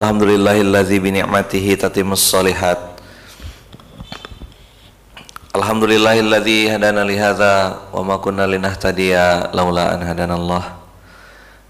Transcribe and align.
Alhamdulillahilladzi 0.00 0.96
bi 0.96 1.12
ni'matihi 1.12 1.76
tatimmus 1.76 2.24
shalihat. 2.24 2.80
Alhamdulillahilladzi 5.52 6.72
hadana 6.72 7.04
li 7.04 7.20
hadza 7.20 7.84
wa 7.92 8.00
ma 8.00 8.16
kunna 8.16 8.48
linahtadiya 8.48 9.52
laula 9.52 9.92
an 9.92 10.00
hadanallah. 10.00 10.80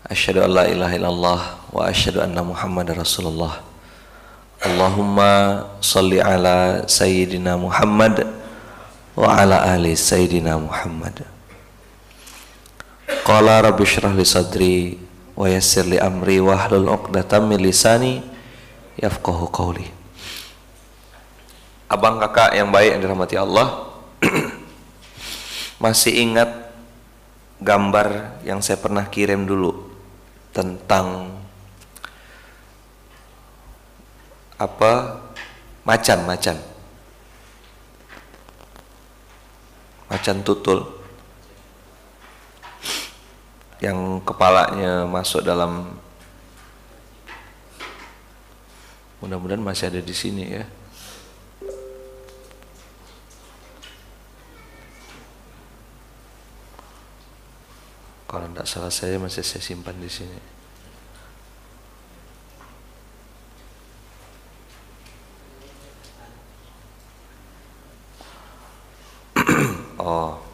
Asyhadu 0.06 0.46
an 0.46 0.51
la 0.54 0.64
ilaha 0.71 0.95
illallah 0.95 1.40
wa 1.74 1.90
asyhadu 1.90 2.22
anna 2.22 2.46
Muhammadar 2.46 3.03
Rasulullah. 3.03 3.66
Allahumma 4.62 5.67
salli 5.83 6.23
ala 6.23 6.87
sayyidina 6.87 7.59
Muhammad 7.59 8.31
wa 9.19 9.27
ala 9.27 9.75
ali 9.75 9.99
sayyidina 9.99 10.55
Muhammad. 10.55 11.27
Qala 13.27 13.59
rabbi 13.59 13.83
syrah 13.83 14.15
li 14.15 14.23
sadri 14.23 15.09
wa 15.41 15.48
yassir 15.48 15.88
li 15.88 15.96
amri 15.96 16.36
wahlul 16.36 16.84
'uqdatam 16.84 17.48
min 17.48 17.64
lisani 17.64 18.20
yafqahu 19.00 19.48
qawli. 19.48 19.88
Abang 21.88 22.20
kakak 22.20 22.52
yang 22.52 22.69
baik 22.69 22.92
yang 22.92 23.01
dirahmati 23.01 23.41
Allah 23.41 23.88
masih 25.82 26.12
ingat 26.12 26.77
gambar 27.56 28.41
yang 28.45 28.60
saya 28.60 28.77
pernah 28.77 29.09
kirim 29.09 29.48
dulu 29.48 29.88
tentang 30.52 31.41
apa? 34.60 35.24
Macan 35.88 36.29
macan. 36.29 36.60
Macan 40.12 40.45
tutul 40.45 40.99
yang 43.80 44.20
kepalanya 44.20 45.09
masuk 45.09 45.41
dalam 45.41 45.97
mudah-mudahan 49.25 49.65
masih 49.65 49.88
ada 49.88 50.01
di 50.05 50.12
sini 50.12 50.45
ya. 50.52 50.65
Kalau 58.29 58.46
tidak 58.52 58.69
salah 58.69 58.93
saya 58.93 59.16
masih 59.16 59.43
saya 59.43 59.65
simpan 59.65 59.97
di 59.97 60.13
sini. 60.13 60.41
Oh 70.00 70.50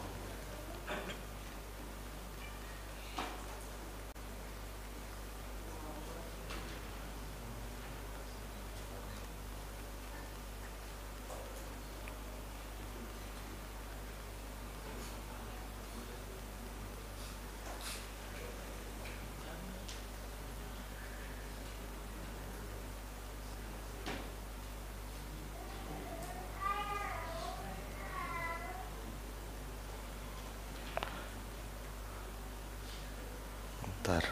Bentar. 34.07 34.23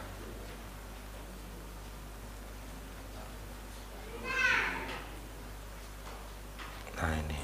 Nah 6.96 7.12
ini. 7.20 7.36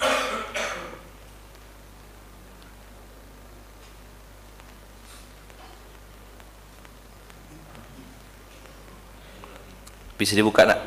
Bisa 10.22 10.38
dibuka 10.38 10.70
nak? 10.70 10.78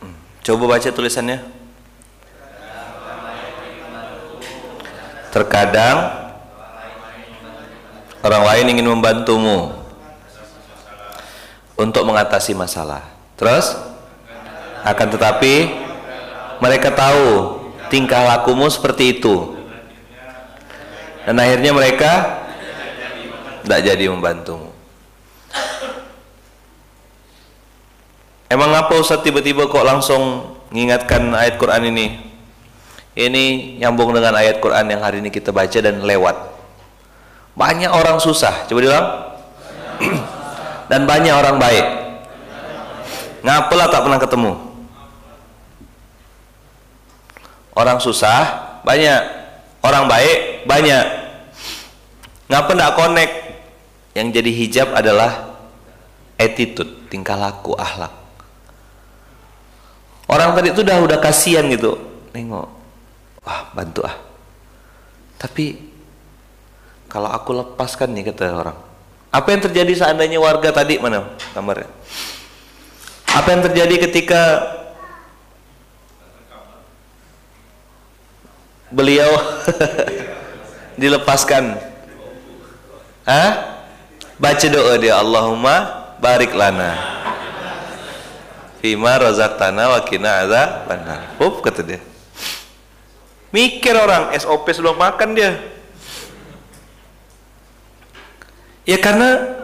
Hmm. 0.00 0.16
Coba 0.40 0.80
baca 0.80 0.88
tulisannya. 0.88 1.44
Terkadang 5.28 6.08
orang 8.24 8.44
lain 8.48 8.72
ingin 8.72 8.88
membantumu 8.88 9.76
untuk 11.76 12.08
mengatasi 12.08 12.56
masalah. 12.56 13.04
Terus 13.36 13.76
akan 14.88 15.08
tetapi 15.12 15.84
mereka 16.64 16.96
tahu 16.96 17.60
tingkah 17.92 18.24
lakumu 18.24 18.72
seperti 18.72 19.20
itu. 19.20 19.52
Dan 21.28 21.36
akhirnya 21.36 21.76
mereka 21.76 22.40
tidak 23.60 23.84
jadi 23.84 24.08
membantumu. 24.08 24.71
Emang 28.52 28.68
apa 28.76 28.92
Ustaz 29.00 29.24
tiba-tiba 29.24 29.64
kok 29.64 29.80
langsung 29.80 30.52
mengingatkan 30.68 31.32
ayat 31.32 31.56
Quran 31.56 31.88
ini? 31.88 32.20
Ini 33.16 33.44
nyambung 33.80 34.12
dengan 34.12 34.36
ayat 34.36 34.60
Quran 34.60 34.92
yang 34.92 35.00
hari 35.00 35.24
ini 35.24 35.32
kita 35.32 35.56
baca 35.56 35.78
dan 35.80 36.04
lewat. 36.04 36.36
Banyak 37.56 37.88
orang 37.88 38.20
susah, 38.20 38.68
coba 38.68 38.80
diulang. 38.84 39.08
dan 40.92 41.08
banyak 41.08 41.32
orang 41.32 41.56
baik. 41.56 41.86
Ngapalah 43.40 43.88
tak 43.88 44.04
pernah 44.04 44.20
ketemu? 44.20 44.52
Orang 47.72 48.04
susah 48.04 48.40
banyak, 48.84 49.20
orang 49.80 50.12
baik 50.12 50.68
banyak. 50.68 51.04
Ngapa 52.52 52.70
ndak 52.76 52.92
connect? 53.00 53.34
Yang 54.12 54.26
jadi 54.36 54.50
hijab 54.52 54.88
adalah 54.92 55.56
attitude, 56.36 57.08
tingkah 57.08 57.32
laku, 57.32 57.72
akhlak. 57.72 58.21
Orang 60.32 60.56
tadi 60.56 60.72
itu 60.72 60.80
udah 60.80 60.96
udah 61.04 61.18
kasihan 61.20 61.68
gitu, 61.68 62.00
nengok, 62.32 62.64
wah 63.44 63.68
bantu 63.76 64.00
ah. 64.08 64.16
Tapi 65.36 65.76
kalau 67.12 67.28
aku 67.28 67.52
lepaskan 67.52 68.16
nih 68.16 68.32
kata 68.32 68.48
orang, 68.56 68.78
apa 69.28 69.48
yang 69.52 69.60
terjadi 69.68 69.92
seandainya 69.92 70.40
warga 70.40 70.72
tadi 70.72 70.96
mana 70.96 71.36
gambarnya? 71.52 71.92
Apa 73.28 73.48
yang 73.52 73.60
terjadi 73.68 74.08
ketika 74.08 74.40
beliau 78.88 79.36
dilepaskan? 81.00 81.76
Hah? 83.28 83.52
Baca 84.40 84.66
doa 84.72 84.96
dia 84.96 85.20
Allahumma 85.20 86.08
barik 86.18 86.56
lana 86.56 87.21
fima 88.82 89.14
razaqtana 89.14 89.94
wa 89.94 90.00
qina 90.02 90.42
adzabannar. 90.42 91.38
Up 91.38 91.62
kata 91.62 91.86
dia. 91.86 92.02
Mikir 93.54 93.94
orang 93.94 94.34
SOP 94.34 94.66
sebelum 94.74 94.98
makan 94.98 95.38
dia. 95.38 95.54
Ya 98.82 98.98
karena 98.98 99.62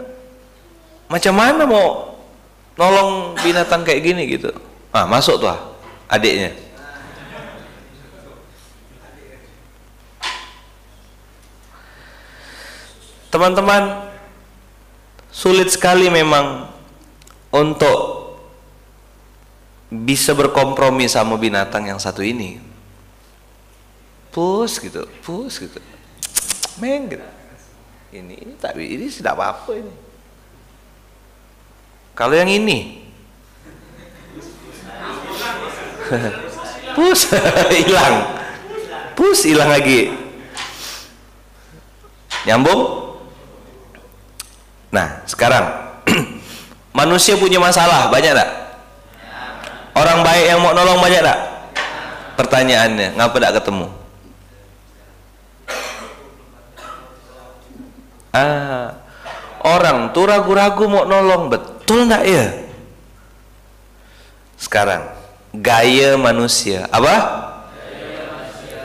macam 1.11 1.35
mana 1.35 1.67
mau 1.67 2.15
nolong 2.79 3.35
binatang 3.43 3.83
kayak 3.83 3.99
gini 4.07 4.23
gitu. 4.23 4.55
Ah, 4.95 5.03
masuk 5.03 5.43
tuh 5.43 5.51
ah, 5.51 5.59
adiknya. 6.07 6.55
Teman-teman, 13.29 14.09
sulit 15.29 15.69
sekali 15.69 16.09
memang 16.09 16.65
untuk 17.53 18.18
bisa 19.89 20.37
berkompromi 20.37 21.09
sama 21.09 21.33
binatang 21.35 21.89
yang 21.89 21.97
satu 21.97 22.21
ini. 22.21 22.61
Pus 24.29 24.77
gitu, 24.77 25.09
pus 25.25 25.57
gitu. 25.57 25.81
Meng 26.77 27.09
gitu. 27.09 27.25
Ini 28.13 28.33
ini 28.45 28.53
tapi 28.61 28.85
ini 28.85 29.09
tidak 29.09 29.33
apa-apa 29.37 29.73
ini. 29.81 29.93
Kalau 32.13 32.37
yang 32.37 32.49
ini. 32.49 33.05
Pus 36.97 37.29
hilang. 37.85 38.15
Pus 39.13 39.45
hilang 39.45 39.69
lagi. 39.69 40.09
Nyambung? 42.49 43.13
Nah 44.89 45.21
sekarang. 45.29 45.69
Manusia 46.97 47.37
punya 47.37 47.61
masalah 47.61 48.09
banyak 48.09 48.33
tak 48.33 48.68
orang 49.99 50.23
baik 50.23 50.45
yang 50.47 50.59
mau 50.63 50.71
nolong 50.71 51.03
banyak 51.03 51.21
tak 51.21 51.39
pertanyaannya 52.39 53.19
ngapa 53.19 53.35
tak 53.43 53.53
ketemu 53.59 53.87
ah 58.31 58.95
orang 59.67 60.15
tuh 60.15 60.23
ragu-ragu 60.23 60.87
mau 60.87 61.03
nolong 61.03 61.51
betul 61.51 62.07
nggak 62.07 62.23
ya 62.23 62.45
Sekarang 64.59 65.07
gaya 65.55 66.19
manusia 66.19 66.83
apa? 66.91 67.15
Gaya 67.79 68.27
manusia. 68.27 68.79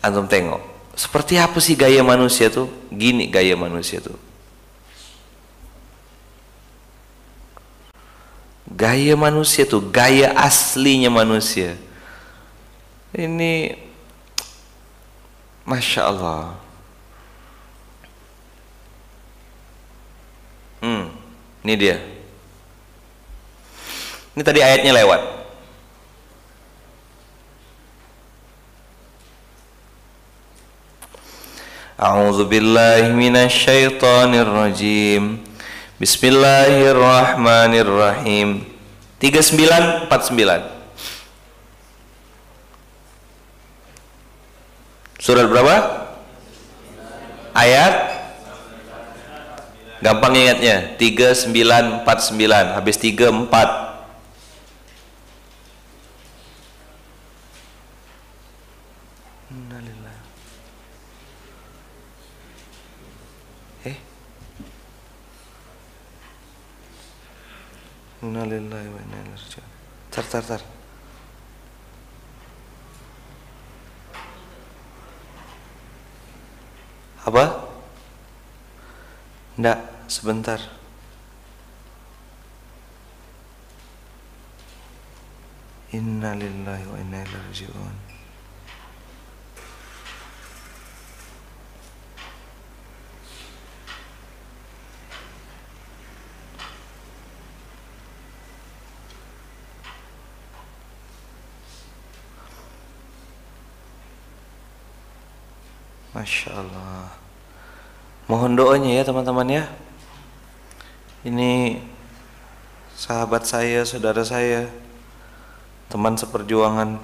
Antum 0.00 0.24
tengok. 0.24 0.64
Seperti 0.96 1.36
apa 1.36 1.60
sih 1.60 1.76
gaya 1.76 2.00
manusia 2.00 2.48
tuh? 2.48 2.72
Gini 2.88 3.28
gaya 3.28 3.52
manusia 3.54 4.00
tuh. 4.00 4.16
Gaya 8.68 9.16
manusia 9.16 9.64
tuh, 9.64 9.80
gaya 9.80 10.36
aslinya 10.36 11.08
manusia. 11.08 11.74
Ini 13.16 13.80
Masya 15.64 16.02
Allah. 16.04 16.56
Hmm, 20.84 21.10
ini 21.64 21.74
dia. 21.74 21.96
Ini 24.36 24.42
tadi 24.46 24.62
ayatnya 24.62 24.94
lewat. 24.94 25.20
A'udzu 31.98 32.46
billahi 32.46 33.10
minasyaitonir 33.10 34.46
rajim. 34.46 35.47
Bismillahirrahmanirrahim. 35.98 38.62
3949. 39.18 40.06
Surat 45.18 45.50
berapa? 45.50 46.06
Ayat 47.50 48.14
Gampang 49.98 50.38
ingatnya 50.38 50.94
3949 50.94 52.78
Habis 52.78 53.02
34 53.02 53.87
Innalillahi 68.28 68.88
wa 68.92 69.00
inna 69.00 69.16
ilaihi 69.24 69.40
raji'un. 69.40 69.68
Tar 70.12 70.24
tar 70.28 70.44
tar. 70.44 70.62
Apa? 77.24 77.44
Enggak, 79.56 79.80
sebentar. 80.12 80.60
Innalillahi 85.96 86.84
wa 86.84 86.96
inna 87.00 87.24
ilaihi 87.24 87.48
raji'un. 87.48 88.07
Masya 106.16 106.56
Allah 106.56 107.12
Mohon 108.28 108.60
doanya 108.60 108.92
ya 109.00 109.02
teman-teman 109.08 109.48
ya. 109.48 109.64
Ini 111.24 111.80
Sahabat 112.92 113.48
saya, 113.48 113.84
saudara 113.88 114.20
saya 114.24 114.68
Teman 115.88 116.16
seperjuangan 116.16 117.00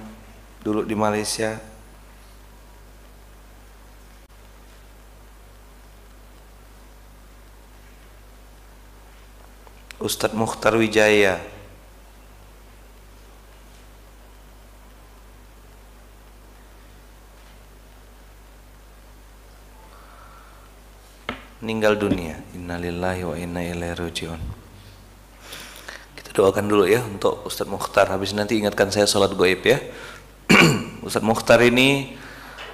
Dulu 0.65 0.81
di 0.81 0.97
Malaysia. 0.97 1.61
Ustadz 10.01 10.37
Mukhtar 10.37 10.77
Wijaya 10.77 11.54
meninggal 21.65 21.97
dunia. 21.97 22.37
Innalillahi 22.53 23.25
wa 23.25 23.33
inna 23.33 23.65
ilaihi 23.65 23.97
rajiun. 23.97 24.37
Kita 26.13 26.29
doakan 26.37 26.69
dulu 26.69 26.85
ya 26.85 27.01
untuk 27.01 27.41
Ustadz 27.41 27.73
Mukhtar. 27.73 28.05
Habis 28.13 28.37
nanti 28.37 28.61
ingatkan 28.61 28.93
saya 28.93 29.09
sholat 29.09 29.33
goib 29.33 29.65
ya. 29.65 29.81
Ustadz 31.09 31.25
Mukhtar 31.25 31.65
ini 31.65 32.13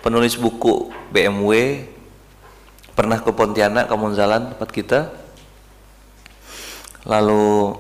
penulis 0.04 0.36
buku 0.36 0.92
BMW 1.08 1.88
pernah 2.92 3.24
ke 3.24 3.32
Pontianak 3.32 3.88
ke 3.88 3.96
Monzalan 3.96 4.52
tempat 4.52 4.70
kita 4.76 5.00
lalu 7.08 7.80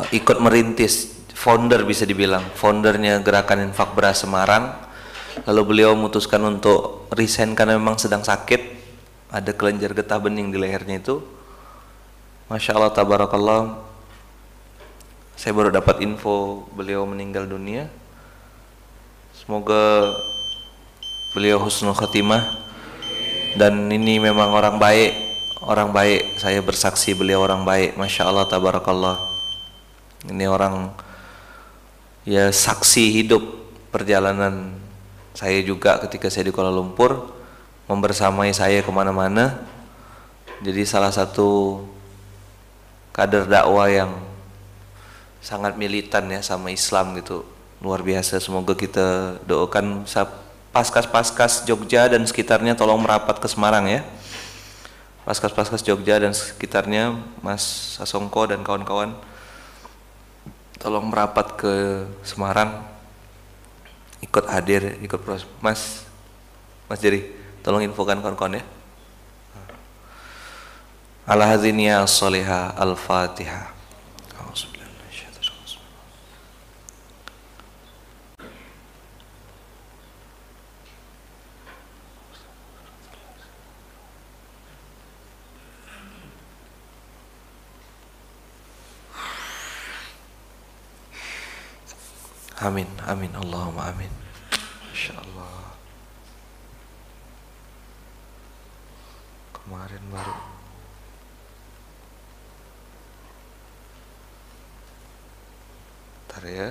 uh, 0.00 0.08
ikut 0.16 0.40
merintis 0.40 1.12
founder 1.36 1.84
bisa 1.84 2.08
dibilang 2.08 2.42
foundernya 2.56 3.20
gerakan 3.20 3.68
infak 3.68 3.92
beras 3.92 4.24
Semarang 4.24 4.72
lalu 5.44 5.60
beliau 5.62 5.92
memutuskan 5.92 6.40
untuk 6.42 7.06
resign 7.12 7.52
karena 7.52 7.76
memang 7.76 8.00
sedang 8.00 8.24
sakit 8.24 8.79
ada 9.30 9.54
kelenjar 9.54 9.94
getah 9.94 10.18
bening 10.18 10.50
di 10.50 10.58
lehernya 10.58 10.98
itu. 10.98 11.22
Masya 12.50 12.74
Allah 12.74 12.90
tabarakallah. 12.90 13.78
Saya 15.38 15.54
baru 15.54 15.70
dapat 15.70 16.02
info 16.02 16.66
beliau 16.74 17.06
meninggal 17.06 17.46
dunia. 17.46 17.86
Semoga 19.38 20.10
beliau 21.32 21.62
husnul 21.62 21.94
khatimah. 21.94 22.58
Dan 23.54 23.86
ini 23.86 24.18
memang 24.18 24.50
orang 24.50 24.82
baik. 24.82 25.14
Orang 25.62 25.94
baik. 25.94 26.42
Saya 26.42 26.58
bersaksi 26.58 27.14
beliau 27.14 27.46
orang 27.46 27.62
baik. 27.62 27.94
Masya 27.94 28.26
Allah 28.26 28.50
tabarakallah. 28.50 29.14
Ini 30.26 30.50
orang 30.50 30.90
ya 32.26 32.50
saksi 32.50 33.14
hidup 33.14 33.40
perjalanan 33.94 34.76
saya 35.32 35.62
juga 35.64 35.96
ketika 36.04 36.28
saya 36.28 36.50
di 36.50 36.52
Kuala 36.52 36.68
Lumpur 36.68 37.39
membersamai 37.90 38.54
saya 38.54 38.86
ke 38.86 38.90
mana-mana. 38.94 39.58
Jadi 40.62 40.86
salah 40.86 41.10
satu 41.10 41.82
kader 43.10 43.50
dakwah 43.50 43.90
yang 43.90 44.14
sangat 45.42 45.74
militan 45.74 46.30
ya 46.30 46.38
sama 46.38 46.70
Islam 46.70 47.18
gitu. 47.18 47.42
Luar 47.82 48.06
biasa 48.06 48.38
semoga 48.38 48.78
kita 48.78 49.40
doakan 49.42 50.06
paskas-paskas 50.70 51.66
Jogja 51.66 52.06
dan 52.06 52.22
sekitarnya 52.22 52.78
tolong 52.78 53.02
merapat 53.02 53.42
ke 53.42 53.50
Semarang 53.50 53.90
ya. 53.90 54.06
Paskas-paskas 55.26 55.82
Jogja 55.82 56.22
dan 56.22 56.30
sekitarnya 56.30 57.18
Mas 57.42 57.98
Sasongko 57.98 58.54
dan 58.54 58.62
kawan-kawan 58.62 59.18
tolong 60.78 61.10
merapat 61.10 61.58
ke 61.58 61.72
Semarang. 62.22 62.86
Ikut 64.20 64.46
hadir 64.46 65.00
ikut 65.00 65.18
proses 65.24 65.48
Mas 65.64 66.04
Mas 66.86 67.00
Jerry 67.00 67.39
Tolong 67.60 67.84
infokan 67.84 68.24
kawan-kawan 68.24 68.60
ya. 68.60 68.64
Ala 71.28 71.44
hadhihi 71.46 71.92
as-salihah 71.92 72.74
al-Fatihah. 72.74 73.80
Amin, 92.60 92.84
amin, 93.08 93.32
Allahumma 93.32 93.88
amin. 93.88 94.12
Kemarin 99.70 100.02
baru. 100.10 100.34
Ntar 106.26 106.44
ya. 106.50 106.68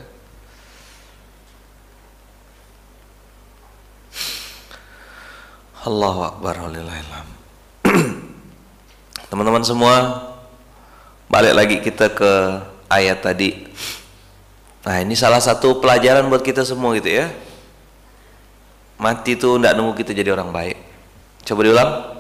Allahu 5.88 6.28
Akbar 6.28 6.60
Teman-teman 9.32 9.64
semua 9.64 9.96
Balik 11.32 11.56
lagi 11.56 11.80
kita 11.80 12.12
ke 12.12 12.32
ayat 12.92 13.24
tadi. 13.24 13.72
Nah 14.84 15.00
ini 15.00 15.16
salah 15.16 15.40
satu 15.40 15.80
pelajaran 15.80 16.28
buat 16.28 16.44
kita 16.44 16.68
semua 16.68 16.92
gitu 17.00 17.08
ya. 17.08 17.32
Mati 19.00 19.40
itu 19.40 19.56
tidak 19.56 19.80
nunggu 19.80 19.96
kita 19.96 20.12
jadi 20.12 20.36
orang 20.36 20.52
baik. 20.52 20.76
Coba 21.48 21.62
diulang 21.64 22.19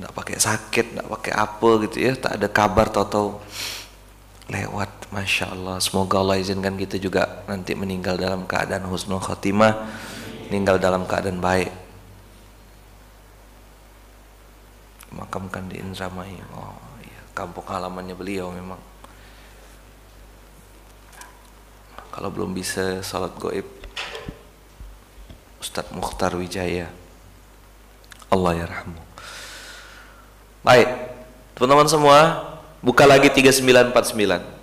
nggak 0.00 0.16
pakai 0.16 0.36
sakit 0.40 0.86
nggak 0.96 1.08
pakai 1.08 1.32
apa 1.36 1.70
gitu 1.86 1.96
ya. 2.00 2.12
Tak 2.16 2.40
ada 2.40 2.48
kabar 2.48 2.88
tau-tau 2.88 3.38
lewat 4.50 5.12
Masya 5.12 5.52
Allah. 5.54 5.76
Semoga 5.78 6.18
Allah 6.24 6.40
izinkan 6.40 6.74
kita 6.74 6.96
juga 6.96 7.44
nanti 7.46 7.76
meninggal 7.76 8.16
dalam 8.16 8.48
keadaan 8.48 8.88
husnul 8.88 9.22
khotimah 9.22 9.76
meninggal 10.50 10.82
dalam 10.82 11.06
keadaan 11.06 11.38
baik. 11.38 11.70
Makamkan 15.14 15.70
di 15.70 15.78
Indramayu 15.78 16.42
oh 16.56 16.80
iya. 17.04 17.22
Kampung 17.36 17.66
halamannya 17.68 18.16
beliau 18.16 18.50
memang. 18.50 18.78
Kalau 22.10 22.32
belum 22.34 22.50
bisa 22.50 23.04
salat 23.06 23.36
goib 23.38 23.66
Ustadz 25.62 25.94
Mukhtar 25.94 26.34
Wijaya. 26.34 26.90
Allah 28.30 28.52
ya 28.54 28.66
rahmu 28.66 29.09
baik 30.60 30.88
teman-teman 31.56 31.88
semua 31.88 32.18
buka 32.80 33.04
lagi 33.04 33.28
3949 33.32 34.60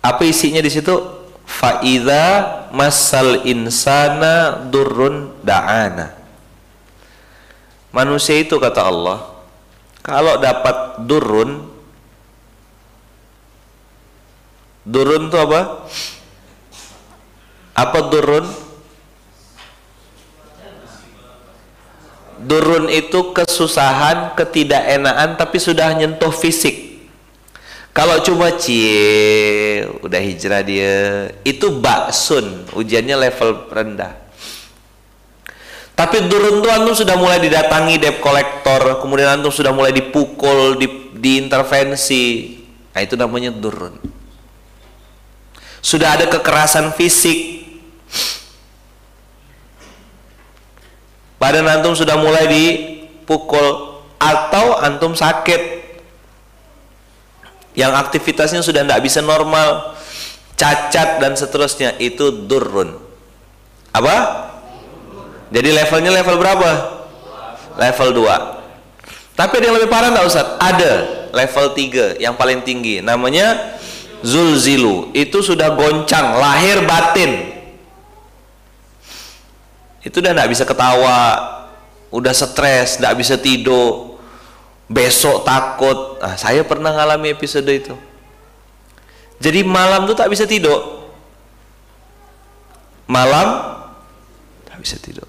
apa 0.00 0.22
isinya 0.24 0.64
di 0.64 0.72
situ? 0.72 0.96
Faida 1.44 2.24
masal 2.72 3.44
insana 3.44 4.64
durun 4.70 5.34
da'ana. 5.44 6.16
Manusia 7.92 8.38
itu 8.40 8.56
kata 8.56 8.86
Allah 8.86 9.18
kalau 10.00 10.40
dapat 10.40 11.04
durun 11.04 11.68
durun 14.88 15.28
itu 15.28 15.36
apa? 15.36 15.84
Apa 17.76 17.98
durun 18.08 18.46
Durun 22.40 22.88
itu 22.88 23.36
kesusahan, 23.36 24.32
ketidakenaan 24.32 25.36
tapi 25.36 25.60
sudah 25.60 25.92
nyentuh 25.92 26.32
fisik. 26.32 26.90
Kalau 27.90 28.22
cuma 28.22 28.54
cie, 28.54 29.82
udah 30.00 30.20
hijrah 30.22 30.62
dia, 30.62 31.28
itu 31.42 31.68
baksun, 31.68 32.70
ujiannya 32.72 33.18
level 33.18 33.66
rendah. 33.66 34.14
Tapi 35.98 36.32
durun 36.32 36.64
tuh 36.64 36.72
antum 36.72 36.96
sudah 36.96 37.18
mulai 37.20 37.44
didatangi 37.44 38.00
debt 38.00 38.24
kolektor, 38.24 39.04
kemudian 39.04 39.36
antum 39.36 39.52
sudah 39.52 39.74
mulai 39.74 39.92
dipukul, 39.92 40.80
di, 40.80 41.12
diintervensi. 41.12 42.56
Nah 42.96 43.00
itu 43.04 43.20
namanya 43.20 43.52
durun. 43.52 44.00
Sudah 45.84 46.16
ada 46.16 46.24
kekerasan 46.24 46.96
fisik, 46.96 47.68
badan 51.40 51.64
antum 51.66 51.96
sudah 51.96 52.20
mulai 52.20 52.46
dipukul 52.46 53.98
atau 54.20 54.76
antum 54.78 55.16
sakit. 55.16 55.80
Yang 57.74 57.92
aktivitasnya 57.96 58.60
sudah 58.60 58.84
tidak 58.84 59.00
bisa 59.00 59.24
normal 59.24 59.96
cacat 60.58 61.22
dan 61.22 61.32
seterusnya 61.32 61.96
itu 61.96 62.44
durun 62.44 63.00
apa? 63.96 64.16
jadi 65.48 65.72
levelnya 65.72 66.12
level 66.12 66.36
berapa? 66.36 66.70
level 67.80 68.10
2 68.12 68.60
tapi 69.40 69.56
ada 69.56 69.64
yang 69.72 69.76
lebih 69.80 69.88
parah 69.88 70.12
enggak 70.12 70.28
Ustaz? 70.28 70.46
ada. 70.60 70.92
Level 71.32 71.72
3 71.72 72.20
yang 72.20 72.36
paling 72.36 72.60
tinggi. 72.60 73.00
Namanya 73.00 73.78
zulzilu. 74.20 75.08
Itu 75.16 75.40
sudah 75.40 75.72
goncang 75.72 76.36
lahir 76.36 76.84
batin 76.84 77.49
itu 80.00 80.16
udah 80.20 80.32
nggak 80.32 80.50
bisa 80.50 80.64
ketawa. 80.64 81.22
Udah 82.10 82.34
stres 82.34 82.98
nggak 82.98 83.14
bisa 83.16 83.34
tidur. 83.36 84.18
Besok 84.90 85.46
takut. 85.46 86.18
Nah, 86.18 86.34
saya 86.34 86.66
pernah 86.66 86.90
ngalami 86.90 87.30
episode 87.36 87.70
itu. 87.70 87.94
Jadi 89.40 89.64
malam 89.64 90.04
tuh 90.04 90.16
tak 90.18 90.28
bisa 90.28 90.44
tidur. 90.44 91.08
Malam 93.06 93.80
tak 94.68 94.78
bisa 94.82 95.00
tidur. 95.00 95.26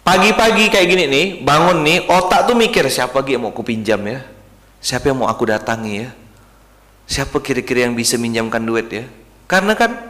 Pagi-pagi 0.00 0.72
kayak 0.72 0.86
gini 0.88 1.04
nih 1.06 1.26
bangun 1.44 1.86
nih 1.86 1.98
otak 2.08 2.48
tuh 2.48 2.56
mikir 2.56 2.82
siapa 2.90 3.14
lagi 3.20 3.36
yang 3.36 3.46
mau 3.46 3.52
aku 3.52 3.62
pinjam 3.62 4.00
ya? 4.02 4.24
Siapa 4.80 5.12
yang 5.12 5.22
mau 5.22 5.28
aku 5.28 5.46
datangi 5.46 6.02
ya? 6.02 6.10
Siapa 7.04 7.38
kira-kira 7.38 7.86
yang 7.86 7.94
bisa 7.94 8.16
minjamkan 8.16 8.64
duit 8.64 8.88
ya? 8.90 9.04
Karena 9.44 9.76
kan 9.76 10.09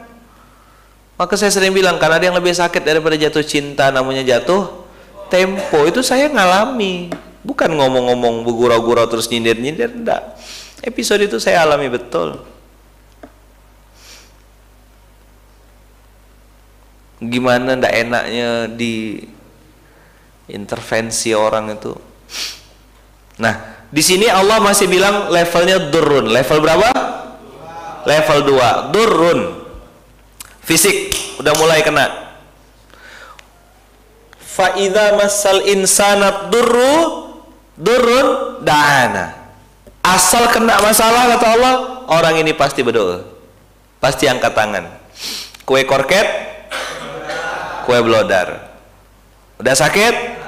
maka 1.21 1.37
saya 1.37 1.53
sering 1.53 1.69
bilang 1.69 2.01
karena 2.01 2.17
ada 2.17 2.25
yang 2.33 2.37
lebih 2.41 2.49
sakit 2.49 2.81
daripada 2.81 3.13
jatuh 3.13 3.45
cinta 3.45 3.93
namanya 3.93 4.25
jatuh 4.25 4.81
tempo. 5.29 5.85
Itu 5.85 6.01
saya 6.01 6.25
ngalami. 6.33 7.13
Bukan 7.45 7.69
ngomong-ngomong 7.77 8.41
bergurau-gurau 8.41 9.05
terus 9.05 9.29
nyindir-nyindir 9.29 9.93
enggak. 9.93 10.33
Episode 10.81 11.29
itu 11.29 11.37
saya 11.37 11.61
alami 11.61 11.93
betul. 11.93 12.41
Gimana 17.21 17.77
ndak 17.77 17.93
enaknya 18.01 18.65
di 18.65 19.21
intervensi 20.49 21.37
orang 21.37 21.77
itu? 21.77 21.93
Nah 23.37 23.85
di 23.93 24.01
sini 24.01 24.25
Allah 24.25 24.57
masih 24.57 24.89
bilang 24.89 25.29
levelnya 25.29 25.77
durun. 25.93 26.33
Level 26.33 26.65
berapa? 26.65 26.89
Level 28.09 28.39
2 28.57 28.89
durun. 28.89 29.39
Fisik 30.61 31.10
udah 31.41 31.53
mulai 31.57 31.81
kena. 31.81 32.07
Faida 34.37 35.17
masal 35.17 35.65
insanat 35.65 36.53
duru 36.53 37.33
durun 37.79 38.61
dana 38.61 39.41
asal 40.05 40.49
kena 40.51 40.77
masalah 40.83 41.33
kata 41.37 41.47
Allah 41.57 41.73
orang 42.11 42.41
ini 42.41 42.51
pasti 42.53 42.85
berdoa. 42.85 43.25
Pasti 44.01 44.25
angkat 44.25 44.53
tangan. 44.57 44.85
Kue 45.65 45.85
korket 45.85 46.25
kue 47.85 47.97
blodar. 48.01 48.71
Udah 49.61 49.77
sakit? 49.77 50.41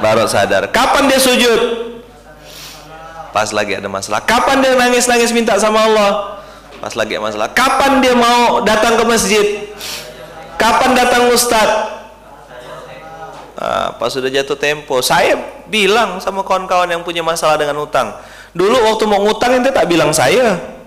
Baru 0.00 0.24
sadar. 0.24 0.72
Kapan 0.72 1.10
dia 1.10 1.20
sujud? 1.20 1.60
Pas 3.28 3.52
lagi 3.52 3.76
ada 3.76 3.92
masalah. 3.92 4.24
Kapan 4.24 4.64
dia 4.64 4.72
nangis-nangis 4.72 5.36
minta 5.36 5.58
sama 5.60 5.84
Allah? 5.84 6.40
Pas 6.80 6.94
lagi 6.96 7.18
masalah. 7.20 7.52
Kapan 7.52 8.00
dia 8.00 8.16
mau 8.16 8.64
datang 8.64 8.96
ke 8.96 9.04
masjid 9.04 9.46
kapan 10.58 10.90
datang 10.98 11.30
ustad 11.30 11.98
nah, 13.58 13.88
pas 13.98 14.10
sudah 14.10 14.30
jatuh 14.30 14.58
tempo. 14.58 15.02
Saya 15.02 15.34
bilang 15.66 16.22
sama 16.22 16.46
kawan-kawan 16.46 16.88
yang 16.88 17.02
punya 17.02 17.20
masalah 17.22 17.58
dengan 17.58 17.82
utang. 17.82 18.14
Dulu 18.54 18.74
waktu 18.90 19.04
mau 19.04 19.20
ngutang 19.22 19.58
ente 19.58 19.74
tak 19.74 19.90
bilang 19.90 20.14
saya. 20.14 20.78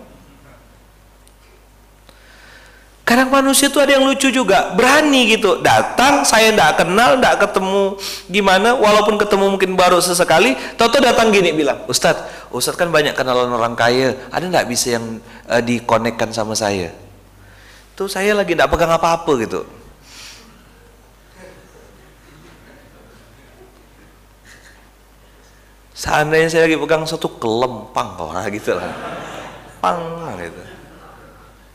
Kadang 3.02 3.28
manusia 3.28 3.68
itu 3.68 3.76
ada 3.76 3.92
yang 3.92 4.08
lucu 4.08 4.32
juga, 4.32 4.72
berani 4.72 5.36
gitu. 5.36 5.60
Datang, 5.60 6.24
saya 6.24 6.48
tidak 6.48 6.80
kenal, 6.80 7.20
tidak 7.20 7.44
ketemu. 7.44 8.00
Gimana, 8.32 8.72
walaupun 8.80 9.20
ketemu 9.20 9.52
mungkin 9.52 9.76
baru 9.76 10.00
sesekali, 10.00 10.56
toto 10.80 10.96
datang 11.04 11.28
gini 11.28 11.52
bilang, 11.52 11.84
Ustadz, 11.92 12.48
Ustadz 12.56 12.80
kan 12.80 12.88
banyak 12.88 13.12
kenalan 13.12 13.52
orang 13.52 13.76
kaya, 13.76 14.16
ada 14.32 14.48
tidak 14.48 14.64
bisa 14.72 14.96
yang 14.96 15.20
uh, 15.52 15.60
dikonekkan 15.60 16.32
sama 16.32 16.56
saya? 16.56 16.96
Tuh 18.02 18.10
saya 18.10 18.34
lagi 18.34 18.58
tidak 18.58 18.74
pegang 18.74 18.90
apa-apa 18.98 19.30
gitu. 19.46 19.62
Seandainya 25.94 26.50
saya 26.50 26.66
lagi 26.66 26.82
pegang 26.82 27.06
satu 27.06 27.30
kelempang, 27.38 28.18
lah 28.18 28.42
gitu 28.50 28.74
lah. 28.74 28.90
Pang 29.78 30.18
gitu. 30.42 30.66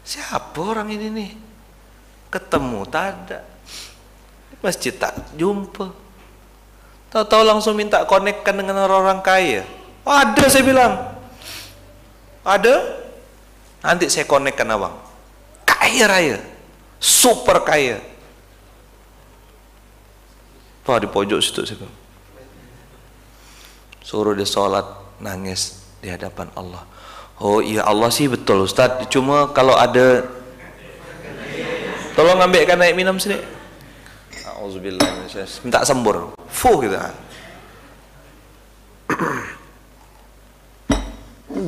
Siapa 0.03 0.59
orang 0.67 0.91
ini 0.91 1.15
nih? 1.15 1.31
Ketemu 2.35 2.83
tak 2.91 3.47
masjid 4.67 4.91
tak 4.99 5.15
jumpa. 5.39 5.95
Tahu-tahu 7.15 7.43
langsung 7.47 7.79
minta 7.79 8.03
konekkan 8.03 8.59
dengan 8.59 8.83
orang-orang 8.83 9.23
kaya. 9.23 9.63
Ada 10.03 10.51
saya 10.51 10.67
bilang. 10.67 11.23
Ada? 12.43 12.83
Nanti 13.87 14.11
saya 14.11 14.27
konekkan 14.27 14.67
abang 14.75 15.06
kaya 15.87 16.05
raya. 16.11 16.39
Super 16.99 17.63
kaya. 17.63 18.03
Wah 20.87 21.03
di 21.03 21.11
pojok 21.11 21.43
situ 21.43 21.67
saya 21.67 21.83
suruh 24.07 24.39
dia 24.39 24.47
sholat 24.47 24.87
nangis 25.19 25.83
di 25.99 26.07
hadapan 26.07 26.47
Allah. 26.55 26.87
Oh 27.43 27.59
iya 27.59 27.83
Allah 27.83 28.07
sih 28.15 28.31
betul 28.31 28.63
Ustaz. 28.63 29.03
Cuma 29.11 29.51
kalau 29.51 29.75
ada 29.75 30.23
Tolong 32.17 32.41
ambilkan 32.41 32.81
naik 32.81 32.97
minum 32.97 33.21
sini. 33.21 33.37
Auzubillah 34.57 35.29
Minta 35.61 35.85
sembur. 35.85 36.33
Fuh 36.49 36.81
gitu 36.81 36.97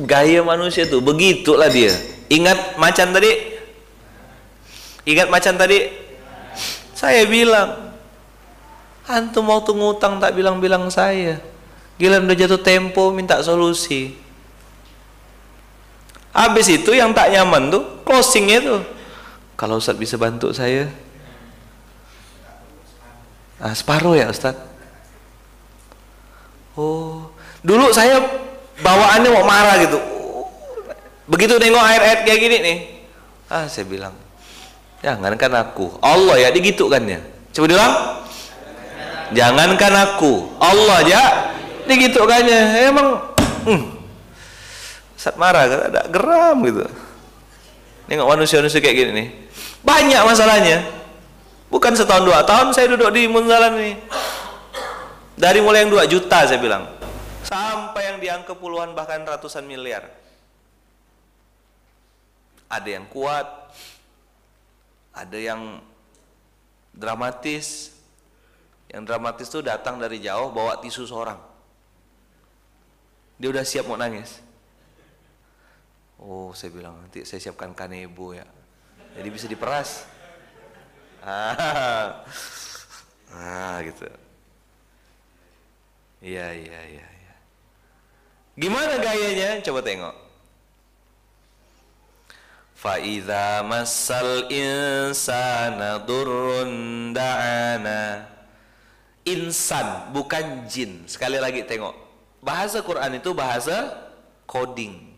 Gaya 0.09 0.41
manusia 0.41 0.89
tuh 0.89 1.05
Begitulah 1.05 1.69
dia. 1.69 1.93
Ingat 2.33 2.81
macan 2.81 3.13
tadi 3.13 3.29
Ingat 5.07 5.27
macan 5.31 5.55
tadi 5.55 5.87
Saya 6.97 7.23
bilang 7.27 7.93
Antum 9.09 9.47
mau 9.47 9.63
ngutang 9.63 10.21
tak 10.21 10.35
bilang-bilang 10.35 10.91
saya 10.91 11.39
Gila 11.99 12.23
udah 12.23 12.37
jatuh 12.39 12.63
tempo 12.63 13.11
minta 13.11 13.43
solusi. 13.43 14.15
Habis 16.31 16.71
itu 16.71 16.95
yang 16.95 17.11
tak 17.11 17.27
nyaman 17.35 17.67
tuh 17.67 17.83
closingnya 18.07 18.63
tuh. 18.63 18.81
Kalau 19.59 19.83
Ustaz 19.83 19.99
bisa 19.99 20.15
bantu 20.15 20.55
saya. 20.55 20.87
Ah, 23.59 23.75
separuh 23.75 24.15
ya 24.15 24.31
Ustaz. 24.31 24.55
Oh, 26.79 27.27
dulu 27.59 27.91
saya 27.91 28.23
bawaannya 28.79 29.29
mau 29.35 29.43
marah 29.43 29.75
gitu. 29.83 29.99
Begitu 31.27 31.59
nengok 31.59 31.83
ayat-ayat 31.83 32.19
kayak 32.23 32.39
gini 32.39 32.57
nih. 32.63 32.77
Ah, 33.51 33.67
saya 33.67 33.83
bilang, 33.83 34.15
jangankan 34.99 35.51
aku. 35.59 35.99
Allah 35.99 36.35
ya 36.37 36.49
digitu 36.49 36.87
kan 36.87 37.03
ya. 37.03 37.19
Coba 37.55 37.65
bilang. 37.67 37.93
Jangankan 39.29 39.93
aku, 40.09 40.57
Allah 40.57 41.05
ya 41.05 41.23
digitukannya 41.85 42.89
emang 42.89 43.21
hmm, 43.65 43.83
saat 45.13 45.37
marah 45.37 45.69
ada 45.69 46.05
geram 46.09 46.61
gitu. 46.65 46.85
Nengok 48.09 48.25
manusia-manusia 48.25 48.81
kayak 48.81 48.97
gini 48.97 49.11
nih. 49.13 49.27
Banyak 49.85 50.21
masalahnya. 50.25 50.81
Bukan 51.69 51.93
setahun 51.93 52.25
dua 52.25 52.41
tahun 52.41 52.73
saya 52.73 52.89
duduk 52.89 53.13
di 53.13 53.29
Munzalan 53.29 53.77
ini. 53.77 53.93
Dari 55.37 55.61
mulai 55.61 55.85
yang 55.85 55.93
dua 55.93 56.09
juta 56.09 56.49
saya 56.49 56.57
bilang. 56.57 56.89
Sampai 57.45 58.09
yang 58.09 58.17
diangka 58.17 58.57
puluhan 58.57 58.97
bahkan 58.97 59.21
ratusan 59.21 59.61
miliar. 59.69 60.09
Ada 62.65 62.97
yang 62.97 63.05
kuat 63.13 63.45
ada 65.13 65.37
yang 65.37 65.81
dramatis 66.93 67.95
yang 68.89 69.05
dramatis 69.05 69.45
itu 69.49 69.61
datang 69.61 70.01
dari 70.01 70.17
jauh 70.17 70.49
bawa 70.49 70.81
tisu 70.81 71.05
seorang 71.05 71.49
dia 73.39 73.47
udah 73.47 73.63
siap 73.63 73.87
mau 73.87 73.95
nangis. 73.95 74.43
Oh, 76.19 76.51
saya 76.51 76.75
bilang 76.75 76.99
nanti 76.99 77.23
saya 77.23 77.39
siapkan 77.39 77.71
kanebo 77.71 78.35
ya. 78.35 78.43
Jadi 79.15 79.27
bisa 79.31 79.47
diperas. 79.47 80.03
Ah, 81.23 82.19
ah 83.39 83.79
gitu. 83.87 84.03
Iya, 86.19 86.51
iya, 86.51 86.79
iya, 86.83 87.07
iya. 87.07 87.35
Gimana 88.59 88.99
gayanya? 88.99 89.63
Coba 89.63 89.79
tengok. 89.79 90.11
Faiza 92.79 93.59
masal 93.67 94.47
insana 94.47 95.99
durrun 95.99 97.11
da'ana. 97.11 98.23
Insan 99.27 100.15
bukan 100.15 100.63
jin. 100.63 101.03
Sekali 101.03 101.43
lagi 101.43 101.67
tengok 101.67 101.91
bahasa 102.39 102.79
Quran 102.79 103.19
itu 103.19 103.35
bahasa 103.35 104.07
coding. 104.47 105.11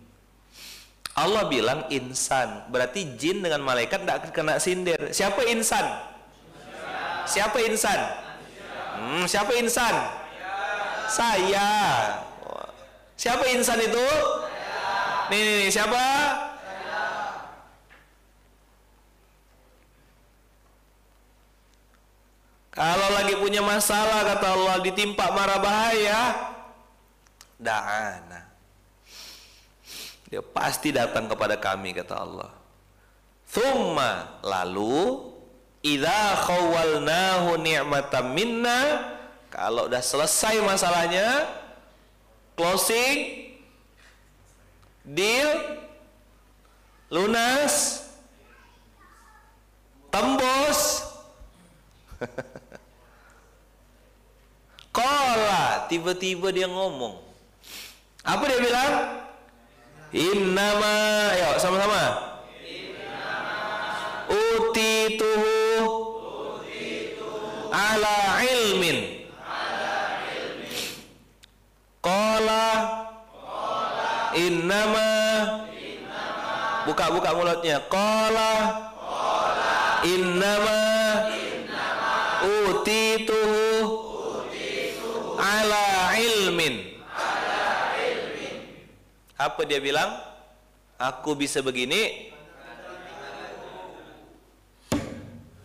Allah 1.13 1.45
bilang 1.45 1.85
insan, 1.93 2.65
berarti 2.73 3.13
jin 3.19 3.45
dengan 3.45 3.61
malaikat 3.61 4.09
tidak 4.09 4.33
kena 4.33 4.57
sindir. 4.57 5.13
Siapa 5.13 5.45
insan? 5.45 5.85
Siapa 7.29 7.61
insan? 7.61 7.99
Hmm, 8.97 9.23
siapa 9.29 9.53
insan? 9.61 9.95
Saya. 11.11 11.69
Siapa 13.13 13.45
insan 13.53 13.77
itu? 13.85 14.07
Nih, 15.29 15.39
nih, 15.45 15.55
nih 15.67 15.69
siapa? 15.69 16.01
Kalau 22.71 23.07
lagi 23.11 23.35
punya 23.35 23.59
masalah 23.59 24.23
kata 24.23 24.47
Allah 24.55 24.75
ditimpa 24.79 25.27
marah 25.35 25.59
bahaya, 25.59 26.21
da'ana 27.59 28.51
dia 30.31 30.39
pasti 30.39 30.95
datang 30.95 31.27
kepada 31.27 31.59
kami 31.59 31.91
kata 31.91 32.15
Allah. 32.15 32.55
Thumma 33.51 34.39
lalu 34.47 35.27
idza 35.83 36.47
khawalnahu 36.47 37.59
ni'matan 37.59 38.31
minna 38.31 38.79
kalau 39.51 39.91
udah 39.91 39.99
selesai 39.99 40.63
masalahnya 40.63 41.51
closing 42.55 43.51
deal 45.03 45.51
lunas 47.11 48.07
tembus 50.15 51.11
Kola 54.91 55.87
tiba-tiba 55.87 56.51
dia 56.51 56.67
ngomong 56.67 57.31
apa 58.21 58.43
dia 58.45 58.59
bilang? 58.61 58.93
Innama, 60.13 60.93
ayo 61.33 61.57
sama-sama. 61.57 62.03
Utituhu 64.29 65.57
ala 67.73 68.45
ilmin. 68.45 69.25
Qala 72.01 72.65
innama 74.37 75.09
buka-buka 76.85 77.33
mulutnya. 77.33 77.81
Qala 77.89 78.53
innama 80.05 80.79
utituhu 82.45 83.40
ala 85.41 86.13
ilmin. 86.21 87.01
Apa 89.41 89.65
dia 89.65 89.81
bilang? 89.81 90.21
Aku 91.01 91.33
bisa 91.33 91.65
begini. 91.65 92.29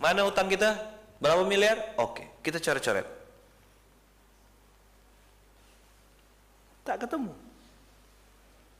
Mana 0.01 0.25
utang 0.25 0.49
kita? 0.49 0.81
Berapa 1.21 1.45
miliar? 1.45 1.97
Oke, 2.01 2.25
kita 2.41 2.57
coret-coret. 2.57 3.05
Tak 6.89 7.05
ketemu. 7.05 7.33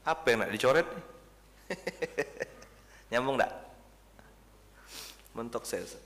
Apa 0.07 0.25
yang 0.33 0.39
nak 0.47 0.53
dicoret? 0.55 0.87
Nyambung 3.11 3.37
tak? 3.37 3.51
Mentok 5.35 5.67
sales. 5.69 5.99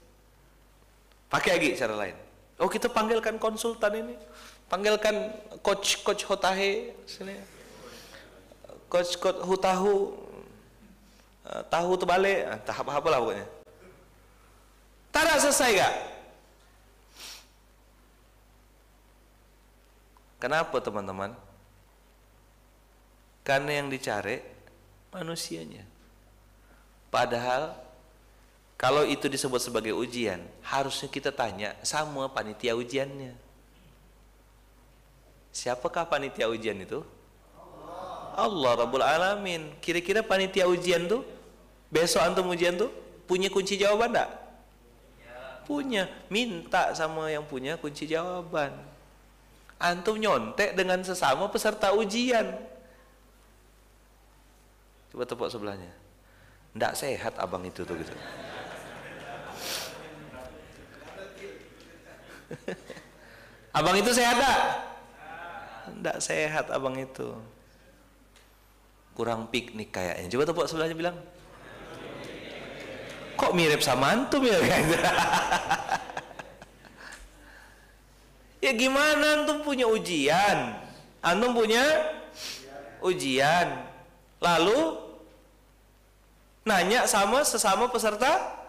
Pakai 1.30 1.60
lagi 1.60 1.78
cara 1.78 1.94
lain. 1.94 2.16
Oh 2.58 2.66
kita 2.66 2.90
panggilkan 2.90 3.38
konsultan 3.38 4.02
ini. 4.02 4.14
Panggilkan 4.70 5.34
coach 5.66 6.06
coach 6.06 6.22
Hotahe 6.24 6.94
sini. 7.04 7.34
Coach 8.86 9.18
coach 9.18 9.42
hu 9.42 9.54
tahu 9.58 9.94
uh, 11.50 11.62
tahu 11.66 11.98
terbalik. 11.98 12.46
Uh, 12.46 12.58
tahap 12.62 12.86
apa 12.86 13.08
lah 13.10 13.18
pokoknya. 13.18 13.46
Tak 15.10 15.26
ada 15.26 15.42
selesai 15.42 15.70
gak 15.74 15.94
kenapa 20.40 20.80
teman-teman? 20.80 21.36
Karena 23.44 23.84
yang 23.84 23.92
dicari 23.92 24.40
manusianya. 25.12 25.84
Padahal 27.12 27.76
kalau 28.80 29.04
itu 29.04 29.28
disebut 29.28 29.60
sebagai 29.60 29.92
ujian 29.92 30.40
harusnya 30.64 31.12
kita 31.12 31.28
tanya 31.28 31.76
sama 31.84 32.32
panitia 32.32 32.72
ujiannya 32.72 33.36
siapakah 35.50 36.06
panitia 36.06 36.46
ujian 36.46 36.78
itu 36.78 37.02
Allah 38.40 38.72
Rabbul 38.78 39.04
Alamin. 39.04 39.74
Kira-kira 39.82 40.24
panitia 40.24 40.64
ujian 40.64 41.04
tuh 41.10 41.26
besok 41.90 42.22
antum 42.22 42.48
ujian 42.48 42.78
tuh 42.78 42.88
punya 43.28 43.50
kunci 43.52 43.76
jawaban 43.76 44.14
enggak? 44.14 44.30
Punya. 45.68 46.08
Minta 46.32 46.94
sama 46.96 47.28
yang 47.30 47.44
punya 47.46 47.76
kunci 47.76 48.08
jawaban. 48.08 48.72
Antum 49.80 50.16
nyontek 50.16 50.72
dengan 50.76 51.04
sesama 51.04 51.48
peserta 51.52 51.92
ujian. 51.92 52.56
Coba 55.10 55.24
tepuk 55.26 55.50
sebelahnya. 55.50 55.90
Ndak 56.74 56.94
sehat 56.94 57.34
abang 57.36 57.66
itu 57.66 57.82
tuh 57.82 57.98
gitu. 57.98 58.14
abang 63.78 63.94
itu 63.98 64.10
sehat 64.14 64.38
tak? 64.38 64.89
Ndak 65.98 66.22
sehat 66.22 66.70
abang 66.70 66.94
itu 66.94 67.34
kurang 69.20 69.50
piknik 69.50 69.92
kayaknya. 69.92 70.30
Coba 70.32 70.44
tepuk 70.48 70.66
sebelahnya 70.70 70.96
bilang. 70.96 71.16
Kok 73.36 73.56
mirip 73.56 73.80
sama 73.80 74.12
antum 74.12 74.44
ya 74.44 74.60
ya 78.64 78.72
gimana 78.76 79.44
antum 79.44 79.64
punya 79.64 79.88
ujian? 79.88 80.76
Antum 81.24 81.56
punya 81.56 81.80
ujian. 83.00 83.80
Lalu 84.40 85.00
nanya 86.68 87.08
sama 87.08 87.40
sesama 87.44 87.88
peserta 87.88 88.60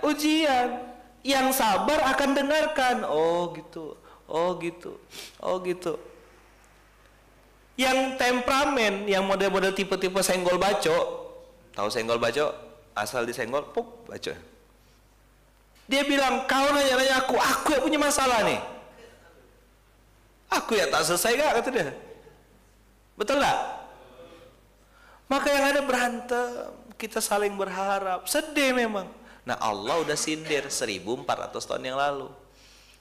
ujian. 0.00 0.84
Yang 1.24 1.60
sabar 1.60 2.04
akan 2.16 2.36
dengarkan. 2.36 3.04
Oh 3.08 3.52
gitu. 3.56 3.96
Oh 4.24 4.56
gitu. 4.56 5.00
Oh 5.40 5.60
gitu. 5.60 6.00
Yang 7.74 8.14
temperamen 8.14 9.10
yang 9.10 9.26
model-model 9.26 9.74
tipe-tipe 9.74 10.22
senggol 10.22 10.58
baco. 10.58 11.26
Tahu 11.74 11.88
senggol 11.90 12.22
baco? 12.22 12.54
Asal 12.94 13.26
disenggol 13.26 13.66
pup 13.74 14.06
baco. 14.06 14.34
Dia 15.84 16.02
bilang 16.06 16.46
kau 16.46 16.70
nanya-nanya 16.70 17.26
aku 17.26 17.36
aku 17.36 17.68
yang 17.74 17.82
punya 17.82 18.00
masalah 18.00 18.46
nih. 18.46 18.60
Aku 20.54 20.78
ya 20.78 20.86
tak 20.86 21.02
selesai 21.02 21.34
gak 21.34 21.52
kata 21.60 21.70
dia. 21.74 21.90
Betul 23.18 23.42
gak 23.42 23.58
maka 25.24 25.48
yang 25.50 25.64
ada 25.72 25.80
berantem 25.80 26.46
kita 27.00 27.18
saling 27.18 27.56
berharap. 27.56 28.28
Sedih 28.28 28.76
memang. 28.76 29.08
Nah 29.42 29.56
Allah 29.58 29.98
udah 30.04 30.14
sindir 30.14 30.68
1400 30.68 31.26
tahun 31.58 31.82
yang 31.82 31.98
lalu. 31.98 32.28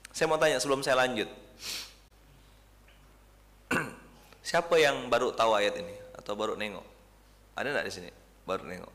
Saya 0.09 0.25
mau 0.31 0.39
tanya 0.39 0.57
sebelum 0.57 0.81
saya 0.81 0.97
lanjut 1.03 1.42
Siapa 4.43 4.75
yang 4.75 5.08
baru 5.08 5.32
tahu 5.32 5.56
ayat 5.56 5.79
ini 5.79 5.95
atau 6.19 6.36
baru 6.36 6.60
nengok? 6.60 6.84
Ada 7.56 7.71
nggak 7.71 7.86
di 7.88 7.93
sini? 7.95 8.10
Baru 8.43 8.67
nengok. 8.67 8.93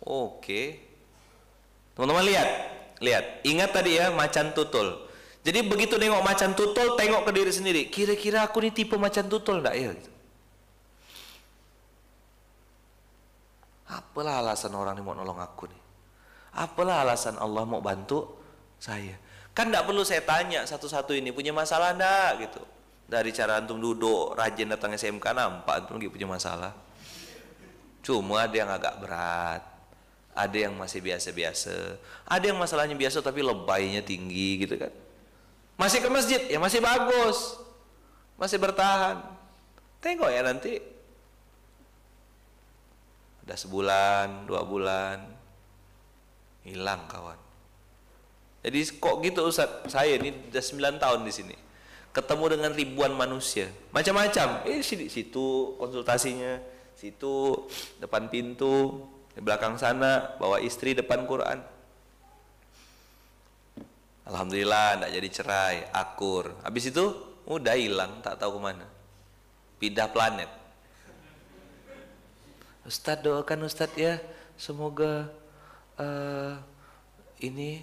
Oke. 0.00 0.80
Teman-teman 1.92 2.24
lihat, 2.24 2.48
lihat. 3.04 3.44
Ingat 3.44 3.70
tadi 3.76 4.00
ya 4.00 4.08
macan 4.08 4.56
tutul. 4.56 4.96
Jadi 5.44 5.60
begitu 5.68 6.00
nengok 6.00 6.24
macan 6.24 6.56
tutul, 6.56 6.96
tengok 6.96 7.28
ke 7.28 7.30
diri 7.36 7.52
sendiri. 7.52 7.82
Kira-kira 7.92 8.48
aku 8.48 8.64
ini 8.64 8.72
tipe 8.72 8.96
macan 8.96 9.28
tutul 9.28 9.60
enggak 9.60 9.76
ya? 9.76 9.92
Gitu. 9.92 10.10
Apalah 13.92 14.40
alasan 14.40 14.72
orang 14.72 14.96
ini 14.96 15.04
mau 15.04 15.12
nolong 15.12 15.36
aku 15.36 15.68
nih? 15.68 15.82
Apalah 16.56 17.04
alasan 17.04 17.36
Allah 17.36 17.68
mau 17.68 17.84
bantu 17.84 18.40
saya? 18.80 19.20
Kan 19.52 19.68
tidak 19.68 19.84
perlu 19.84 20.00
saya 20.00 20.24
tanya 20.24 20.64
satu-satu 20.64 21.12
ini 21.12 21.28
punya 21.28 21.52
masalah 21.52 21.92
enggak 21.92 22.48
gitu 22.48 22.79
dari 23.10 23.34
cara 23.34 23.58
antum 23.58 23.82
duduk 23.82 24.38
rajin 24.38 24.70
datang 24.70 24.94
SMK 24.94 25.34
nampak 25.34 25.82
antum 25.82 25.98
lagi 25.98 26.06
punya 26.06 26.30
masalah. 26.30 26.70
Cuma 28.06 28.46
ada 28.46 28.54
yang 28.54 28.70
agak 28.70 29.02
berat. 29.02 29.62
Ada 30.30 30.70
yang 30.70 30.78
masih 30.78 31.02
biasa-biasa. 31.02 31.98
Ada 32.22 32.54
yang 32.54 32.58
masalahnya 32.62 32.94
biasa 32.94 33.18
tapi 33.18 33.42
lebaynya 33.42 34.06
tinggi 34.06 34.62
gitu 34.62 34.78
kan. 34.78 34.94
Masih 35.74 35.98
ke 35.98 36.06
masjid 36.06 36.38
ya 36.46 36.62
masih 36.62 36.78
bagus. 36.78 37.58
Masih 38.38 38.62
bertahan. 38.62 39.26
Tengok 39.98 40.30
ya 40.30 40.46
nanti. 40.46 40.78
Udah 43.42 43.58
sebulan 43.58 44.46
dua 44.46 44.62
bulan. 44.62 45.18
Hilang 46.62 47.10
kawan. 47.10 47.36
Jadi 48.62 48.78
kok 49.02 49.18
gitu 49.26 49.50
Ustaz? 49.50 49.68
Saya 49.90 50.14
ini 50.14 50.30
udah 50.52 50.62
9 50.62 51.02
tahun 51.02 51.20
di 51.26 51.32
sini 51.34 51.56
ketemu 52.10 52.44
dengan 52.58 52.70
ribuan 52.74 53.12
manusia. 53.14 53.70
Macam-macam. 53.94 54.66
Eh 54.66 54.82
situ 54.82 55.74
konsultasinya 55.78 56.58
situ 56.98 57.66
depan 58.02 58.28
pintu 58.28 59.06
di 59.32 59.40
belakang 59.40 59.78
sana 59.78 60.36
bawa 60.36 60.58
istri 60.58 60.92
depan 60.92 61.24
Quran. 61.24 61.62
Alhamdulillah 64.26 64.98
tidak 64.98 65.10
jadi 65.16 65.28
cerai 65.30 65.76
akur. 65.94 66.54
Habis 66.62 66.90
itu 66.90 67.04
udah 67.46 67.74
hilang 67.74 68.22
tak 68.22 68.38
tahu 68.38 68.58
ke 68.58 68.60
mana. 68.62 68.86
Pindah 69.80 70.10
planet. 70.10 70.50
Ustadz 72.84 73.22
doakan 73.22 73.66
Ustadz 73.66 73.96
ya 73.96 74.18
semoga 74.58 75.30
uh, 75.96 76.58
ini 77.40 77.80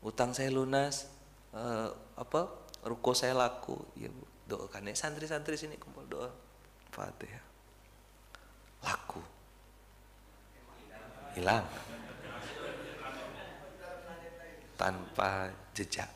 utang 0.00 0.32
saya 0.32 0.50
lunas 0.50 1.06
uh, 1.54 1.88
apa 2.16 2.40
ruko 2.86 3.14
saya 3.14 3.34
laku. 3.34 3.76
Ya 3.96 4.10
bu. 4.10 4.24
Doakan 4.50 4.90
ya. 4.90 4.94
Santri-santri 4.98 5.54
sini 5.54 5.78
kumpul 5.78 6.06
doa. 6.10 6.30
Fatihah. 6.90 7.44
Laku. 8.82 9.22
Hilang. 11.38 11.66
Tanpa 14.74 15.52
jejak. 15.76 16.08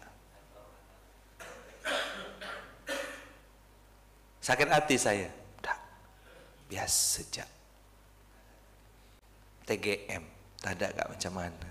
Sakit 4.44 4.68
hati 4.68 4.96
saya? 5.00 5.28
Udah 5.60 5.78
biasa 6.68 7.20
sejak 7.20 7.48
TGM 9.64 10.24
tak 10.60 10.80
ada 10.80 10.86
gak 10.92 11.08
macam 11.16 11.32
mana 11.32 11.68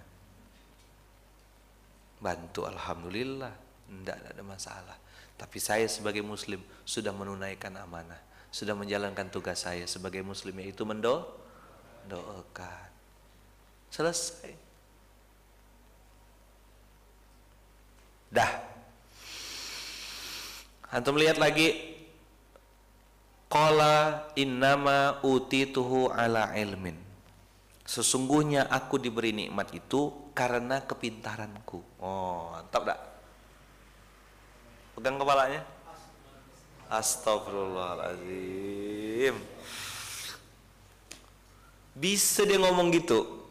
bantu 2.23 2.63
alhamdulillah. 2.63 3.51
Tidak 3.91 4.17
ada 4.31 4.43
masalah. 4.47 4.95
Tapi 5.35 5.59
saya 5.59 5.85
sebagai 5.91 6.23
muslim 6.23 6.63
sudah 6.87 7.11
menunaikan 7.11 7.75
amanah. 7.75 8.17
Sudah 8.47 8.71
menjalankan 8.71 9.27
tugas 9.27 9.67
saya 9.67 9.83
sebagai 9.83 10.23
muslim 10.23 10.55
yaitu 10.63 10.87
mendo 10.87 11.27
doakan. 12.07 12.87
Selesai. 13.91 14.55
Dah. 18.31 18.51
Antum 20.89 21.19
lihat 21.19 21.37
lagi. 21.37 21.91
Qala 23.51 24.25
innama 24.33 25.21
utituhu 25.21 26.09
ala 26.09 26.57
ilmin. 26.57 26.97
Sesungguhnya 27.85 28.65
aku 28.65 28.97
diberi 28.97 29.29
nikmat 29.29 29.69
itu 29.77 30.22
karena 30.33 30.81
kepintaranku. 30.83 31.81
Oh, 32.01 32.49
mantap 32.51 32.85
tak? 32.89 32.97
Pegang 34.97 35.21
kepalanya. 35.21 35.61
Astagfirullahaladzim. 36.89 39.37
Bisa 41.93 42.41
dia 42.45 42.57
ngomong 42.57 42.91
gitu. 42.93 43.43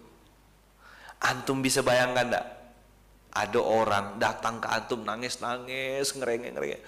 Antum 1.23 1.62
bisa 1.62 1.83
bayangkan 1.83 2.31
tak? 2.35 2.45
Ada 3.33 3.61
orang 3.62 4.18
datang 4.21 4.61
ke 4.61 4.68
antum 4.68 5.05
nangis-nangis, 5.07 6.12
ngerengek-ngerengek. 6.18 6.83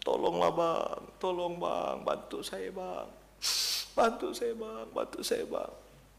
Tolonglah 0.00 0.50
bang, 0.54 1.02
tolong 1.20 1.60
bang, 1.60 2.04
bantu 2.06 2.40
saya 2.40 2.72
bang. 2.72 3.06
Bantu 3.92 4.32
saya 4.32 4.56
bang, 4.56 4.88
bantu 4.94 5.20
saya 5.20 5.44
bang 5.44 5.70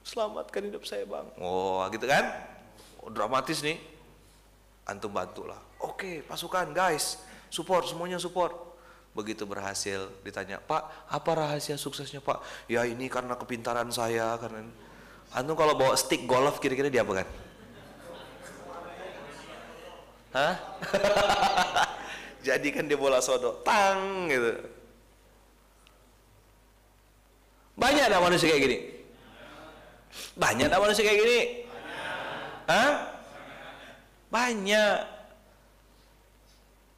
selamatkan 0.02 0.62
hidup 0.66 0.84
saya 0.86 1.06
bang 1.06 1.26
oh 1.38 1.86
gitu 1.94 2.06
kan 2.10 2.26
dramatis 3.10 3.66
nih. 3.66 3.82
Antum 4.86 5.10
bantulah. 5.14 5.58
Oke 5.82 6.22
pasukan 6.28 6.70
guys. 6.76 7.18
Support 7.50 7.90
semuanya 7.90 8.22
support. 8.22 8.54
Begitu 9.12 9.44
berhasil 9.44 10.08
ditanya 10.24 10.62
pak 10.62 11.10
apa 11.10 11.32
rahasia 11.36 11.76
suksesnya 11.76 12.22
pak? 12.24 12.40
Ya 12.70 12.86
ini 12.88 13.12
karena 13.12 13.36
kepintaran 13.36 13.90
saya 13.92 14.38
karena 14.38 14.70
antum 15.34 15.58
kalau 15.58 15.74
bawa 15.74 15.98
stick 15.98 16.24
golf 16.30 16.62
kira-kira 16.62 16.88
dia 16.88 17.02
apa 17.02 17.24
kan? 17.24 17.28
Hah? 20.32 20.56
Jadi 22.48 22.68
kan 22.74 22.88
dia 22.88 22.98
bola 22.98 23.22
sodok 23.22 23.62
tang 23.62 24.32
gitu. 24.32 24.54
Banyak 27.78 28.04
ada 28.10 28.24
manusia 28.24 28.48
kayak 28.50 28.64
gini. 28.64 28.78
Banyak 30.36 30.68
tak 30.72 30.82
manusia 30.82 31.04
kayak 31.06 31.20
gini? 31.22 31.40
Hah? 32.70 33.14
Banyak. 34.32 34.98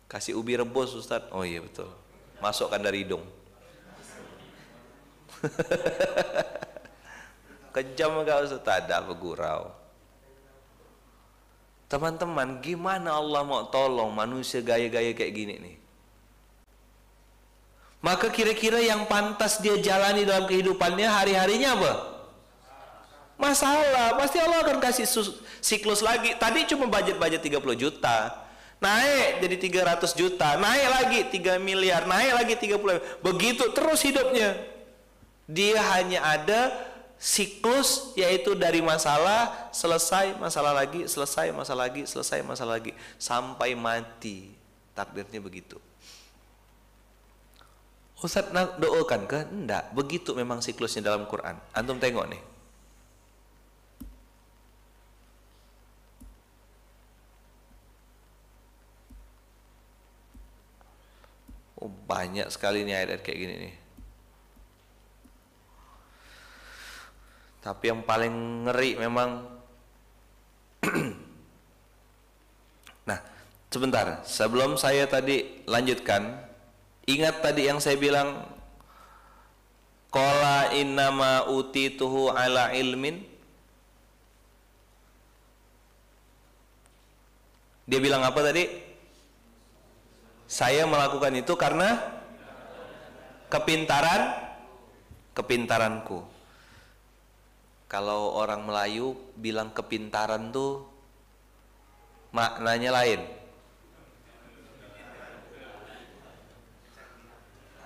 Kasih 0.07 0.37
ubi 0.37 0.53
rebus 0.53 0.93
Ustaz. 0.93 1.25
Oh 1.33 1.41
iya 1.41 1.63
betul. 1.63 1.89
Masukkan 2.37 2.77
dari 2.77 3.01
hidung. 3.07 3.25
Kejam 7.73 8.21
enggak 8.21 8.45
Ustaz? 8.45 8.61
Tak 8.61 8.85
ada. 8.85 9.01
Teman-teman, 11.89 12.61
gimana 12.61 13.17
Allah 13.17 13.41
mau 13.45 13.69
tolong 13.69 14.09
manusia 14.13 14.61
gaya-gaya 14.61 15.13
kayak 15.13 15.33
gini 15.33 15.55
nih? 15.61 15.77
Maka 18.03 18.27
kira-kira 18.29 18.83
yang 18.83 19.07
pantas 19.07 19.63
dia 19.63 19.79
jalani 19.79 20.27
dalam 20.27 20.43
kehidupannya 20.43 21.07
hari-harinya 21.07 21.69
apa? 21.79 22.12
Masalah 23.43 24.15
pasti 24.15 24.39
Allah 24.39 24.63
akan 24.63 24.79
kasih 24.79 25.03
siklus 25.59 25.99
lagi. 25.99 26.31
Tadi 26.39 26.63
cuma 26.71 26.87
budget-budget 26.87 27.43
30 27.43 27.59
juta. 27.75 28.31
Naik 28.79 29.43
jadi 29.43 29.55
300 29.99 30.15
juta. 30.15 30.55
Naik 30.55 30.87
lagi 30.87 31.19
3 31.43 31.59
miliar. 31.59 32.07
Naik 32.07 32.31
lagi 32.39 32.55
30 32.55 33.19
begitu 33.19 33.67
terus 33.75 33.99
hidupnya. 33.99 34.55
Dia 35.43 35.83
hanya 35.99 36.23
ada 36.23 36.71
siklus 37.19 38.15
yaitu 38.15 38.55
dari 38.55 38.79
masalah 38.79 39.71
selesai 39.71 40.35
masalah 40.39 40.75
lagi 40.75 41.07
selesai 41.07 41.55
masalah 41.55 41.87
lagi 41.91 42.07
selesai 42.07 42.39
masalah 42.47 42.79
lagi. 42.79 42.95
Sampai 43.19 43.75
mati. 43.75 44.55
Takdirnya 44.95 45.43
begitu. 45.43 45.81
Ustaz 48.23 48.47
doakan 48.79 49.27
ke? 49.27 49.39
Enggak, 49.51 49.91
begitu 49.91 50.31
memang 50.31 50.63
siklusnya 50.63 51.03
dalam 51.03 51.27
Quran. 51.27 51.59
Antum 51.75 51.99
tengok 51.99 52.31
nih. 52.31 52.52
Oh, 61.83 61.91
banyak 61.91 62.47
sekali 62.47 62.87
nih 62.87 62.95
ayat-ayat 62.95 63.23
kayak 63.27 63.39
gini 63.43 63.55
nih. 63.67 63.75
Tapi 67.59 67.83
yang 67.91 68.07
paling 68.07 68.63
ngeri 68.67 68.95
memang 68.95 69.29
Nah, 73.03 73.19
sebentar, 73.67 74.23
sebelum 74.23 74.79
saya 74.79 75.03
tadi 75.11 75.63
lanjutkan, 75.67 76.39
ingat 77.03 77.43
tadi 77.43 77.67
yang 77.67 77.83
saya 77.83 77.99
bilang 77.99 78.47
Qala 80.07 80.71
innama 80.71 81.51
utituhu 81.51 82.31
ala 82.31 82.71
ilmin 82.71 83.27
Dia 87.83 87.99
bilang 87.99 88.23
apa 88.23 88.39
tadi? 88.39 88.82
Saya 90.53 90.85
melakukan 90.85 91.33
itu 91.33 91.57
karena 91.57 91.97
kepintaran 93.49 94.37
kepintaranku. 95.33 96.21
Kalau 97.89 98.37
orang 98.37 98.61
Melayu 98.61 99.17
bilang 99.33 99.73
kepintaran 99.73 100.53
tuh 100.53 100.85
maknanya 102.37 102.93
lain. 103.01 103.25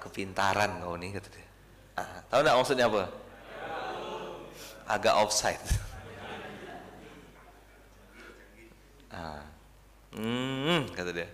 Kepintaran 0.04 0.84
kau 0.84 1.00
nih 1.00 1.16
kata 1.16 1.28
dia. 1.32 1.48
Ah, 1.96 2.20
tahu 2.28 2.40
nggak 2.44 2.58
maksudnya 2.60 2.86
apa? 2.92 3.04
Agak 4.92 5.16
offside. 5.16 5.64
Ah. 9.08 9.48
Hmm, 10.12 10.84
kata 10.92 11.16
dia. 11.16 11.32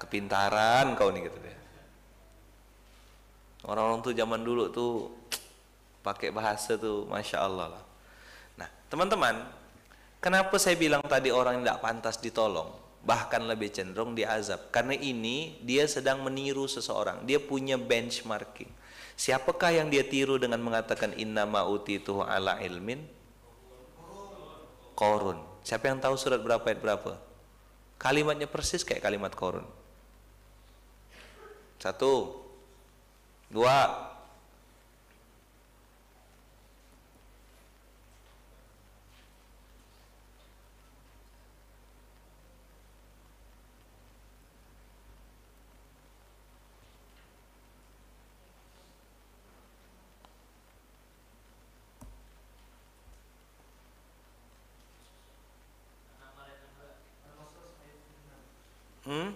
Kepintaran 0.00 0.96
kau 0.96 1.12
nih 1.12 1.28
kata 1.28 1.38
dia. 1.44 1.56
Orang-orang 3.68 4.00
tuh 4.00 4.16
zaman 4.16 4.40
dulu 4.40 4.72
tuh 4.72 5.12
pakai 6.00 6.32
bahasa 6.32 6.80
tuh 6.80 7.04
masya 7.04 7.44
Allah 7.44 7.76
lah. 7.76 7.84
Nah, 8.56 8.68
teman-teman, 8.88 9.44
kenapa 10.16 10.56
saya 10.56 10.80
bilang 10.80 11.04
tadi 11.04 11.28
orang 11.28 11.60
yang 11.60 11.64
tidak 11.68 11.82
pantas 11.84 12.16
ditolong, 12.16 12.72
bahkan 13.04 13.44
lebih 13.44 13.68
cenderung 13.68 14.16
diazab? 14.16 14.72
Karena 14.72 14.96
ini 14.96 15.60
dia 15.60 15.84
sedang 15.84 16.24
meniru 16.24 16.64
seseorang, 16.64 17.28
dia 17.28 17.36
punya 17.36 17.76
benchmarking. 17.76 18.72
Siapakah 19.20 19.76
yang 19.76 19.92
dia 19.92 20.00
tiru 20.08 20.40
dengan 20.40 20.64
mengatakan 20.64 21.12
inna 21.12 21.44
ma'uti 21.44 22.00
tuh 22.00 22.24
ala 22.24 22.56
ilmin? 22.64 23.04
Korun. 24.96 25.36
Siapa 25.60 25.92
yang 25.92 26.00
tahu 26.00 26.16
surat 26.16 26.40
berapa 26.40 26.64
ayat 26.64 26.80
berapa? 26.80 27.20
Kalimatnya 28.00 28.48
persis 28.48 28.80
kayak 28.80 29.04
kalimat 29.04 29.36
korun. 29.36 29.68
Satu, 31.80 32.36
dua, 33.48 34.10
Hmm? 59.10 59.32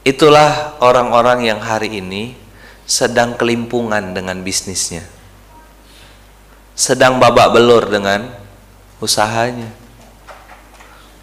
Itulah 0.06 0.78
orang-orang 0.78 1.50
yang 1.50 1.59
hari 1.59 1.98
ini 1.98 2.38
sedang 2.87 3.35
kelimpungan 3.35 4.14
dengan 4.14 4.38
bisnisnya. 4.46 5.02
Sedang 6.78 7.18
babak 7.18 7.50
belur 7.50 7.90
dengan 7.90 8.30
usahanya. 9.02 9.72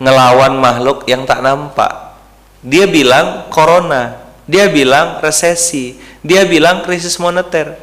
Ngelawan 0.03 0.59
makhluk 0.59 1.07
yang 1.07 1.23
tak 1.23 1.39
nampak. 1.39 2.19
Dia 2.59 2.87
bilang 2.87 3.47
corona, 3.47 4.19
dia 4.43 4.67
bilang 4.67 5.23
resesi, 5.23 5.95
dia 6.19 6.43
bilang 6.43 6.83
krisis 6.83 7.19
moneter 7.19 7.75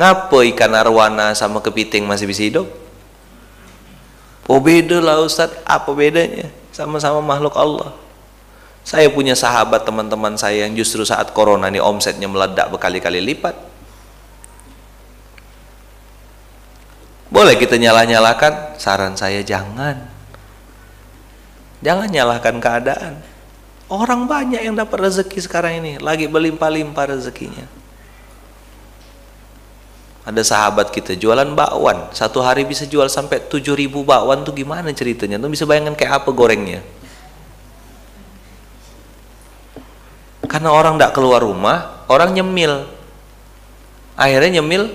Ngapa 0.00 0.48
ikan 0.56 0.72
arwana 0.72 1.36
sama 1.36 1.60
kepiting 1.60 2.08
masih 2.08 2.24
bisa 2.24 2.40
hidup? 2.40 2.72
Oh 4.50 4.58
beda 4.58 4.98
lah 4.98 5.22
Ustaz, 5.22 5.54
apa 5.62 5.94
bedanya? 5.94 6.50
Sama-sama 6.74 7.22
makhluk 7.22 7.54
Allah. 7.54 7.94
Saya 8.82 9.06
punya 9.06 9.38
sahabat 9.38 9.86
teman-teman 9.86 10.34
saya 10.34 10.66
yang 10.66 10.74
justru 10.74 11.06
saat 11.06 11.30
corona 11.30 11.70
ini 11.70 11.78
omsetnya 11.78 12.26
meledak 12.26 12.66
berkali-kali 12.74 13.22
lipat. 13.22 13.54
Boleh 17.30 17.54
kita 17.54 17.78
nyalah-nyalakan? 17.78 18.74
Saran 18.74 19.14
saya 19.14 19.38
jangan. 19.46 20.10
Jangan 21.78 22.10
nyalahkan 22.10 22.58
keadaan. 22.58 23.22
Orang 23.86 24.26
banyak 24.26 24.66
yang 24.66 24.74
dapat 24.74 24.98
rezeki 24.98 25.38
sekarang 25.46 25.78
ini, 25.78 26.02
lagi 26.02 26.26
berlimpah-limpah 26.26 27.14
rezekinya. 27.14 27.79
Ada 30.30 30.46
sahabat 30.46 30.94
kita 30.94 31.18
jualan 31.18 31.58
bakwan, 31.58 32.06
satu 32.14 32.38
hari 32.38 32.62
bisa 32.62 32.86
jual 32.86 33.10
sampai 33.10 33.50
7000 33.50 33.90
bakwan 34.06 34.46
tuh 34.46 34.54
gimana 34.54 34.86
ceritanya? 34.94 35.42
Tuh 35.42 35.50
bisa 35.50 35.66
bayangkan 35.66 35.98
kayak 35.98 36.22
apa 36.22 36.30
gorengnya? 36.30 36.86
Karena 40.46 40.70
orang 40.70 40.94
tidak 40.94 41.18
keluar 41.18 41.42
rumah, 41.42 42.06
orang 42.06 42.30
nyemil. 42.30 42.86
Akhirnya 44.14 44.62
nyemil 44.62 44.94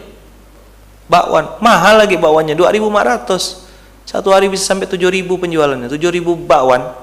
bakwan. 1.11 1.59
Mahal 1.59 2.07
lagi 2.07 2.15
bakwannya, 2.15 2.55
2500. 2.55 3.67
Satu 4.07 4.31
hari 4.31 4.47
bisa 4.47 4.63
sampai 4.71 4.87
7000 4.87 5.35
penjualannya, 5.35 5.91
7000 5.91 6.47
bakwan. 6.47 6.95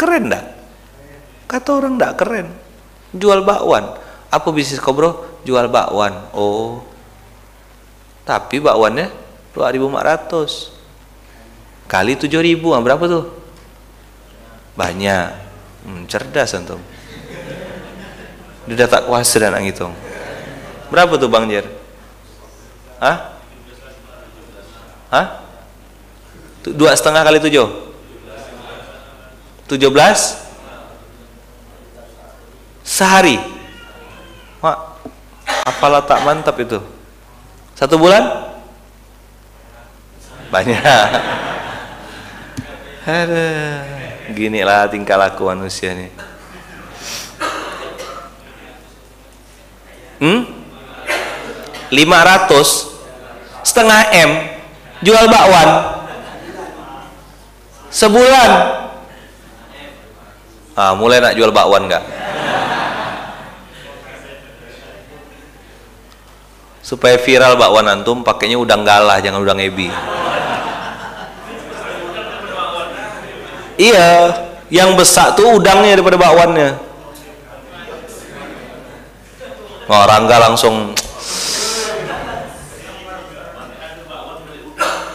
Keren 0.00 0.32
dah. 0.32 0.44
Kata 1.44 1.76
orang 1.76 2.00
tidak 2.00 2.16
keren. 2.16 2.48
Jual 3.12 3.44
bakwan. 3.44 4.00
Apa 4.32 4.48
bisnis 4.48 4.80
kau 4.80 4.96
bro? 4.96 5.28
Jual 5.44 5.68
bakwan. 5.68 6.32
Oh, 6.32 6.80
tapi 8.22 8.62
bakwannya 8.62 9.10
2400 9.54 11.90
kali 11.90 12.16
7000 12.16 12.72
ah, 12.72 12.80
berapa 12.80 13.04
tuh 13.04 13.24
banyak 14.78 15.26
hmm, 15.84 16.08
cerdas 16.08 16.56
antum 16.56 16.80
udah 18.70 18.88
tak 18.88 19.04
kuasa 19.10 19.36
dan 19.42 19.58
ngitung 19.60 19.92
berapa 20.88 21.18
tuh 21.18 21.28
Bang 21.28 21.50
Jer 21.50 21.82
Hah? 23.02 23.18
Hah? 25.10 25.26
Dua 26.62 26.94
setengah 26.94 27.26
kali 27.26 27.42
tujuh? 27.42 27.66
Tujuh 29.66 29.90
belas? 29.90 30.38
Sehari? 32.86 33.42
Mak, 34.62 34.78
apalah 35.66 36.06
tak 36.06 36.22
mantap 36.22 36.54
itu? 36.62 36.78
Satu 37.82 37.98
bulan? 37.98 38.52
banyak. 40.54 40.78
Ada. 43.02 43.48
Gini 44.30 44.62
lah 44.62 44.86
tingkah 44.86 45.18
laku 45.18 45.50
manusia 45.50 45.90
nih 45.90 46.14
hmm? 50.22 50.40
500 51.90 53.66
setengah 53.66 54.00
M 54.14 54.30
jual 55.02 55.26
bakwan. 55.26 55.68
Sebulan. 57.90 58.50
Ah 60.78 60.94
mulai 60.94 61.18
nak 61.18 61.34
jual 61.34 61.50
bakwan 61.50 61.90
nggak 61.90 62.21
supaya 66.92 67.16
viral 67.16 67.56
bakwan 67.56 67.88
antum 67.88 68.20
pakainya 68.20 68.60
udang 68.60 68.84
galah 68.84 69.16
jangan 69.16 69.40
udang 69.40 69.56
ebi. 69.64 69.88
Iya 73.80 74.36
yang 74.68 74.92
besar 74.92 75.32
tuh 75.32 75.56
udangnya 75.56 75.96
daripada 75.96 76.20
bakwannya 76.20 76.76
oh 79.88 80.04
Rangga 80.04 80.36
langsung. 80.36 80.92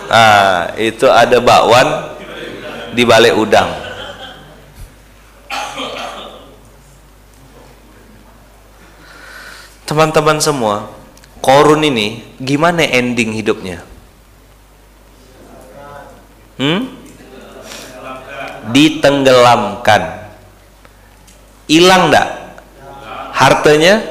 Ah 0.09 0.73
itu 0.81 1.05
ada 1.05 1.37
bakwan 1.37 2.17
di 2.97 3.05
balik 3.05 3.37
udang. 3.37 3.69
Teman-teman 9.85 10.41
semua 10.41 10.96
korun 11.47 11.79
ini 11.87 12.19
gimana 12.43 12.83
ending 12.83 13.31
hidupnya 13.31 13.79
hmm? 16.59 16.91
ditenggelamkan 18.75 20.27
hilang 21.71 22.11
enggak 22.11 22.27
hartanya 23.31 24.03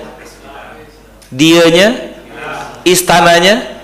dianya 1.29 2.17
istananya 2.89 3.77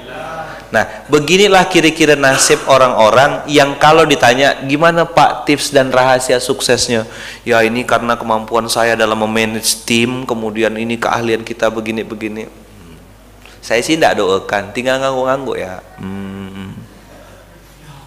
Nah, 0.72 0.88
beginilah 1.12 1.68
kira-kira 1.68 2.16
nasib 2.16 2.56
orang-orang 2.64 3.44
yang 3.44 3.76
kalau 3.76 4.08
ditanya 4.08 4.64
gimana 4.64 5.04
Pak 5.04 5.44
tips 5.44 5.68
dan 5.68 5.92
rahasia 5.92 6.40
suksesnya? 6.40 7.04
Ya 7.44 7.60
ini 7.60 7.84
karena 7.84 8.16
kemampuan 8.16 8.64
saya 8.72 8.96
dalam 8.96 9.20
memanage 9.20 9.84
tim, 9.84 10.24
kemudian 10.24 10.72
ini 10.80 10.96
keahlian 10.96 11.44
kita 11.44 11.68
begini-begini. 11.68 12.61
Saya 13.62 13.78
sih 13.80 13.94
tidak 13.94 14.18
doakan, 14.18 14.74
tinggal 14.74 14.98
nganggu-nganggu 14.98 15.54
ya. 15.54 15.78
Hmm. 16.02 16.74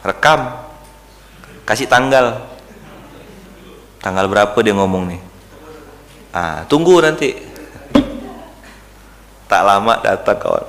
Rekam, 0.03 0.51
kasih 1.63 1.87
tanggal. 1.87 2.43
Tanggal 4.03 4.29
berapa 4.29 4.57
dia 4.61 4.75
ngomong 4.75 5.15
nih? 5.15 5.21
Ah, 6.35 6.67
tunggu 6.67 6.99
nanti. 6.99 7.33
Tak 9.47 9.61
lama 9.63 9.97
datang 10.03 10.37
kawan. 10.37 10.67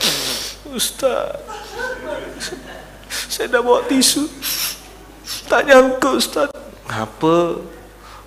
Ustaz, 0.72 1.42
saya 3.37 3.53
dah 3.53 3.61
bawa 3.61 3.85
tisu 3.85 4.25
tak 5.44 5.68
nyangka 5.68 6.11
Ustaz 6.16 6.49
apa 6.88 7.37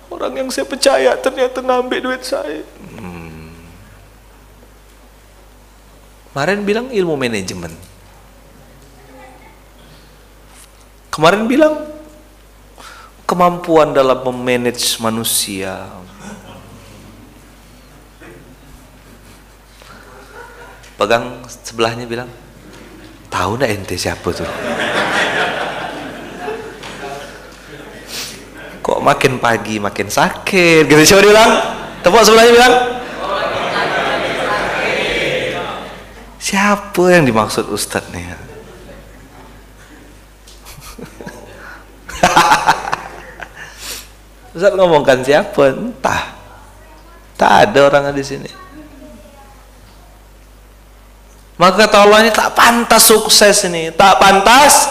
orang 0.06 0.32
yang 0.38 0.48
saya 0.54 0.66
percaya 0.68 1.18
ternyata 1.18 1.58
ngambil 1.60 1.98
duit 1.98 2.22
saya 2.22 2.62
hmm. 2.94 3.19
Kemarin 6.30 6.62
bilang 6.62 6.86
ilmu 6.94 7.18
manajemen. 7.18 7.74
Kemarin 11.10 11.50
bilang 11.50 11.74
kemampuan 13.26 13.90
dalam 13.90 14.22
memanage 14.22 14.98
manusia. 15.02 15.90
Pegang 20.94 21.42
sebelahnya 21.48 22.06
bilang 22.06 22.30
tahu 23.26 23.58
ndak 23.58 23.70
ente 23.74 23.96
siapa 23.98 24.30
tuh? 24.30 24.46
Kok 28.80 29.02
makin 29.02 29.42
pagi 29.42 29.82
makin 29.82 30.06
sakit 30.06 30.86
gitu. 30.86 31.02
Dia 31.02 31.26
bilang? 31.26 31.50
Tepuk 32.06 32.22
sebelahnya 32.22 32.52
bilang 32.54 32.99
siapa 36.50 37.14
yang 37.14 37.22
dimaksud 37.22 37.70
ustadz 37.70 38.10
nih? 38.10 38.26
Ustadz 44.50 44.74
ngomongkan 44.74 45.22
siapa? 45.22 45.70
Entah. 45.70 46.34
Tak 47.38 47.70
ada 47.70 47.86
orang 47.86 48.10
di 48.10 48.26
sini. 48.26 48.50
Maka 51.60 51.86
kata 51.86 52.08
Allah 52.08 52.24
ini 52.24 52.32
tak 52.32 52.56
pantas 52.56 53.04
sukses 53.04 53.68
ini. 53.68 53.92
Tak 53.94 54.18
pantas 54.18 54.88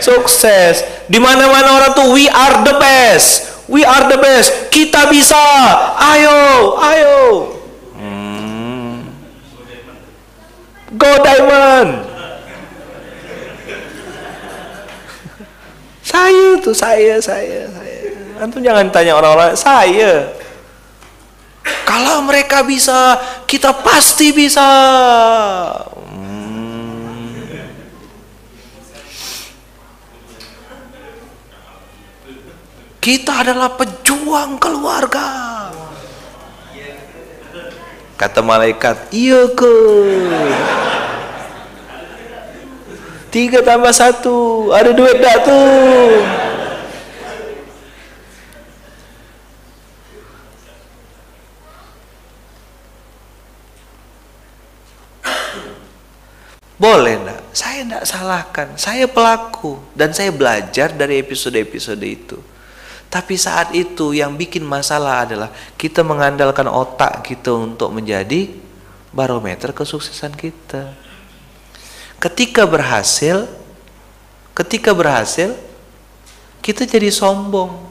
sukses. 0.00 0.80
Di 1.06 1.20
mana 1.20 1.46
mana 1.46 1.76
orang 1.76 1.92
tuh 1.92 2.16
we 2.16 2.26
are 2.26 2.64
the 2.64 2.74
best. 2.80 3.46
We 3.70 3.86
are 3.86 4.10
the 4.10 4.18
best. 4.18 4.72
Kita 4.72 5.06
bisa. 5.12 5.38
Ayo 6.00 6.38
ayo 6.80 7.16
hmm. 7.94 8.96
Go 11.00 11.12
diamond. 11.24 11.90
Saya 16.04 16.60
tuh 16.60 16.76
saya 16.76 17.16
saya 17.24 17.64
saya. 17.72 18.12
Antum 18.40 18.60
jangan 18.60 18.92
tanya 18.92 19.16
orang-orang 19.16 19.56
saya. 19.56 20.36
Kalau 21.88 22.22
mereka 22.22 22.60
bisa 22.62 23.16
kita 23.48 23.72
pasti 23.80 24.36
bisa. 24.36 24.68
Kita 33.00 33.40
adalah 33.40 33.72
pejuang 33.80 34.60
keluarga. 34.60 35.28
Kata 38.20 38.44
malaikat, 38.44 39.08
iya 39.16 39.48
ke? 39.56 39.76
Tiga 43.32 43.64
tambah 43.64 43.96
satu, 43.96 44.68
ada 44.76 44.92
duit 44.92 45.16
tak 45.24 45.48
tu? 45.48 45.60
Boleh 56.76 57.16
enggak? 57.24 57.40
Saya 57.56 57.88
enggak 57.88 58.04
salahkan. 58.04 58.68
Saya 58.76 59.08
pelaku 59.08 59.80
dan 59.96 60.12
saya 60.12 60.28
belajar 60.28 60.92
dari 60.92 61.24
episode-episode 61.24 62.04
itu. 62.04 62.36
Tapi 63.10 63.34
saat 63.34 63.74
itu 63.74 64.14
yang 64.14 64.38
bikin 64.38 64.62
masalah 64.62 65.26
adalah 65.26 65.50
kita 65.74 66.06
mengandalkan 66.06 66.70
otak 66.70 67.26
kita 67.26 67.50
untuk 67.50 67.90
menjadi 67.90 68.46
barometer 69.10 69.74
kesuksesan 69.74 70.30
kita. 70.38 70.94
Ketika 72.22 72.70
berhasil, 72.70 73.50
ketika 74.54 74.94
berhasil, 74.94 75.58
kita 76.62 76.86
jadi 76.86 77.10
sombong. 77.10 77.90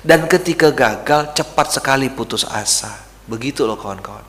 Dan 0.00 0.24
ketika 0.24 0.72
gagal, 0.72 1.36
cepat 1.36 1.68
sekali 1.68 2.08
putus 2.08 2.48
asa. 2.48 2.96
Begitu 3.28 3.68
loh 3.68 3.76
kawan-kawan. 3.76 4.24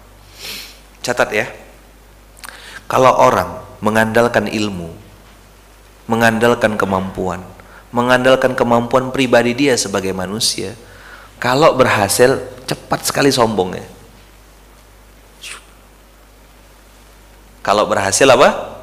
Catat 1.00 1.30
ya. 1.32 1.48
Kalau 2.90 3.16
orang 3.16 3.64
mengandalkan 3.80 4.50
ilmu, 4.50 4.92
mengandalkan 6.10 6.74
kemampuan, 6.74 7.46
mengandalkan 7.94 8.58
kemampuan 8.58 9.14
pribadi 9.14 9.54
dia 9.54 9.78
sebagai 9.78 10.10
manusia. 10.10 10.74
Kalau 11.38 11.78
berhasil, 11.78 12.42
cepat 12.66 13.06
sekali 13.06 13.30
sombongnya. 13.30 13.86
Kalau 17.62 17.86
berhasil 17.86 18.26
apa? 18.26 18.82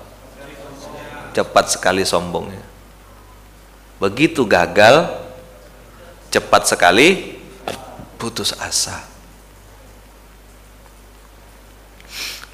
Cepat 1.35 1.74
sekali 1.74 2.07
sombongnya. 2.07 2.62
Begitu 3.99 4.47
gagal, 4.47 5.11
cepat 6.31 6.70
sekali 6.70 7.37
putus 8.16 8.55
asa. 8.57 9.15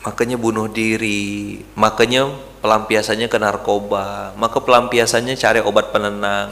Makanya 0.03 0.35
bunuh 0.35 0.67
diri, 0.67 1.63
makanya 1.79 2.27
pelampiasannya 2.59 3.31
ke 3.31 3.39
narkoba, 3.39 4.35
maka 4.35 4.59
pelampiasannya 4.59 5.39
cari 5.39 5.63
obat 5.63 5.95
penenang, 5.95 6.51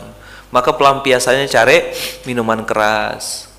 maka 0.54 0.70
pelampiasannya 0.74 1.50
cari 1.50 1.90
minuman 2.26 2.62
keras. 2.62 3.50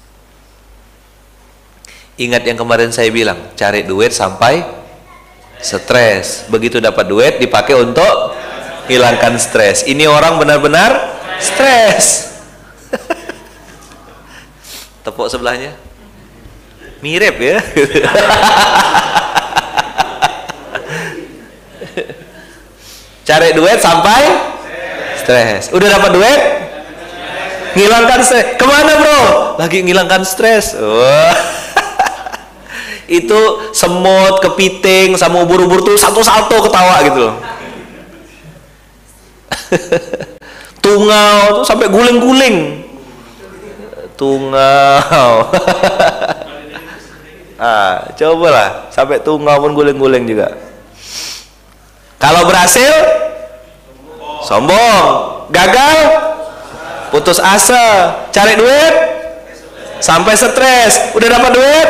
Ingat 2.19 2.43
yang 2.43 2.59
kemarin 2.59 2.91
saya 2.91 3.11
bilang, 3.11 3.51
cari 3.55 3.83
duit 3.83 4.15
sampai 4.15 4.63
stres. 5.59 6.47
Begitu 6.47 6.79
dapat 6.79 7.07
duit 7.07 7.39
dipakai 7.39 7.75
untuk 7.75 8.35
hilangkan 8.87 9.39
stres. 9.39 9.87
Ini 9.87 10.07
orang 10.07 10.39
benar-benar 10.39 10.91
stres. 11.39 12.31
Tepuk 15.07 15.27
sebelahnya. 15.31 15.75
Mirip 17.01 17.41
ya 17.41 17.57
cari 23.31 23.55
duit 23.55 23.79
sampai 23.79 24.21
stres. 25.15 25.71
Udah 25.71 25.87
dapat 25.87 26.11
duit? 26.11 26.41
Ngilangkan 27.79 28.19
stres. 28.19 28.59
Ke 28.59 28.65
mana 28.67 28.99
bro? 28.99 29.21
Lagi 29.55 29.79
ngilangkan 29.87 30.27
stres. 30.27 30.75
Wah. 30.75 31.31
itu 33.23 33.39
semut 33.71 34.43
kepiting 34.43 35.15
sama 35.15 35.47
ubur-ubur 35.47 35.79
tuh 35.79 35.95
satu-satu 35.95 36.59
ketawa 36.67 36.95
gitu 37.07 37.19
loh. 37.31 37.35
Tungau 40.83 41.63
tuh 41.63 41.63
sampai 41.63 41.87
guling-guling. 41.87 42.83
Tungau. 44.19 45.31
Ah 47.61 48.09
cobalah. 48.17 48.89
Sampai 48.89 49.21
tungau 49.21 49.53
pun 49.61 49.77
guling-guling 49.77 50.25
juga 50.25 50.49
kalau 52.21 52.45
berhasil 52.45 52.93
sombong. 54.45 55.41
Gagal 55.51 55.97
putus 57.11 57.41
asa. 57.41 58.15
Cari 58.29 58.55
duit 58.55 58.93
sampai 59.99 60.37
stres. 60.37 61.11
Udah 61.17 61.27
dapat 61.27 61.51
duit 61.51 61.89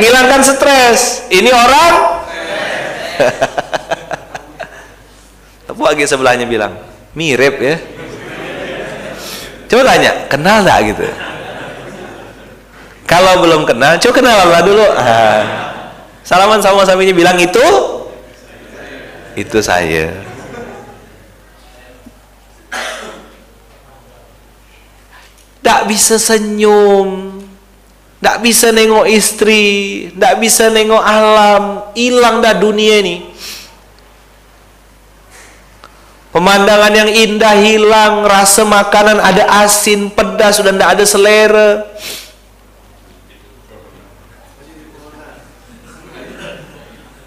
ngilangkan 0.00 0.40
stres. 0.42 1.28
Ini 1.28 1.50
orang 1.52 1.92
tapi 5.68 5.80
lagi 5.84 6.08
sebelahnya 6.08 6.48
bilang 6.48 6.72
mirip 7.12 7.60
ya. 7.60 7.76
Coba 9.70 9.94
tanya 9.94 10.26
kenal 10.26 10.64
nggak? 10.64 10.78
Gitu. 10.90 11.04
Kalau 13.04 13.44
belum 13.44 13.68
kenal 13.68 14.00
coba 14.00 14.14
kenal 14.16 14.36
Allah 14.48 14.62
dulu. 14.64 14.86
Ah. 14.96 15.42
salaman 16.24 16.62
sama 16.62 16.86
suaminya 16.86 17.10
bilang 17.10 17.34
itu 17.42 17.66
itu 19.36 19.58
saya. 19.62 20.14
Tak 25.60 25.86
bisa 25.86 26.16
senyum. 26.18 27.38
Tak 28.20 28.42
bisa 28.44 28.74
nengok 28.74 29.06
istri. 29.06 30.08
Tak 30.16 30.40
bisa 30.42 30.68
nengok 30.72 31.04
alam. 31.04 31.62
Hilang 31.94 32.42
dah 32.42 32.54
dunia 32.56 33.00
ini 33.00 33.30
Pemandangan 36.30 36.94
yang 36.94 37.10
indah 37.10 37.58
hilang, 37.58 38.22
rasa 38.22 38.62
makanan 38.62 39.18
ada 39.18 39.66
asin, 39.66 40.14
pedas, 40.14 40.62
sudah 40.62 40.70
tidak 40.70 40.90
ada 40.94 41.02
selera. 41.02 41.70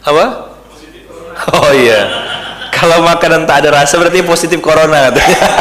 Apa? 0.08 0.53
Oh 1.58 1.72
iya. 1.74 2.02
Kalau 2.74 3.06
makanan 3.06 3.46
tak 3.46 3.64
ada 3.64 3.84
rasa 3.84 3.96
berarti 4.02 4.26
positif 4.26 4.60
corona 4.60 5.10
katanya. 5.10 5.40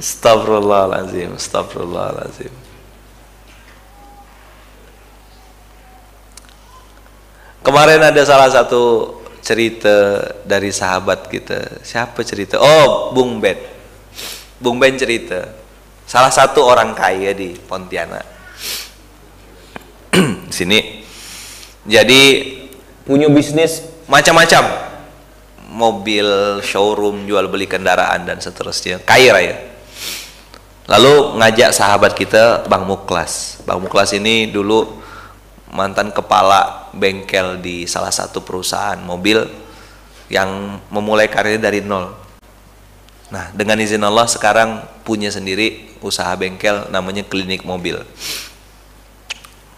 Astagfirullahaladzim, 0.00 1.36
astagfirullahaladzim. 1.36 2.52
Kemarin 7.60 8.00
ada 8.00 8.24
salah 8.24 8.48
satu 8.48 9.12
cerita 9.44 10.24
dari 10.48 10.72
sahabat 10.72 11.28
kita. 11.28 11.84
Siapa 11.84 12.24
cerita? 12.24 12.56
Oh, 12.56 13.12
Bung 13.12 13.44
Ben. 13.44 13.60
Bung 14.56 14.80
Ben 14.80 14.96
cerita. 14.96 15.52
Salah 16.08 16.32
satu 16.32 16.64
orang 16.64 16.96
kaya 16.96 17.36
di 17.36 17.52
Pontianak. 17.60 18.24
Sini. 20.56 21.04
Jadi 21.84 22.22
punya 23.10 23.26
bisnis 23.26 23.82
macam-macam. 24.06 24.86
Mobil, 25.66 26.26
showroom, 26.62 27.26
jual 27.26 27.50
beli 27.50 27.66
kendaraan 27.66 28.22
dan 28.22 28.38
seterusnya. 28.38 29.02
Kaya 29.02 29.34
raya. 29.34 29.56
Lalu 30.86 31.38
ngajak 31.42 31.70
sahabat 31.74 32.14
kita 32.14 32.70
Bang 32.70 32.86
Muklas. 32.86 33.58
Bang 33.66 33.82
Muklas 33.82 34.14
ini 34.14 34.46
dulu 34.50 35.02
mantan 35.74 36.14
kepala 36.14 36.90
bengkel 36.94 37.58
di 37.58 37.86
salah 37.86 38.10
satu 38.10 38.42
perusahaan 38.42 38.98
mobil 38.98 39.42
yang 40.30 40.78
memulai 40.90 41.26
karirnya 41.26 41.70
dari 41.70 41.82
nol. 41.82 42.14
Nah, 43.30 43.54
dengan 43.54 43.78
izin 43.78 44.02
Allah 44.02 44.26
sekarang 44.26 44.82
punya 45.06 45.30
sendiri 45.30 45.94
usaha 46.02 46.34
bengkel 46.34 46.90
namanya 46.90 47.22
klinik 47.22 47.62
mobil. 47.62 48.02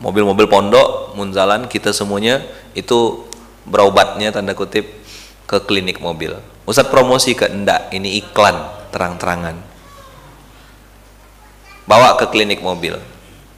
Mobil-mobil 0.02 0.50
pondok, 0.50 1.14
munzalan 1.14 1.70
kita 1.70 1.94
semuanya 1.94 2.42
itu 2.74 3.22
berobatnya 3.62 4.34
tanda 4.34 4.50
kutip 4.50 4.90
ke 5.46 5.62
klinik 5.62 6.02
mobil. 6.02 6.34
Ustadz 6.66 6.90
promosi 6.90 7.38
ke 7.38 7.46
enggak, 7.46 7.94
ini 7.94 8.18
iklan 8.18 8.66
terang-terangan. 8.90 9.54
Bawa 11.86 12.18
ke 12.18 12.26
klinik 12.34 12.58
mobil. 12.58 12.98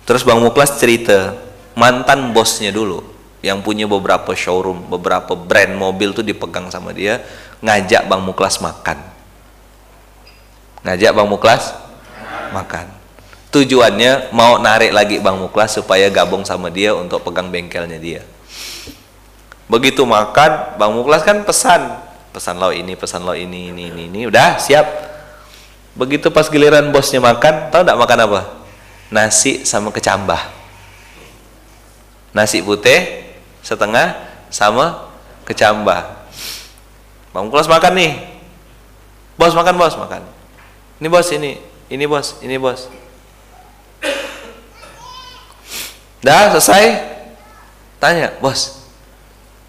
Terus 0.04 0.20
Bang 0.20 0.44
Muklas 0.44 0.76
cerita, 0.76 1.32
mantan 1.80 2.36
bosnya 2.36 2.68
dulu 2.68 3.00
yang 3.40 3.60
punya 3.64 3.88
beberapa 3.88 4.32
showroom, 4.36 4.88
beberapa 4.88 5.36
brand 5.36 5.76
mobil 5.76 6.12
tuh 6.12 6.24
dipegang 6.24 6.68
sama 6.68 6.92
dia, 6.92 7.24
ngajak 7.64 8.04
Bang 8.04 8.20
Muklas 8.24 8.60
makan. 8.60 9.00
Ngajak 10.84 11.12
Bang 11.16 11.28
Muklas 11.28 11.72
makan. 12.52 13.03
Tujuannya 13.54 14.34
mau 14.34 14.58
narik 14.58 14.90
lagi 14.90 15.22
Bang 15.22 15.38
Muklas 15.38 15.78
supaya 15.78 16.10
gabung 16.10 16.42
sama 16.42 16.74
dia 16.74 16.90
untuk 16.90 17.22
pegang 17.22 17.54
bengkelnya 17.54 18.02
dia. 18.02 18.26
Begitu 19.70 20.02
makan, 20.02 20.74
Bang 20.74 20.98
Muklas 20.98 21.22
kan 21.22 21.46
pesan, 21.46 22.02
pesan 22.34 22.58
lo 22.58 22.74
ini, 22.74 22.98
pesan 22.98 23.22
lo 23.22 23.38
ini, 23.38 23.70
ini, 23.70 23.94
ini, 23.94 24.10
ini, 24.10 24.20
udah 24.26 24.58
siap. 24.58 25.14
Begitu 25.94 26.34
pas 26.34 26.50
giliran 26.50 26.90
bosnya 26.90 27.22
makan, 27.22 27.70
tahu 27.70 27.86
tidak 27.86 27.94
makan 27.94 28.18
apa? 28.26 28.40
Nasi 29.14 29.62
sama 29.62 29.94
kecambah 29.94 30.64
nasi 32.34 32.60
putih 32.60 33.30
setengah 33.62 34.18
sama 34.50 35.08
kecambah 35.46 36.26
Bang 37.30 37.46
Kelas 37.48 37.70
makan 37.70 37.94
nih 37.94 38.12
bos 39.38 39.54
makan 39.54 39.74
bos 39.78 39.94
makan 39.94 40.22
ini 40.98 41.08
bos 41.08 41.30
ini 41.30 41.52
ini 41.88 42.04
bos 42.10 42.42
ini 42.42 42.58
bos 42.58 42.90
dah 46.24 46.56
selesai 46.56 47.04
tanya 48.00 48.32
bos 48.40 48.80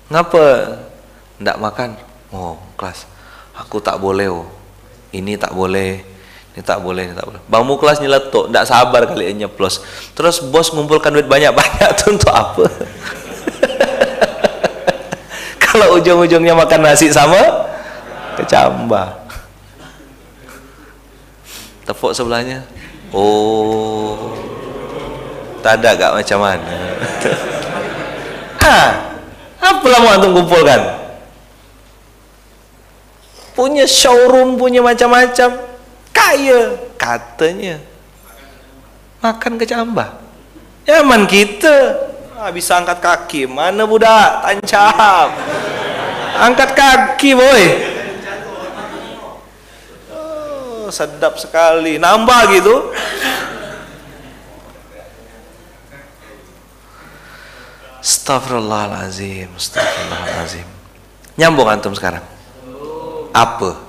ngapa 0.08 0.80
ndak 1.36 1.60
makan 1.60 1.90
oh 2.32 2.56
kelas 2.80 3.04
aku 3.60 3.84
tak 3.84 4.00
boleh 4.00 4.32
oh 4.32 4.48
ini 5.12 5.36
tak 5.36 5.52
boleh 5.52 6.16
ini 6.56 6.64
tak 6.64 6.80
boleh, 6.80 7.12
ini 7.12 7.12
tak 7.12 7.28
boleh. 7.28 7.44
Bang 7.52 7.68
Muklas 7.68 8.00
nyeletuk, 8.00 8.48
tidak 8.48 8.64
sabar 8.64 9.04
kali 9.04 9.28
ini 9.28 9.44
nyeplos. 9.44 9.84
Terus 10.16 10.40
bos 10.40 10.72
ngumpulkan 10.72 11.12
duit 11.12 11.28
banyak-banyak 11.28 11.90
tuh 12.00 12.16
untuk 12.16 12.32
apa? 12.32 12.64
Kalau 15.68 16.00
ujung-ujungnya 16.00 16.56
makan 16.56 16.88
nasi 16.88 17.12
sama 17.12 17.68
kecambah. 18.40 19.28
Tepuk 21.84 22.16
sebelahnya. 22.16 22.64
Oh. 23.12 24.55
Tak 25.66 25.82
ada 25.82 25.90
gak 25.98 26.14
macam 26.14 26.38
mana? 26.46 26.78
ah, 28.70 28.90
apa 29.58 29.86
lah 29.90 30.00
mau 30.06 30.14
antum 30.14 30.38
kumpulkan? 30.38 30.78
Punya 33.58 33.90
showroom, 33.90 34.62
punya 34.62 34.86
macam-macam. 34.86 35.58
Kaya 36.14 36.78
katanya. 37.02 37.82
Makan 39.26 39.58
kecambah 39.58 40.22
nyaman 40.86 41.26
kita. 41.26 41.98
Ah, 42.38 42.54
bisa 42.54 42.78
angkat 42.78 43.02
kaki. 43.02 43.50
Mana 43.50 43.90
budak? 43.90 44.46
Tancap. 44.46 45.34
Angkat 46.46 46.70
kaki 46.78 47.34
boy. 47.34 47.64
Oh, 50.14 50.94
sedap 50.94 51.42
sekali. 51.42 51.98
Nambah 51.98 52.42
gitu 52.54 52.94
Astagfirullahalazim, 58.26 59.54
Astagfirullahalazim. 59.54 60.66
Nyambung 61.38 61.70
antum 61.70 61.94
sekarang. 61.94 62.26
Apa? 63.30 63.86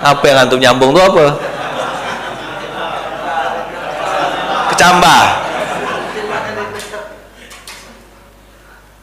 apa 0.00 0.24
yang 0.24 0.38
antum 0.40 0.56
nyambung 0.56 0.96
tuh 0.96 1.04
apa 1.04 1.36
kecambah 4.72 5.24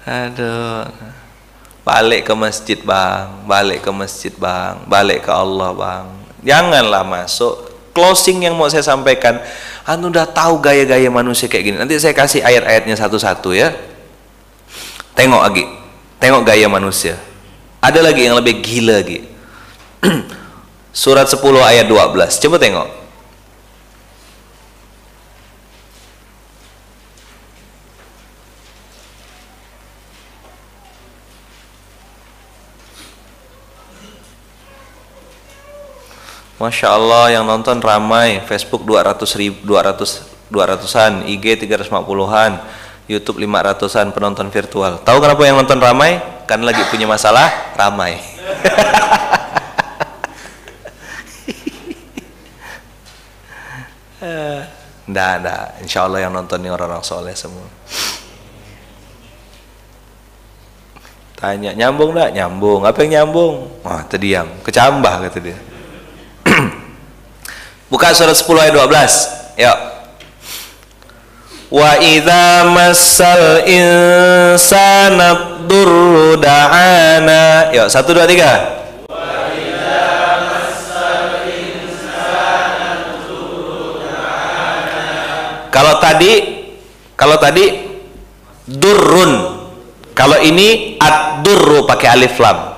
Aduh. 0.07 0.87
Balik 1.83 2.31
ke 2.31 2.33
masjid, 2.33 2.79
Bang. 2.79 3.43
Balik 3.43 3.83
ke 3.83 3.91
masjid, 3.91 4.31
Bang. 4.31 4.87
Balik 4.87 5.27
ke 5.27 5.31
Allah, 5.35 5.75
Bang. 5.75 6.15
Janganlah 6.47 7.03
masuk 7.03 7.75
closing 7.91 8.47
yang 8.47 8.55
mau 8.55 8.71
saya 8.71 8.87
sampaikan. 8.87 9.43
Anu 9.87 10.11
udah 10.11 10.27
tahu 10.27 10.59
gaya-gaya 10.59 11.07
manusia 11.07 11.47
kayak 11.47 11.63
gini. 11.63 11.77
Nanti 11.79 11.95
saya 11.95 12.11
kasih 12.11 12.43
ayat-ayatnya 12.43 12.99
satu-satu 12.99 13.55
ya. 13.55 13.71
Tengok 15.15 15.41
lagi. 15.41 15.63
Tengok 16.19 16.43
gaya 16.43 16.67
manusia. 16.67 17.15
Ada 17.79 18.03
lagi 18.03 18.27
yang 18.27 18.35
lebih 18.35 18.59
gila 18.59 18.99
lagi. 18.99 19.23
Surat 20.91 21.31
10 21.31 21.39
ayat 21.63 21.87
12. 21.87 22.43
Coba 22.43 22.59
tengok. 22.59 23.06
Masya 36.57 36.89
Allah 36.89 37.37
yang 37.37 37.45
nonton 37.45 37.77
ramai 37.77 38.41
Facebook 38.49 38.81
200 38.81 39.21
ribu 39.37 39.61
200 39.77 40.49
200an 40.49 41.29
IG 41.29 41.69
350an 41.69 42.51
YouTube 43.05 43.45
500an 43.45 44.09
penonton 44.09 44.49
virtual 44.49 44.97
tahu 45.05 45.21
kenapa 45.21 45.41
yang 45.45 45.61
nonton 45.61 45.77
ramai 45.77 46.17
kan 46.49 46.57
lagi 46.65 46.81
punya 46.89 47.05
masalah 47.05 47.77
ramai 47.77 48.17
Nggak, 55.07 55.33
nggak. 55.39 55.63
Insya 55.87 56.03
Allah 56.03 56.19
yang 56.27 56.35
nonton 56.35 56.59
ini 56.59 56.67
orang-orang 56.67 56.99
soleh 56.99 57.31
semua. 57.31 57.63
Tanya, 61.39 61.71
nyambung 61.71 62.11
nggak? 62.11 62.35
Nyambung. 62.35 62.83
Apa 62.83 63.07
yang 63.07 63.23
nyambung? 63.23 63.71
Wah, 63.87 64.03
terdiam. 64.03 64.51
Kecambah 64.67 65.23
kata 65.23 65.39
dia. 65.39 65.55
Buka 67.87 68.11
surat 68.11 68.35
10 68.35 68.43
ayat 68.59 68.73
12. 68.75 69.63
Yuk. 69.63 69.77
Wa 71.67 71.91
idza 71.99 72.67
massal 72.67 73.63
insana 73.67 75.59
durru 75.67 76.35
da'ana. 76.35 77.71
Yuk, 77.71 77.87
1 77.87 78.11
2 78.11 78.27
3. 78.27 78.77
Kalau 85.77 86.01
tadi 86.01 86.31
kalau 87.13 87.37
tadi 87.37 87.65
durrun. 88.65 89.55
Kalau 90.17 90.41
ini 90.41 90.97
ad-durru 90.97 91.85
pakai 91.85 92.17
alif 92.17 92.41
lam. 92.41 92.73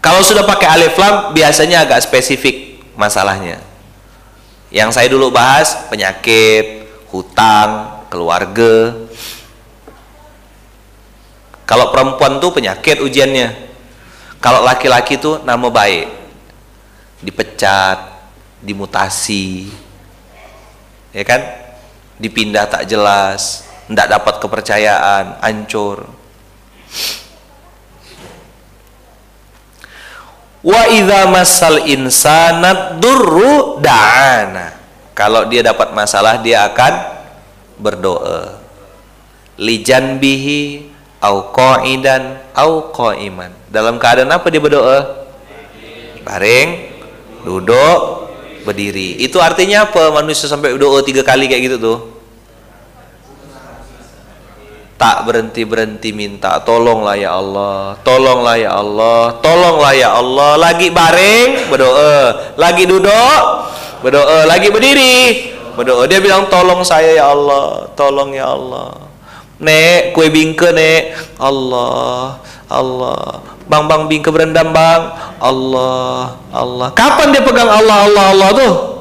Kalau 0.00 0.24
sudah 0.24 0.48
pakai 0.48 0.64
alif 0.80 0.96
lam 0.96 1.36
biasanya 1.36 1.84
agak 1.84 2.00
spesifik 2.00 2.80
masalahnya. 2.96 3.67
Yang 4.68 4.90
saya 5.00 5.08
dulu 5.08 5.32
bahas 5.32 5.88
penyakit, 5.88 6.84
hutang, 7.08 8.04
keluarga. 8.12 8.92
Kalau 11.68 11.92
perempuan 11.92 12.40
tuh 12.40 12.52
penyakit 12.52 13.00
ujiannya. 13.00 13.68
Kalau 14.40 14.64
laki-laki 14.64 15.16
tuh 15.16 15.40
nama 15.44 15.68
baik. 15.68 16.08
Dipecat, 17.24 18.12
dimutasi. 18.60 19.68
Ya 21.12 21.24
kan? 21.24 21.40
Dipindah 22.18 22.66
tak 22.66 22.84
jelas, 22.90 23.68
tidak 23.88 24.06
dapat 24.10 24.34
kepercayaan, 24.42 25.38
hancur. 25.40 26.08
Wa 30.58 30.82
idza 30.90 31.30
masal 31.30 31.86
insanat 31.86 32.98
durru 32.98 33.67
da'ana. 33.80 34.76
Kalau 35.14 35.46
dia 35.50 35.62
dapat 35.62 35.94
masalah 35.94 36.38
dia 36.42 36.66
akan 36.66 36.92
berdoa. 37.78 38.58
Lijan 39.58 40.22
bihi 40.22 40.90
au 41.22 41.50
qa'idan 41.50 42.38
au 42.54 42.90
qa'iman. 42.94 43.50
Dalam 43.70 43.98
keadaan 43.98 44.30
apa 44.30 44.46
dia 44.50 44.62
berdoa? 44.62 45.26
Baring, 46.22 46.92
duduk, 47.42 48.30
berdiri. 48.62 49.18
Itu 49.22 49.42
artinya 49.42 49.88
apa? 49.90 50.10
Manusia 50.14 50.46
sampai 50.46 50.74
berdoa 50.76 51.02
tiga 51.02 51.24
kali 51.26 51.46
kayak 51.50 51.62
gitu 51.72 51.78
tuh 51.78 52.17
tak 54.98 55.24
berhenti-berhenti 55.24 56.10
minta. 56.10 56.58
Tolonglah 56.60 57.14
ya 57.14 57.38
Allah. 57.38 57.94
Tolonglah 58.02 58.56
ya 58.58 58.70
Allah. 58.74 59.38
Tolonglah 59.38 59.92
ya 59.94 60.08
Allah. 60.18 60.58
Lagi 60.58 60.90
baring 60.90 61.70
berdoa. 61.70 62.18
Lagi 62.58 62.84
duduk 62.84 63.42
berdoa. 64.02 64.44
Lagi 64.44 64.68
berdiri 64.68 65.16
berdoa. 65.78 66.04
Dia 66.10 66.18
bilang 66.18 66.50
tolong 66.50 66.82
saya 66.82 67.14
ya 67.14 67.30
Allah. 67.30 67.86
Tolong 67.94 68.34
ya 68.34 68.50
Allah. 68.50 68.92
Nek 69.62 70.12
kue 70.12 70.28
bingke 70.28 70.74
nek. 70.74 71.14
Allah 71.38 72.42
Allah. 72.66 73.40
Bang 73.70 73.86
bang 73.86 74.10
bingke 74.10 74.34
berendam 74.34 74.74
bang. 74.74 75.14
Allah 75.38 76.34
Allah. 76.50 76.90
Kapan 76.92 77.30
dia 77.30 77.46
pegang 77.46 77.70
Allah 77.70 78.10
Allah 78.10 78.24
Allah 78.34 78.50
tuh 78.50 78.98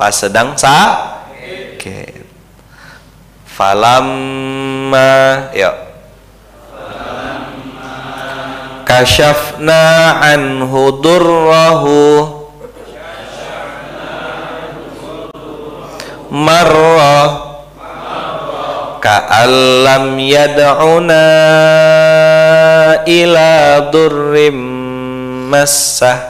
pas 0.00 0.16
sedang 0.16 0.56
sakit 0.56 2.19
falamma. 3.60 5.52
Ya. 5.52 5.76
Kashafna 8.88 10.16
anhu 10.24 10.96
durrahu. 11.04 12.00
Marra. 16.32 17.52
Ka'allam 19.00 20.20
yad'una 20.20 21.24
ila 23.08 23.80
durrim 23.88 24.60
massah 25.48 26.29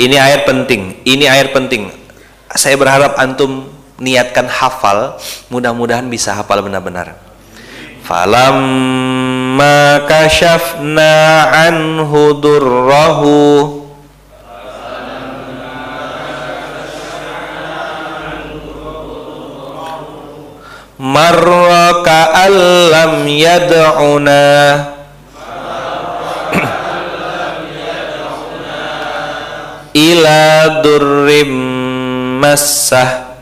Ini 0.00 0.16
ayat 0.16 0.48
penting, 0.48 0.96
ini 1.04 1.28
ayat 1.28 1.52
penting. 1.52 1.92
Saya 2.56 2.80
berharap 2.80 3.20
antum 3.20 3.68
niatkan 4.00 4.48
hafal, 4.48 5.20
mudah-mudahan 5.52 6.08
bisa 6.08 6.32
hafal 6.32 6.64
benar-benar. 6.64 7.20
Falamma 8.00 10.08
kashafna 10.08 11.52
anhu 11.52 12.32
durrahu 12.40 13.36
marra 20.96 22.00
ka'allam 22.00 23.28
yad'una 23.28 24.48
ila 30.00 30.80
durrim 30.80 31.52
massah. 32.40 33.36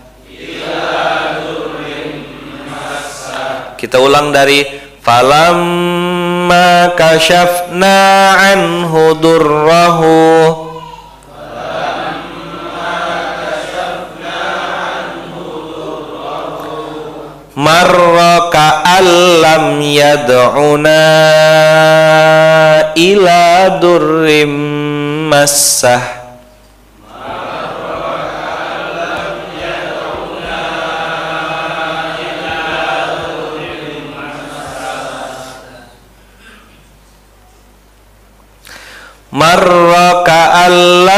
Kita 3.79 4.03
ulang 4.03 4.35
dari 4.35 4.67
falamma 4.99 6.99
kashafna 6.99 7.99
anhu 8.59 9.15
durrahu. 9.23 10.19
Marra 17.59 18.55
ka'allam 18.55 19.83
yad'una 19.83 21.03
ila 22.95 23.43
durrim 23.83 24.55
massah 25.27 26.18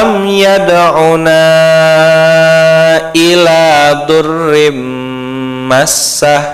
ka'allam 0.01 0.25
yad'una 0.25 1.45
ila 3.13 3.65
durrim 4.09 4.79
massah 5.69 6.45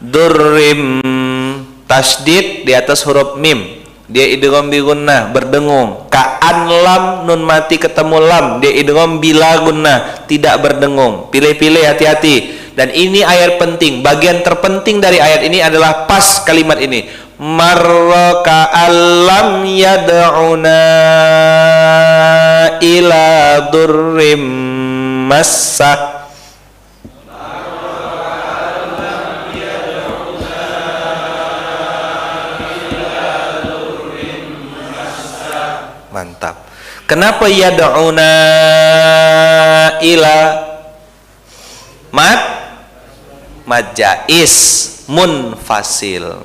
durrim 0.00 1.04
tasdid 1.84 2.64
di 2.64 2.72
atas 2.72 3.04
huruf 3.04 3.36
mim. 3.36 3.84
Dia 4.10 4.26
idgham 4.26 4.66
bi 4.74 4.82
gunnah 4.82 5.30
berdengung. 5.30 6.10
Ka'an 6.10 6.66
lam 6.66 7.04
nun 7.30 7.46
mati 7.46 7.78
ketemu 7.78 8.18
lam. 8.18 8.46
Dia 8.58 8.74
idgham 8.74 9.22
bila 9.22 9.62
gunnah 9.62 10.26
tidak 10.26 10.58
berdengung. 10.66 11.30
Pilih-pilih 11.30 11.86
hati-hati 11.86 12.59
dan 12.74 12.88
ini 12.94 13.20
ayat 13.26 13.58
penting. 13.58 14.02
Bagian 14.02 14.42
terpenting 14.46 15.02
dari 15.02 15.18
ayat 15.18 15.42
ini 15.46 15.58
adalah 15.62 16.06
pas 16.06 16.42
kalimat 16.46 16.78
ini. 16.78 17.06
Marra 17.40 18.44
ka'allam 18.44 19.64
yad'una 19.64 20.82
ila 22.78 23.26
durrim 23.72 24.44
massah. 25.26 26.20
Mantap. 36.10 36.68
Kenapa 37.06 37.48
yad'una 37.48 38.32
ila? 40.04 40.38
Mat 42.10 42.49
majais 43.70 44.54
munfasil. 45.06 46.42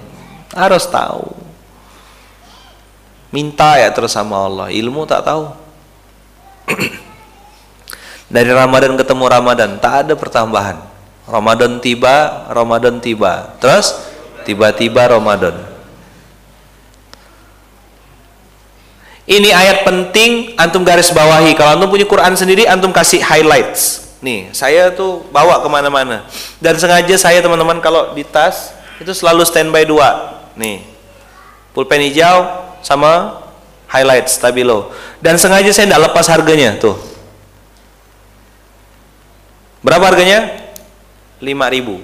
Harus 0.53 0.85
tahu. 0.85 1.33
Minta 3.33 3.81
ya 3.81 3.89
terus 3.89 4.13
sama 4.13 4.45
Allah. 4.45 4.69
Ilmu 4.69 5.09
tak 5.09 5.25
tahu. 5.25 5.49
Dari 8.35 8.51
Ramadan 8.53 8.93
ketemu 8.93 9.25
Ramadan 9.25 9.81
tak 9.81 10.05
ada 10.05 10.13
pertambahan. 10.13 10.77
Ramadan 11.25 11.81
tiba, 11.81 12.45
Ramadan 12.53 13.01
tiba. 13.01 13.57
Terus 13.57 13.97
tiba-tiba 14.45 15.09
Ramadan. 15.09 15.57
Ini 19.25 19.49
ayat 19.49 19.81
penting 19.81 20.53
antum 20.53 20.85
garis 20.85 21.09
bawahi. 21.09 21.57
Kalau 21.57 21.73
antum 21.81 21.89
punya 21.89 22.05
Quran 22.05 22.37
sendiri, 22.37 22.69
antum 22.69 22.93
kasih 22.93 23.25
highlights. 23.25 24.04
Nih, 24.25 24.49
saya 24.57 24.89
tuh 24.89 25.21
bawa 25.29 25.61
ke 25.61 25.69
mana-mana. 25.69 26.25
Dan 26.57 26.81
sengaja 26.81 27.13
saya 27.13 27.45
teman-teman 27.45 27.77
kalau 27.77 28.17
di 28.17 28.25
tas 28.25 28.73
itu 28.97 29.13
selalu 29.13 29.45
standby 29.45 29.85
dua. 29.85 30.41
Nih, 30.57 30.81
pulpen 31.77 32.01
hijau 32.01 32.49
sama 32.81 33.45
highlights 33.85 34.41
stabilo. 34.41 34.89
Dan 35.21 35.37
sengaja 35.37 35.69
saya 35.69 35.93
tidak 35.93 36.09
lepas 36.09 36.25
harganya 36.25 36.73
tuh. 36.81 36.97
Berapa 39.85 40.09
harganya? 40.09 40.65
5000 41.37 42.01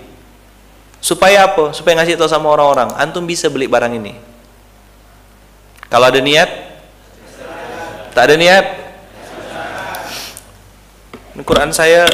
Supaya 1.01 1.49
apa? 1.49 1.73
Supaya 1.73 1.97
ngasih 1.97 2.13
tahu 2.13 2.29
sama 2.29 2.53
orang-orang, 2.53 2.93
antum 3.01 3.25
bisa 3.25 3.49
beli 3.49 3.65
barang 3.65 3.97
ini. 3.97 4.13
Kalau 5.89 6.05
ada 6.05 6.21
niat, 6.21 6.71
Tak 8.11 8.27
ada 8.27 8.35
niat. 8.35 8.65
Quran 11.43 11.71
saya 11.71 12.05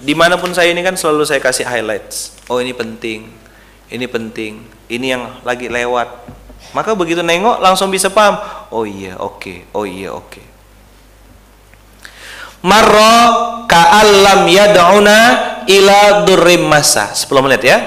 di 0.00 0.12
mana 0.12 0.36
pun 0.36 0.52
saya 0.52 0.70
ini 0.70 0.84
kan 0.84 0.94
selalu 0.94 1.26
saya 1.26 1.40
kasih 1.40 1.66
highlights. 1.66 2.36
Oh 2.46 2.62
ini 2.62 2.76
penting, 2.76 3.26
ini 3.90 4.06
penting, 4.06 4.62
ini 4.86 5.06
yang 5.16 5.42
lagi 5.42 5.66
lewat. 5.66 6.08
Maka 6.74 6.92
begitu 6.92 7.24
nengok 7.24 7.62
langsung 7.62 7.88
bisa 7.88 8.12
paham. 8.12 8.36
Oh 8.74 8.84
iya 8.84 9.16
oke, 9.16 9.40
okay. 9.40 9.58
oh 9.72 9.86
iya 9.88 10.12
oke. 10.12 10.42
Marro 12.66 13.14
ka'allam 13.70 14.42
yad'una 14.50 15.18
ila 15.70 16.26
durrim 16.26 16.66
masa. 16.66 17.14
10 17.14 17.30
menit 17.46 17.62
ya. 17.62 17.78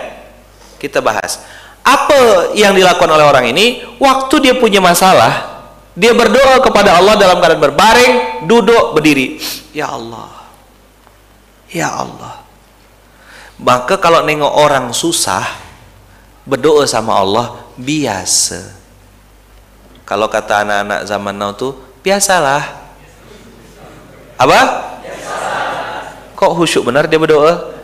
Kita 0.80 1.04
bahas. 1.04 1.44
Apa 1.84 2.54
yang 2.56 2.72
dilakukan 2.72 3.10
oleh 3.12 3.26
orang 3.28 3.52
ini 3.52 3.84
waktu 4.00 4.36
dia 4.40 4.56
punya 4.56 4.80
masalah, 4.80 5.64
dia 5.98 6.16
berdoa 6.16 6.64
kepada 6.64 6.96
Allah 6.96 7.20
dalam 7.20 7.44
keadaan 7.44 7.60
berbaring, 7.60 8.14
duduk, 8.48 8.96
berdiri. 8.96 9.42
Ya 9.76 9.92
Allah. 9.92 10.39
Ya 11.70 11.94
Allah. 11.94 12.42
Maka 13.60 14.00
kalau 14.00 14.24
nengok 14.24 14.50
orang 14.50 14.90
susah, 14.96 15.46
berdoa 16.48 16.88
sama 16.90 17.14
Allah 17.20 17.60
biasa. 17.78 18.74
Kalau 20.08 20.26
kata 20.26 20.66
anak-anak 20.66 21.06
zaman 21.06 21.36
now 21.38 21.54
tuh, 21.54 21.78
biasalah. 22.02 22.66
Apa? 24.40 24.60
Kok 26.34 26.56
khusyuk 26.56 26.88
benar 26.88 27.06
dia 27.06 27.20
berdoa? 27.20 27.76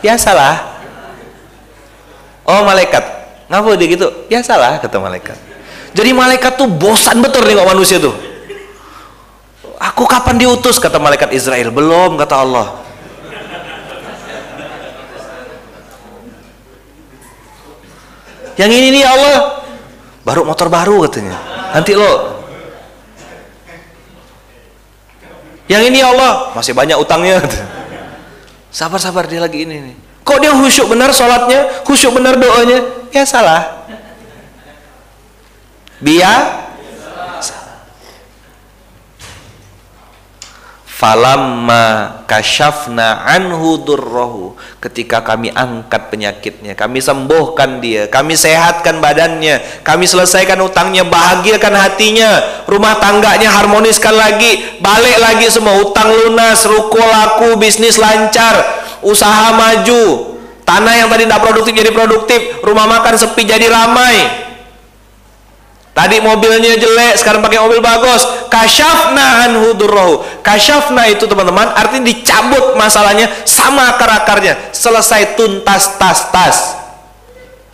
Biasalah. 0.00 0.72
Oh 2.46 2.62
malaikat, 2.62 3.02
ngapa 3.50 3.74
dia 3.74 3.88
gitu? 3.90 4.06
Biasalah 4.30 4.78
kata 4.78 4.96
malaikat. 5.02 5.36
Jadi 5.94 6.10
malaikat 6.14 6.54
tuh 6.54 6.70
bosan 6.70 7.18
betul 7.20 7.42
nengok 7.42 7.68
manusia 7.74 7.98
tuh. 7.98 8.14
Aku 9.82 10.06
kapan 10.06 10.38
diutus 10.38 10.78
kata 10.78 10.96
malaikat 11.02 11.34
Israel? 11.34 11.74
Belum 11.74 12.16
kata 12.16 12.34
Allah. 12.38 12.66
Yang 18.54 18.70
ini 18.78 18.88
nih 19.00 19.04
Allah 19.04 19.36
baru 20.22 20.46
motor 20.46 20.70
baru 20.70 21.04
katanya. 21.08 21.36
Nanti 21.74 21.92
lo. 21.94 22.12
Yang 25.66 25.82
ini 25.90 25.98
Allah 26.04 26.52
masih 26.54 26.76
banyak 26.76 26.96
utangnya. 27.00 27.40
Sabar-sabar 28.74 29.26
dia 29.26 29.42
lagi 29.42 29.64
ini 29.64 29.76
nih. 29.90 29.96
Kok 30.24 30.38
dia 30.40 30.52
khusyuk 30.56 30.88
benar 30.88 31.12
sholatnya, 31.12 31.84
khusyuk 31.84 32.16
benar 32.16 32.40
doanya? 32.40 33.08
Ya 33.12 33.22
salah 33.28 33.84
biya 36.04 36.63
falamma 40.94 42.22
kashafna 42.30 43.26
anhu 43.26 43.82
durrohu 43.82 44.54
ketika 44.78 45.26
kami 45.26 45.50
angkat 45.50 46.06
penyakitnya 46.06 46.78
kami 46.78 47.02
sembuhkan 47.02 47.82
dia 47.82 48.06
kami 48.06 48.38
sehatkan 48.38 49.02
badannya 49.02 49.82
kami 49.82 50.06
selesaikan 50.06 50.54
utangnya 50.62 51.02
bahagiakan 51.02 51.74
hatinya 51.74 52.62
rumah 52.70 52.94
tangganya 53.02 53.50
harmoniskan 53.50 54.14
lagi 54.14 54.78
balik 54.78 55.18
lagi 55.18 55.50
semua 55.50 55.82
utang 55.82 56.14
lunas 56.14 56.62
ruko 56.62 57.02
laku 57.02 57.58
bisnis 57.58 57.98
lancar 57.98 58.62
usaha 59.02 59.50
maju 59.50 60.38
tanah 60.62 60.94
yang 60.94 61.10
tadi 61.10 61.26
tidak 61.26 61.42
produktif 61.42 61.74
jadi 61.74 61.90
produktif 61.90 62.40
rumah 62.62 62.86
makan 62.86 63.18
sepi 63.18 63.42
jadi 63.42 63.66
ramai 63.66 64.43
Tadi 65.94 66.18
mobilnya 66.18 66.74
jelek, 66.74 67.22
sekarang 67.22 67.38
pakai 67.38 67.62
mobil 67.62 67.78
bagus. 67.78 68.26
Kasyafna 68.50 69.46
anhu 69.46 69.78
durrohu. 69.78 70.26
Kasyafna 70.42 71.06
itu 71.06 71.30
teman-teman 71.30 71.70
artinya 71.70 72.10
dicabut 72.10 72.74
masalahnya 72.74 73.30
sama 73.46 73.94
akar-akarnya. 73.94 74.74
Selesai 74.74 75.38
tuntas 75.38 75.94
tas 75.94 76.34
tas. 76.34 76.56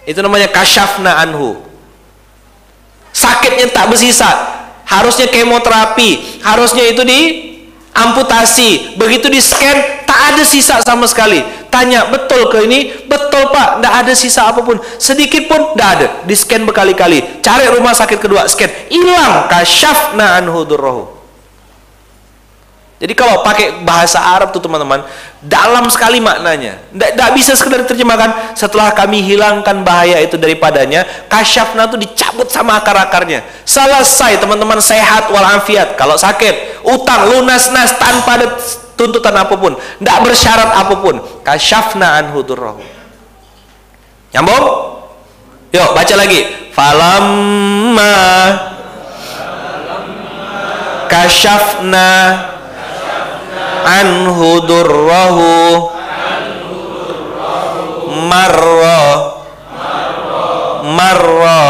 Itu 0.04 0.20
namanya 0.20 0.52
kasyafna 0.52 1.16
anhu. 1.16 1.64
Sakitnya 3.16 3.72
tak 3.72 3.88
bersisa. 3.88 4.28
Harusnya 4.84 5.30
kemoterapi, 5.32 6.42
harusnya 6.44 6.92
itu 6.92 7.00
di 7.06 7.20
amputasi 7.94 8.94
begitu 8.94 9.26
di 9.26 9.42
scan 9.42 10.06
tak 10.06 10.34
ada 10.34 10.42
sisa 10.46 10.78
sama 10.82 11.10
sekali 11.10 11.42
tanya 11.70 12.10
betul 12.10 12.50
ke 12.50 12.66
ini? 12.66 13.06
Betul 13.06 13.48
pak. 13.54 13.80
Tidak 13.80 13.94
ada 14.04 14.12
sisa 14.12 14.50
apa 14.50 14.60
pun. 14.60 14.76
Sedikit 14.98 15.46
pun? 15.46 15.72
Tidak 15.72 15.88
ada. 15.88 16.06
Di 16.26 16.34
scan 16.36 16.66
berkali-kali. 16.66 17.40
Cari 17.40 17.70
rumah 17.70 17.94
sakit 17.96 18.18
kedua 18.18 18.44
scan. 18.50 18.90
Hilang. 18.90 19.48
Kasyafna 19.48 20.42
anhu 20.42 20.66
durrohu 20.66 21.20
jadi 23.00 23.16
kalau 23.16 23.40
pakai 23.40 23.80
bahasa 23.80 24.20
Arab 24.20 24.52
tuh 24.52 24.60
teman-teman, 24.60 25.00
dalam 25.40 25.88
sekali 25.88 26.20
maknanya. 26.20 26.84
Tidak 26.92 27.30
bisa 27.32 27.56
sekedar 27.56 27.88
diterjemahkan. 27.88 28.52
Setelah 28.52 28.92
kami 28.92 29.24
hilangkan 29.24 29.80
bahaya 29.80 30.20
itu 30.20 30.36
daripadanya, 30.36 31.08
kasyafna 31.32 31.88
itu 31.88 31.96
dicabut 31.96 32.52
sama 32.52 32.76
akar-akarnya. 32.76 33.40
Selesai 33.64 34.36
teman-teman. 34.44 34.84
Sehat 34.84 35.32
walafiat. 35.32 35.96
Kalau 35.96 36.20
sakit, 36.20 36.84
utang 36.84 37.32
lunas 37.32 37.72
nas 37.72 37.96
tanpa 37.96 38.36
ada 38.36 38.60
tuntutan 39.00 39.32
apa 39.32 39.56
pun, 39.56 39.72
tidak 39.80 40.18
bersyarat 40.28 40.70
apa 40.76 40.94
pun. 41.00 41.16
Kasyafna 41.40 42.20
anhu 42.20 42.44
durrahu. 42.44 42.84
Nyambung? 44.36 44.66
Yuk 45.72 45.88
baca 45.96 46.14
lagi. 46.20 46.40
Falamma 46.76 48.16
kasyafna 51.10 52.10
anhu 53.82 54.62
durrahu 54.62 55.50
marra 58.30 59.02
marra 60.86 61.62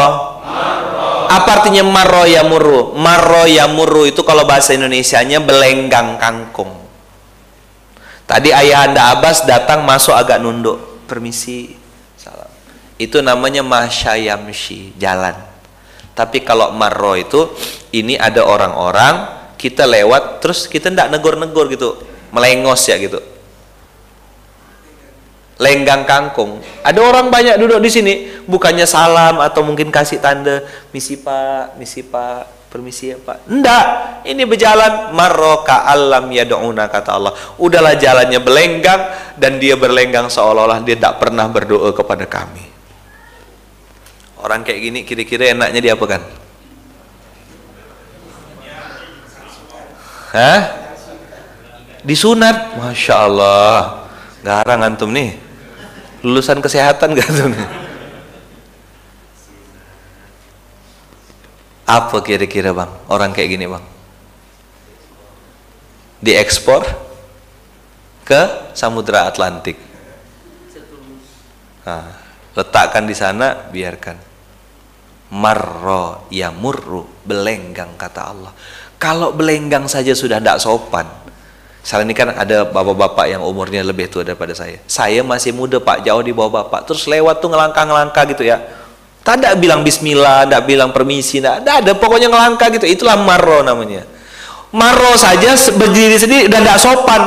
apa 1.30 1.48
artinya 1.62 1.80
marro 1.86 2.28
yamuru 2.28 2.92
marro 2.98 3.48
yamuru 3.48 4.04
itu 4.04 4.20
kalau 4.20 4.44
bahasa 4.44 4.76
Indonesia-nya 4.76 5.40
belenggang 5.40 6.20
kangkung 6.20 6.79
tadi 8.30 8.54
ayah 8.54 8.86
anda 8.86 9.10
Abbas 9.10 9.42
datang 9.42 9.82
masuk 9.82 10.14
agak 10.14 10.38
nunduk. 10.38 10.78
Permisi. 11.10 11.74
Salam. 12.14 12.46
Itu 12.94 13.18
namanya 13.18 13.66
masyayamshi 13.66 14.94
jalan. 14.94 15.34
Tapi 16.14 16.46
kalau 16.46 16.70
marro 16.70 17.18
itu 17.18 17.50
ini 17.90 18.14
ada 18.14 18.46
orang-orang 18.46 19.26
kita 19.58 19.90
lewat 19.90 20.38
terus 20.38 20.70
kita 20.70 20.94
tidak 20.94 21.10
negor-negor 21.10 21.66
gitu. 21.66 21.98
Melengos 22.30 22.86
ya 22.86 22.94
gitu. 23.02 23.18
Lenggang 25.58 26.06
kangkung. 26.06 26.62
Ada 26.86 27.02
orang 27.02 27.28
banyak 27.28 27.58
duduk 27.58 27.82
di 27.82 27.90
sini. 27.90 28.14
Bukannya 28.46 28.86
salam 28.86 29.42
atau 29.42 29.66
mungkin 29.66 29.90
kasih 29.90 30.22
tanda 30.22 30.62
misi 30.94 31.18
pak 31.18 31.74
misi 31.76 32.06
pak 32.06 32.59
permisi 32.70 33.10
ya 33.10 33.18
Pak. 33.18 33.50
Enggak, 33.50 33.84
ini 34.24 34.46
berjalan 34.46 35.10
marroka 35.10 35.82
alam 35.82 36.30
yad'una 36.30 36.86
kata 36.86 37.10
Allah. 37.18 37.34
Udahlah 37.58 37.98
jalannya 37.98 38.38
berlenggang 38.38 39.34
dan 39.34 39.58
dia 39.58 39.74
berlenggang 39.74 40.30
seolah-olah 40.30 40.80
dia 40.86 40.94
tidak 40.94 41.18
pernah 41.18 41.50
berdoa 41.50 41.90
kepada 41.90 42.30
kami. 42.30 42.62
Orang 44.40 44.62
kayak 44.62 44.80
gini 44.80 45.02
kira-kira 45.02 45.50
enaknya 45.50 45.80
dia 45.82 45.92
apa 45.98 46.06
kan? 46.06 46.22
Hah? 50.30 50.60
Disunat, 52.06 52.78
masya 52.78 53.14
Allah. 53.26 54.06
Garang 54.46 54.80
antum 54.86 55.10
nih. 55.10 55.36
Lulusan 56.22 56.62
kesehatan 56.62 57.18
gak 57.18 57.28
tuh 57.28 57.50
nih? 57.50 57.89
Apa 61.90 62.22
kira-kira 62.22 62.70
bang? 62.70 62.86
Orang 63.10 63.34
kayak 63.34 63.50
gini 63.50 63.66
bang? 63.66 63.82
Diekspor 66.22 66.86
ke 68.22 68.70
Samudra 68.78 69.26
Atlantik. 69.26 69.74
Nah, 71.82 72.06
letakkan 72.54 73.10
di 73.10 73.16
sana, 73.18 73.66
biarkan. 73.74 74.30
Marro 75.34 76.30
ya 76.30 76.54
murru 76.54 77.06
belenggang 77.26 77.98
kata 77.98 78.22
Allah. 78.22 78.54
Kalau 79.02 79.34
belenggang 79.34 79.90
saja 79.90 80.14
sudah 80.14 80.38
tidak 80.38 80.62
sopan. 80.62 81.10
Salah 81.82 82.04
ini 82.06 82.14
kan 82.14 82.30
ada 82.30 82.68
bapak-bapak 82.70 83.34
yang 83.34 83.42
umurnya 83.42 83.82
lebih 83.82 84.06
tua 84.06 84.22
daripada 84.22 84.54
saya. 84.54 84.78
Saya 84.86 85.26
masih 85.26 85.56
muda 85.56 85.82
pak, 85.82 86.06
jauh 86.06 86.22
di 86.22 86.30
bawah 86.30 86.62
bapak. 86.62 86.86
Terus 86.86 87.08
lewat 87.10 87.42
tuh 87.42 87.50
ngelangkah-ngelangkah 87.50 88.22
gitu 88.30 88.46
ya 88.46 88.60
Ada 89.20 89.54
bilang 89.54 89.86
bismillah, 89.86 90.42
tidak 90.42 90.62
bilang 90.66 90.90
permisi, 90.90 91.38
tidak 91.38 91.62
ada. 91.62 91.94
Pokoknya 91.94 92.26
ngelangkah 92.26 92.66
gitu. 92.74 92.82
Itulah 92.82 93.14
marro 93.14 93.62
namanya. 93.62 94.02
Marro 94.74 95.14
saja 95.14 95.54
berdiri 95.74 96.18
sendiri 96.18 96.50
dan 96.50 96.66
tidak 96.66 96.82
sopan. 96.82 97.22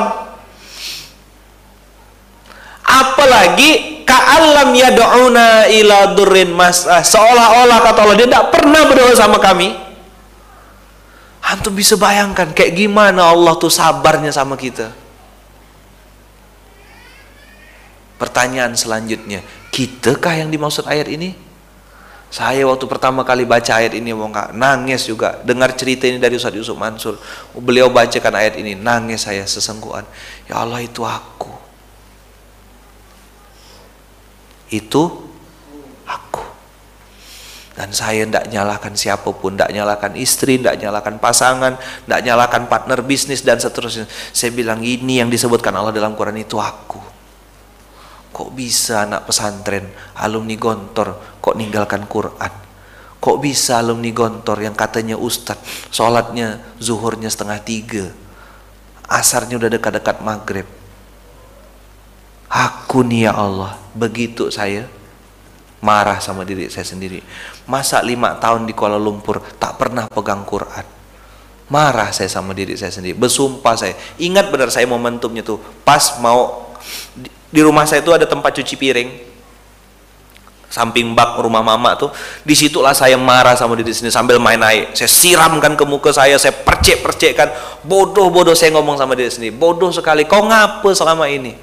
Apalagi 2.84 4.04
ka'alam 4.04 4.76
yad'una 4.76 5.72
ila 5.72 6.12
durrin 6.12 6.52
mas'ah. 6.52 7.00
Seolah-olah 7.08 7.80
kata 7.80 8.00
Allah 8.04 8.18
dia 8.20 8.28
tidak 8.28 8.52
pernah 8.52 8.84
berdoa 8.84 9.16
sama 9.16 9.40
kami. 9.40 9.72
Antum 11.44 11.76
bisa 11.76 12.00
bayangkan 12.00 12.52
kayak 12.52 12.76
gimana 12.76 13.32
Allah 13.32 13.56
tuh 13.60 13.72
sabarnya 13.72 14.32
sama 14.32 14.56
kita. 14.56 14.92
Pertanyaan 18.16 18.72
selanjutnya, 18.76 19.44
kitakah 19.68 20.40
yang 20.40 20.48
dimaksud 20.48 20.88
ayat 20.88 21.12
ini? 21.12 21.43
Saya 22.34 22.66
waktu 22.66 22.90
pertama 22.90 23.22
kali 23.22 23.46
baca 23.46 23.78
ayat 23.78 23.94
ini 23.94 24.10
mau 24.10 24.26
nggak 24.26 24.58
nangis 24.58 25.06
juga 25.06 25.38
dengar 25.46 25.78
cerita 25.78 26.10
ini 26.10 26.18
dari 26.18 26.34
Ustaz 26.34 26.58
Yusuf 26.58 26.74
Mansur. 26.74 27.22
Beliau 27.54 27.94
bacakan 27.94 28.34
ayat 28.34 28.58
ini 28.58 28.74
nangis 28.74 29.30
saya 29.30 29.46
sesengguhan. 29.46 30.02
Ya 30.50 30.58
Allah 30.58 30.82
itu 30.82 31.06
aku. 31.06 31.54
Itu 34.74 35.30
aku. 36.10 36.42
Dan 37.78 37.94
saya 37.94 38.26
tidak 38.26 38.50
nyalakan 38.50 38.98
siapa 38.98 39.30
pun, 39.30 39.54
tidak 39.54 39.70
nyalakan 39.70 40.18
istri, 40.18 40.58
tidak 40.58 40.82
nyalakan 40.82 41.22
pasangan, 41.22 41.78
tidak 41.78 42.22
nyalakan 42.26 42.66
partner 42.66 43.06
bisnis 43.06 43.46
dan 43.46 43.62
seterusnya. 43.62 44.10
Saya 44.34 44.50
bilang 44.50 44.82
ini 44.82 45.22
yang 45.22 45.30
disebutkan 45.30 45.70
Allah 45.70 45.94
dalam 45.94 46.18
Quran 46.18 46.42
itu 46.42 46.58
aku. 46.58 47.13
Kok 48.34 48.50
bisa 48.58 49.06
anak 49.06 49.30
pesantren, 49.30 49.94
alumni 50.18 50.58
gontor, 50.58 51.38
kok 51.38 51.54
ninggalkan 51.54 52.10
Quran? 52.10 52.54
Kok 53.22 53.38
bisa 53.40 53.78
alumni 53.78 54.10
gontor 54.10 54.58
yang 54.66 54.74
katanya 54.74 55.16
ustadz, 55.16 55.94
sholatnya 55.94 56.60
zuhurnya 56.82 57.30
setengah 57.30 57.62
tiga, 57.62 58.06
asarnya 59.06 59.62
udah 59.62 59.70
dekat-dekat 59.70 60.26
maghrib. 60.26 60.68
Aku 62.50 63.06
nih 63.06 63.30
ya 63.30 63.38
Allah, 63.38 63.78
begitu 63.94 64.50
saya 64.50 64.90
marah 65.84 66.18
sama 66.24 66.42
diri 66.48 66.72
saya 66.74 66.88
sendiri. 66.88 67.20
Masa 67.70 68.00
lima 68.02 68.40
tahun 68.40 68.64
di 68.66 68.74
Kuala 68.74 68.96
Lumpur 68.96 69.44
tak 69.62 69.78
pernah 69.78 70.10
pegang 70.10 70.48
Quran. 70.48 70.88
Marah 71.68 72.12
saya 72.16 72.32
sama 72.32 72.56
diri 72.56 72.80
saya 72.80 72.92
sendiri. 72.92 73.16
Bersumpah 73.20 73.76
saya. 73.76 73.96
Ingat 74.20 74.48
benar 74.48 74.72
saya 74.72 74.88
momentumnya 74.88 75.44
tuh. 75.44 75.60
Pas 75.84 76.20
mau 76.20 76.72
di 77.54 77.62
rumah 77.62 77.86
saya 77.86 78.02
itu 78.02 78.10
ada 78.10 78.26
tempat 78.26 78.50
cuci 78.58 78.74
piring. 78.74 79.10
Samping 80.74 81.14
bak 81.14 81.38
rumah 81.38 81.62
mama 81.62 81.94
tuh 81.94 82.10
di 82.42 82.58
situlah 82.58 82.98
saya 82.98 83.14
marah 83.14 83.54
sama 83.54 83.78
diri 83.78 83.94
sini 83.94 84.10
sambil 84.10 84.42
main 84.42 84.58
air. 84.66 84.90
Saya 84.98 85.06
siramkan 85.06 85.78
ke 85.78 85.86
muka 85.86 86.10
saya 86.10 86.34
saya 86.42 86.50
percek 86.50 87.06
percekkan 87.06 87.54
bodoh 87.86 88.34
bodoh 88.34 88.58
saya 88.58 88.74
ngomong 88.74 88.98
sama 88.98 89.14
diri 89.14 89.30
sendiri. 89.30 89.54
Bodoh 89.54 89.94
sekali. 89.94 90.26
Kau 90.26 90.50
ngapa 90.50 90.90
selama 90.98 91.30
ini? 91.30 91.54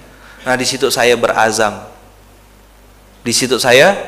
Nah 0.47 0.55
di 0.55 0.63
situ 0.63 0.87
saya 0.95 1.19
berazam. 1.19 1.91
Di 3.27 3.35
situ 3.35 3.59
saya 3.59 3.99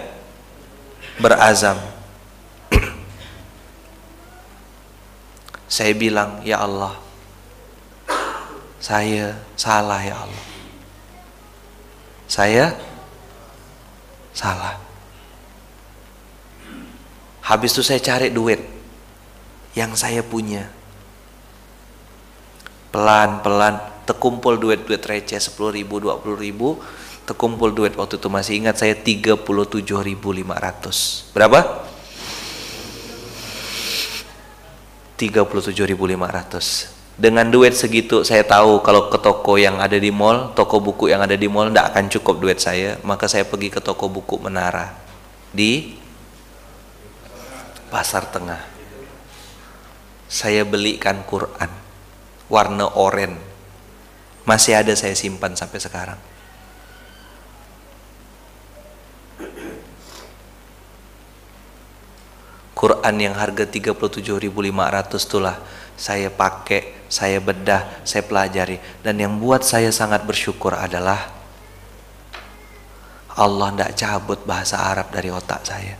berazam. 1.18 1.82
Saya 5.66 5.96
bilang 5.98 6.44
ya 6.46 6.62
Allah 6.62 6.94
saya 8.82 9.38
salah 9.54 10.02
ya 10.02 10.18
Allah 10.18 10.51
saya 12.32 12.72
salah. 14.32 14.80
Habis 17.44 17.76
itu 17.76 17.84
saya 17.84 18.00
cari 18.00 18.32
duit 18.32 18.56
yang 19.76 19.92
saya 19.92 20.24
punya. 20.24 20.64
Pelan-pelan 22.88 24.08
terkumpul 24.08 24.56
duit-duit 24.56 25.04
receh 25.04 25.36
10 25.36 25.76
ribu, 25.76 26.00
20 26.00 26.32
ribu, 26.40 26.80
terkumpul 27.28 27.76
duit 27.76 27.92
waktu 28.00 28.16
itu 28.16 28.28
masih 28.32 28.64
ingat 28.64 28.80
saya 28.80 28.96
37.500. 28.96 31.36
Berapa? 31.36 31.84
37.500 35.20 37.01
dengan 37.12 37.44
duit 37.52 37.76
segitu 37.76 38.24
saya 38.24 38.40
tahu 38.40 38.80
kalau 38.80 39.12
ke 39.12 39.20
toko 39.20 39.60
yang 39.60 39.76
ada 39.84 40.00
di 40.00 40.08
mall, 40.08 40.56
toko 40.56 40.80
buku 40.80 41.12
yang 41.12 41.20
ada 41.20 41.36
di 41.36 41.44
mall 41.44 41.68
tidak 41.68 41.92
akan 41.92 42.04
cukup 42.08 42.36
duit 42.40 42.58
saya, 42.58 42.96
maka 43.04 43.28
saya 43.28 43.44
pergi 43.44 43.68
ke 43.68 43.80
toko 43.84 44.08
buku 44.08 44.40
Menara 44.40 44.96
di 45.52 46.00
Pasar 47.92 48.24
Tengah. 48.32 48.72
Saya 50.32 50.64
belikan 50.64 51.20
Quran 51.28 51.68
warna 52.48 52.88
oranye. 52.96 53.36
Masih 54.48 54.74
ada 54.74 54.96
saya 54.96 55.12
simpan 55.12 55.52
sampai 55.52 55.78
sekarang. 55.78 56.20
Quran 62.82 63.14
yang 63.14 63.38
harga 63.38 63.62
37.500 63.62 64.42
itulah 65.14 65.62
saya 65.96 66.28
pakai, 66.32 67.06
saya 67.06 67.38
bedah, 67.38 68.02
saya 68.02 68.24
pelajari. 68.26 68.80
Dan 69.00 69.20
yang 69.20 69.38
buat 69.38 69.62
saya 69.62 69.92
sangat 69.94 70.24
bersyukur 70.26 70.74
adalah 70.74 71.30
Allah 73.32 73.68
tidak 73.72 73.92
cabut 73.96 74.40
bahasa 74.44 74.76
Arab 74.80 75.08
dari 75.12 75.32
otak 75.32 75.64
saya. 75.64 75.96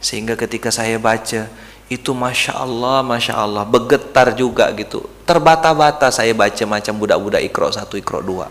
Sehingga 0.00 0.32
ketika 0.36 0.72
saya 0.72 0.96
baca, 0.96 1.48
itu 1.92 2.10
Masya 2.14 2.56
Allah, 2.56 3.04
Masya 3.04 3.34
Allah, 3.36 3.68
bergetar 3.68 4.32
juga 4.32 4.72
gitu. 4.72 5.04
Terbata-bata 5.28 6.08
saya 6.08 6.32
baca 6.32 6.64
macam 6.64 6.96
budak-budak 6.96 7.44
ikro 7.44 7.68
satu, 7.68 8.00
ikro 8.00 8.24
dua. 8.24 8.48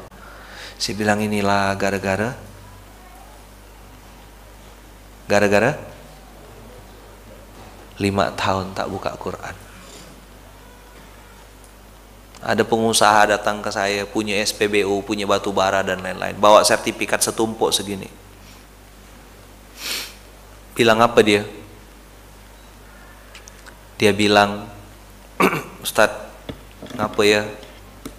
Saya 0.78 0.94
bilang 0.96 1.20
inilah 1.20 1.74
gara-gara 1.76 2.36
gara-gara 5.30 5.78
lima 8.00 8.32
tahun 8.34 8.72
tak 8.72 8.88
buka 8.88 9.14
Quran. 9.20 9.56
Ada 12.40 12.64
pengusaha 12.64 13.36
datang 13.36 13.60
ke 13.60 13.68
saya 13.68 14.08
punya 14.08 14.40
SPBU 14.40 15.04
punya 15.04 15.28
batu 15.28 15.52
bara 15.52 15.84
dan 15.84 16.00
lain-lain. 16.00 16.40
Bawa 16.40 16.64
sertifikat 16.64 17.20
setumpuk 17.20 17.76
segini. 17.76 18.08
Bilang 20.72 21.04
apa 21.04 21.20
dia? 21.20 21.44
Dia 24.00 24.16
bilang 24.16 24.72
Ustadz 25.84 26.32
ngapa 26.96 27.22
ya? 27.28 27.44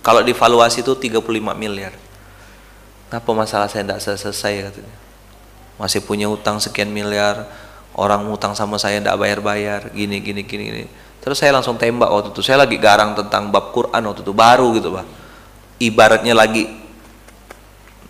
Kalau 0.04 0.20
divaluasi 0.20 0.84
itu 0.84 0.92
35 0.92 1.24
miliar. 1.56 1.96
Kenapa 3.08 3.30
masalah 3.32 3.72
saya 3.72 3.88
tidak 3.88 4.00
selesai 4.04 4.68
katanya. 4.68 4.96
Masih 5.80 6.04
punya 6.04 6.28
utang 6.28 6.60
sekian 6.60 6.92
miliar, 6.92 7.48
orang 8.00 8.24
utang 8.32 8.56
sama 8.56 8.80
saya 8.80 8.96
tidak 8.96 9.20
bayar-bayar, 9.20 9.92
gini, 9.92 10.24
gini, 10.24 10.42
gini, 10.48 10.64
gini. 10.72 10.84
Terus 11.20 11.36
saya 11.36 11.52
langsung 11.52 11.76
tembak 11.76 12.08
waktu 12.08 12.32
itu. 12.32 12.40
Saya 12.40 12.64
lagi 12.64 12.80
garang 12.80 13.12
tentang 13.12 13.52
bab 13.52 13.76
Quran 13.76 14.00
waktu 14.00 14.24
itu, 14.24 14.32
baru 14.32 14.72
gitu 14.72 14.88
Pak. 14.96 15.06
Ibaratnya 15.84 16.32
lagi 16.32 16.64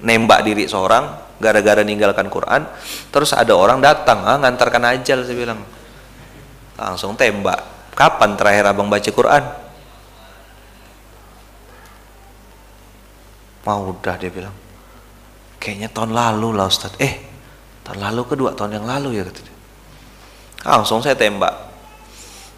nembak 0.01 0.47
diri 0.47 0.70
seorang, 0.70 1.36
gara-gara 1.43 1.82
ninggalkan 1.82 2.30
Quran, 2.30 2.64
terus 3.11 3.34
ada 3.34 3.53
orang 3.59 3.82
datang, 3.82 4.22
ah, 4.22 4.38
ngantarkan 4.38 4.95
ajal, 4.95 5.26
saya 5.26 5.34
bilang. 5.34 5.61
Langsung 6.78 7.18
tembak. 7.18 7.93
Kapan 7.93 8.38
terakhir 8.38 8.64
abang 8.70 8.88
baca 8.88 9.11
Quran? 9.11 9.45
Mau 13.66 13.93
udah 13.93 14.16
dia 14.16 14.32
bilang 14.32 14.70
kayaknya 15.61 15.93
tahun 15.93 16.16
lalu 16.16 16.57
lah 16.57 16.66
Ustaz 16.66 16.97
eh 16.97 17.20
tahun 17.84 18.01
lalu 18.01 18.20
kedua 18.24 18.57
tahun 18.57 18.80
yang 18.80 18.88
lalu 18.88 19.20
ya 19.20 19.22
kata 19.28 19.41
dia 19.45 19.57
langsung 20.64 21.00
saya 21.00 21.16
tembak. 21.16 21.72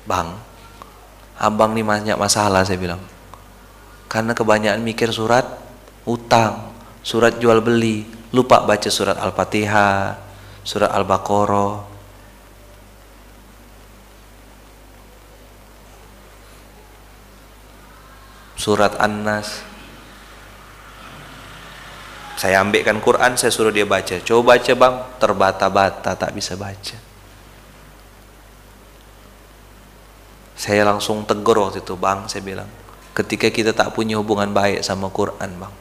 Bang 0.02 0.52
abang 1.42 1.74
nih 1.74 1.82
banyak 1.82 2.16
masalah 2.16 2.62
saya 2.62 2.78
bilang. 2.78 3.02
Karena 4.06 4.30
kebanyakan 4.30 4.80
mikir 4.86 5.10
surat 5.10 5.42
utang 6.06 6.70
surat 7.02 7.42
jual 7.42 7.58
beli 7.58 8.06
lupa 8.30 8.62
baca 8.62 8.86
surat 8.86 9.18
al-fatihah 9.18 10.14
surat 10.62 10.94
al-baqarah. 10.94 11.90
Surat 18.54 18.94
an-nas. 19.02 19.66
Saya 22.38 22.62
ambilkan 22.62 23.02
Quran, 23.02 23.34
saya 23.34 23.50
suruh 23.50 23.74
dia 23.74 23.82
baca. 23.82 24.22
Coba 24.22 24.54
baca 24.54 24.72
bang, 24.74 24.94
terbata-bata, 25.18 26.14
tak 26.14 26.30
bisa 26.30 26.54
baca. 26.54 27.11
Saya 30.62 30.86
langsung 30.86 31.26
tegur 31.26 31.58
waktu 31.58 31.82
itu, 31.82 31.98
bang, 31.98 32.30
saya 32.30 32.46
bilang. 32.46 32.70
Ketika 33.10 33.50
kita 33.50 33.74
tak 33.74 33.98
punya 33.98 34.14
hubungan 34.22 34.54
baik 34.54 34.86
sama 34.86 35.10
Quran, 35.10 35.58
bang. 35.58 35.74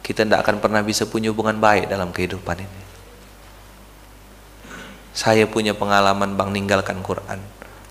Kita 0.00 0.24
tidak 0.24 0.40
akan 0.40 0.56
pernah 0.64 0.80
bisa 0.80 1.04
punya 1.04 1.28
hubungan 1.28 1.60
baik 1.60 1.92
dalam 1.92 2.16
kehidupan 2.16 2.64
ini. 2.64 2.82
Saya 5.12 5.44
punya 5.44 5.76
pengalaman 5.76 6.32
bang 6.32 6.48
ninggalkan 6.48 7.04
Quran. 7.04 7.44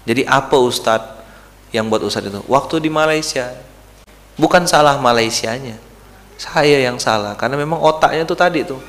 Jadi 0.10 0.26
apa 0.26 0.58
Ustadz 0.58 1.22
yang 1.70 1.94
buat 1.94 2.02
Ustadz 2.02 2.34
itu? 2.34 2.42
Waktu 2.50 2.82
di 2.82 2.90
Malaysia, 2.90 3.54
bukan 4.42 4.66
salah 4.66 4.98
Malaysianya 4.98 5.78
saya 6.36 6.84
yang 6.84 7.00
salah 7.00 7.34
karena 7.40 7.56
memang 7.56 7.80
otaknya 7.80 8.28
tuh 8.28 8.36
tadi 8.36 8.68
tuh 8.68 8.80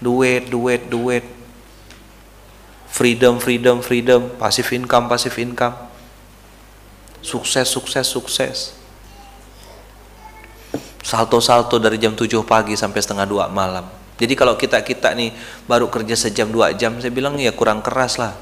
duit 0.00 0.48
duit 0.48 0.88
duit 0.88 1.24
freedom 2.88 3.36
freedom 3.36 3.84
freedom 3.84 4.32
passive 4.40 4.68
income 4.72 5.06
passive 5.06 5.36
income 5.36 5.76
sukses 7.22 7.66
sukses 7.70 8.06
sukses 8.06 8.56
salto-salto 11.02 11.78
dari 11.80 11.98
jam 11.98 12.14
7 12.14 12.28
pagi 12.44 12.76
sampai 12.76 13.00
setengah 13.00 13.26
dua 13.26 13.46
malam 13.48 13.86
jadi 14.18 14.34
kalau 14.36 14.54
kita-kita 14.54 15.14
nih 15.16 15.34
baru 15.66 15.88
kerja 15.88 16.14
sejam 16.14 16.50
dua 16.50 16.74
jam 16.76 16.98
saya 17.00 17.10
bilang 17.14 17.38
ya 17.40 17.54
kurang 17.54 17.80
keras 17.80 18.20
lah 18.20 18.34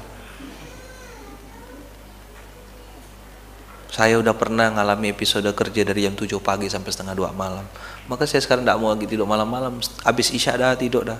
Saya 3.91 4.23
udah 4.23 4.31
pernah 4.31 4.71
ngalami 4.71 5.11
episode 5.11 5.51
kerja 5.51 5.83
dari 5.83 6.07
jam 6.07 6.15
7 6.15 6.39
pagi 6.39 6.71
sampai 6.71 6.95
setengah 6.95 7.11
2 7.11 7.35
malam. 7.35 7.67
Maka 8.07 8.23
saya 8.23 8.39
sekarang 8.39 8.63
tidak 8.63 8.79
mau 8.79 8.95
lagi 8.95 9.03
tidur 9.03 9.27
malam-malam. 9.27 9.83
Habis 10.07 10.31
isya 10.31 10.55
dah 10.55 10.79
tidur 10.79 11.03
dah. 11.03 11.19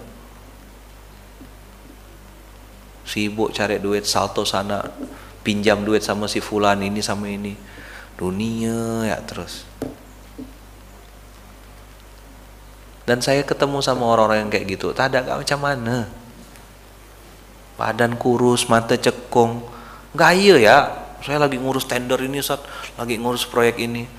Sibuk 3.04 3.52
cari 3.52 3.76
duit, 3.76 4.08
salto 4.08 4.48
sana, 4.48 4.88
pinjam 5.42 5.82
duit 5.86 6.06
sama 6.06 6.26
si 6.30 6.40
fulan 6.40 6.80
ini 6.82 7.02
sama 7.04 7.30
ini. 7.30 7.58
Dunia 8.16 9.10
ya 9.10 9.18
terus. 9.26 9.66
Dan 13.06 13.20
saya 13.20 13.42
ketemu 13.42 13.82
sama 13.82 14.06
orang-orang 14.06 14.46
yang 14.46 14.52
kayak 14.54 14.66
gitu. 14.78 14.94
Tak 14.94 15.12
ada 15.12 15.42
macam 15.42 15.60
mana. 15.60 16.08
Badan 17.76 18.14
kurus, 18.16 18.70
mata 18.70 18.94
cekung. 18.94 19.66
Gaya 20.14 20.56
ya, 20.62 21.02
saya 21.22 21.38
lagi 21.38 21.62
ngurus 21.62 21.86
tender 21.86 22.18
ini 22.26 22.42
saat 22.42 22.66
lagi 22.98 23.22
ngurus 23.22 23.46
proyek 23.46 23.78
ini 23.78 24.10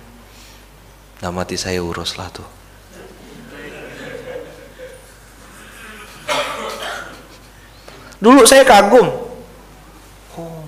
nah 1.19 1.35
mati 1.35 1.59
saya 1.59 1.83
urus 1.83 2.15
lah 2.15 2.31
tuh 2.31 2.47
dulu 8.23 8.47
saya 8.47 8.63
kagum 8.63 9.11
oh. 10.39 10.67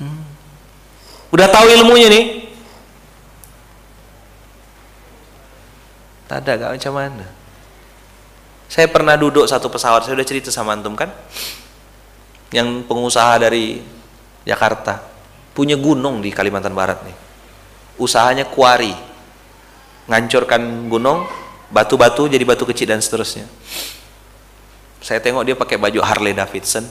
hmm. 0.00 0.24
Udah 1.34 1.50
tahu 1.50 1.66
ilmunya 1.66 2.06
nih. 2.06 2.24
Tak 6.30 6.46
ada 6.46 6.52
gak 6.54 6.72
macam 6.78 6.94
mana? 6.94 7.26
Saya 8.70 8.86
pernah 8.86 9.18
duduk 9.18 9.44
satu 9.50 9.66
pesawat 9.66 10.06
saya 10.06 10.14
udah 10.14 10.26
cerita 10.26 10.54
sama 10.54 10.78
antum 10.78 10.94
kan? 10.94 11.10
Yang 12.54 12.86
pengusaha 12.86 13.42
dari 13.42 13.82
Jakarta. 14.46 15.02
Punya 15.54 15.74
gunung 15.74 16.22
di 16.22 16.30
Kalimantan 16.30 16.74
Barat 16.74 17.02
nih. 17.02 17.16
Usahanya 17.98 18.46
kuari. 18.46 18.94
Ngancurkan 20.06 20.86
gunung 20.86 21.26
batu-batu 21.70 22.30
jadi 22.30 22.42
batu 22.46 22.62
kecil 22.62 22.94
dan 22.94 23.02
seterusnya. 23.02 23.50
Saya 25.02 25.18
tengok 25.18 25.42
dia 25.42 25.58
pakai 25.58 25.82
baju 25.82 25.98
Harley 25.98 26.34
Davidson. 26.34 26.86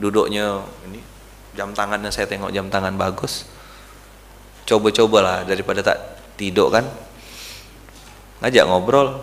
Duduknya 0.00 0.64
ini 0.88 1.11
jam 1.52 1.70
tangannya 1.76 2.08
saya 2.08 2.24
tengok 2.28 2.52
jam 2.52 2.68
tangan 2.72 2.96
bagus. 2.96 3.48
Coba-coba 4.64 5.18
lah 5.20 5.38
daripada 5.44 5.84
tak 5.84 5.98
tidur 6.40 6.72
kan. 6.72 6.86
Ngajak 8.40 8.64
ngobrol. 8.66 9.22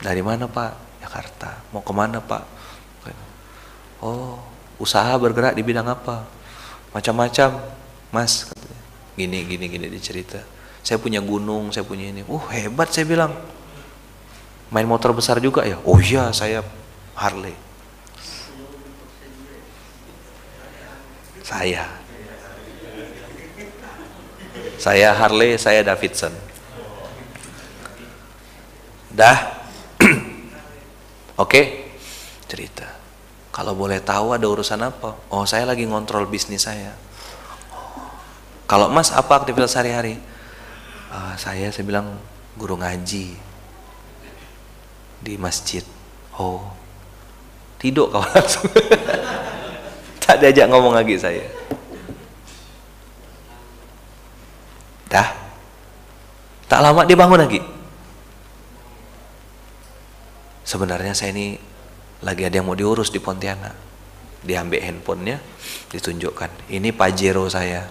Dari 0.00 0.20
mana 0.24 0.48
pak? 0.48 1.02
Jakarta. 1.04 1.60
Mau 1.72 1.84
ke 1.84 1.92
mana 1.92 2.20
pak? 2.20 2.44
Oh 4.00 4.40
usaha 4.80 5.12
bergerak 5.20 5.52
di 5.52 5.60
bidang 5.60 5.84
apa? 5.84 6.24
Macam-macam 6.96 7.60
mas 8.10 8.48
gini 9.12 9.44
gini 9.44 9.68
gini 9.68 9.86
dicerita 9.92 10.40
saya 10.80 10.96
punya 10.96 11.20
gunung 11.20 11.68
saya 11.68 11.84
punya 11.84 12.08
ini. 12.08 12.24
Oh 12.24 12.40
hebat 12.48 12.88
saya 12.90 13.04
bilang. 13.04 13.32
Main 14.70 14.86
motor 14.86 15.10
besar 15.10 15.42
juga 15.42 15.66
ya? 15.66 15.82
Oh 15.82 15.98
iya 15.98 16.30
saya 16.30 16.62
Harley 17.18 17.69
saya 21.50 21.90
saya 24.78 25.10
Harley 25.18 25.58
saya 25.58 25.82
Davidson 25.82 26.30
dah 29.10 29.58
oke 31.42 31.50
okay. 31.50 31.90
cerita 32.46 33.00
kalau 33.50 33.74
boleh 33.74 33.98
tahu 33.98 34.32
ada 34.32 34.46
urusan 34.46 34.78
apa? 34.78 35.18
Oh, 35.28 35.42
saya 35.42 35.66
lagi 35.66 35.82
ngontrol 35.82 36.30
bisnis 36.30 36.64
saya. 36.64 36.94
Kalau 38.70 38.86
Mas 38.86 39.10
apa 39.10 39.42
aktivitas 39.42 39.74
sehari-hari? 39.74 40.16
Uh, 41.10 41.34
saya 41.34 41.68
saya 41.74 41.82
bilang 41.82 42.14
guru 42.54 42.78
ngaji 42.78 43.34
di 45.20 45.34
masjid. 45.34 45.82
Oh, 46.38 46.72
tidur 47.82 48.14
kau 48.14 48.22
langsung. 48.22 48.70
Tak 50.30 50.46
diajak 50.46 50.70
ngomong 50.70 50.94
lagi 50.94 51.18
saya. 51.18 51.42
Dah. 55.10 55.26
Tak 56.70 56.78
lama 56.78 57.02
dia 57.02 57.18
bangun 57.18 57.42
lagi. 57.42 57.58
Sebenarnya 60.62 61.18
saya 61.18 61.34
ini 61.34 61.58
lagi 62.22 62.46
ada 62.46 62.62
yang 62.62 62.70
mau 62.70 62.78
diurus 62.78 63.10
di 63.10 63.18
Pontianak 63.18 63.74
diambil 64.46 64.80
handphonenya 64.86 65.36
ditunjukkan 65.90 66.70
ini 66.72 66.94
Pajero 66.94 67.44
saya 67.50 67.90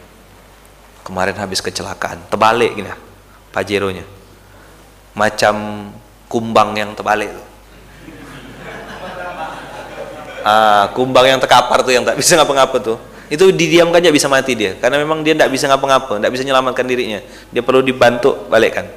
kemarin 1.06 1.38
habis 1.38 1.62
kecelakaan 1.62 2.26
terbalik 2.26 2.74
gini 2.74 2.90
Pajeronya 3.54 4.06
macam 5.14 5.90
kumbang 6.26 6.74
yang 6.74 6.98
terbalik 6.98 7.30
ah, 10.44 10.86
kumbang 10.94 11.26
yang 11.26 11.40
terkapar 11.40 11.82
tuh 11.84 11.94
yang 11.94 12.04
tak 12.04 12.18
bisa 12.20 12.36
ngapa-ngapa 12.40 12.78
tuh. 12.82 12.98
Itu 13.30 13.54
didiamkan 13.54 14.02
aja 14.02 14.10
bisa 14.10 14.26
mati 14.26 14.58
dia 14.58 14.74
karena 14.82 14.98
memang 14.98 15.22
dia 15.22 15.38
tidak 15.38 15.54
bisa 15.54 15.70
ngapa-ngapa 15.70 16.18
tidak 16.18 16.32
bisa 16.34 16.42
menyelamatkan 16.42 16.86
dirinya. 16.90 17.22
Dia 17.54 17.62
perlu 17.62 17.86
dibantu 17.86 18.34
balikkan. 18.50 18.90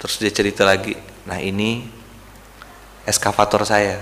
Terus 0.00 0.14
dia 0.16 0.32
cerita 0.32 0.64
lagi 0.64 0.96
nah 1.28 1.36
ini 1.36 1.84
eskavator 3.04 3.68
saya 3.68 4.00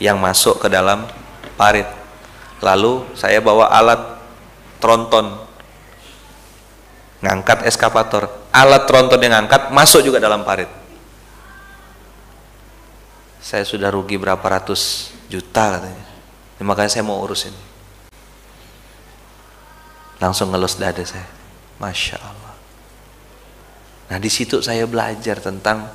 yang 0.00 0.16
masuk 0.16 0.56
ke 0.64 0.72
dalam 0.72 1.04
parit. 1.60 1.86
Lalu 2.64 3.04
saya 3.12 3.44
bawa 3.44 3.68
alat 3.68 4.00
tronton 4.80 5.36
ngangkat 7.20 7.68
eskavator. 7.68 8.48
Alat 8.56 8.88
tronton 8.88 9.20
yang 9.20 9.36
angkat 9.44 9.68
masuk 9.68 10.00
juga 10.00 10.16
dalam 10.16 10.48
parit 10.48 10.79
saya 13.40 13.64
sudah 13.64 13.88
rugi 13.88 14.20
berapa 14.20 14.42
ratus 14.44 15.12
juta 15.32 15.80
katanya. 15.80 16.06
Ya, 16.60 16.62
makanya 16.62 16.92
saya 16.92 17.04
mau 17.04 17.18
urus 17.24 17.48
ini 17.48 17.70
langsung 20.20 20.52
ngelus 20.52 20.76
dada 20.76 21.00
saya. 21.02 21.26
Masya 21.80 22.20
Allah. 22.20 22.54
Nah 24.12 24.18
di 24.20 24.28
situ 24.28 24.60
saya 24.60 24.84
belajar 24.84 25.40
tentang 25.40 25.88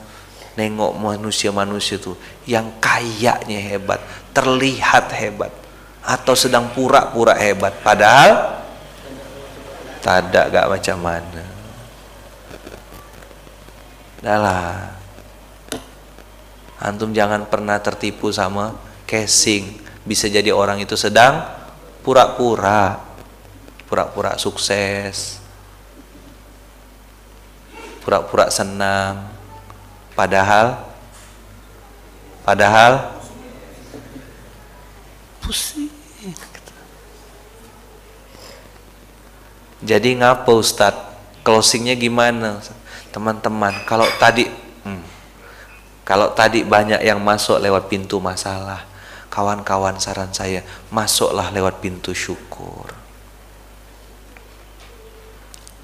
nengok 0.57 0.97
manusia-manusia 0.97 2.01
itu 2.01 2.17
yang 2.49 2.81
kayaknya 2.81 3.61
hebat 3.61 4.01
terlihat 4.33 5.13
hebat 5.13 5.53
atau 6.01 6.33
sedang 6.33 6.73
pura-pura 6.73 7.37
hebat. 7.37 7.77
Padahal 7.85 8.65
tak 10.01 10.33
gak 10.33 10.69
macam 10.73 10.97
mana. 10.97 11.43
Dah 14.25 14.94
antum 16.85 17.09
jangan 17.11 17.49
pernah 17.49 17.81
tertipu 17.81 18.29
sama 18.29 18.77
casing. 19.09 19.81
Bisa 20.05 20.29
jadi 20.29 20.53
orang 20.53 20.77
itu 20.77 20.93
sedang 20.93 21.41
pura-pura 22.05 23.01
pura-pura 23.89 24.37
sukses 24.37 25.41
pura-pura 28.05 28.53
senang. 28.53 29.33
Padahal 30.13 30.85
padahal 32.45 33.17
pusing. 35.41 35.89
Jadi 39.85 40.17
ngapa 40.17 40.49
Ustadz? 40.53 41.13
Closingnya 41.45 41.93
gimana? 41.93 42.57
Teman-teman 43.13 43.85
kalau 43.85 44.09
tadi 44.17 44.49
kalau 46.05 46.37
tadi 46.37 46.61
banyak 46.61 47.01
yang 47.01 47.17
masuk 47.17 47.57
lewat 47.57 47.89
pintu 47.89 48.21
masalah, 48.21 48.85
kawan-kawan 49.33 49.97
saran 49.97 50.29
saya, 50.29 50.61
masuklah 50.93 51.49
lewat 51.49 51.81
pintu 51.81 52.13
syukur. 52.13 52.93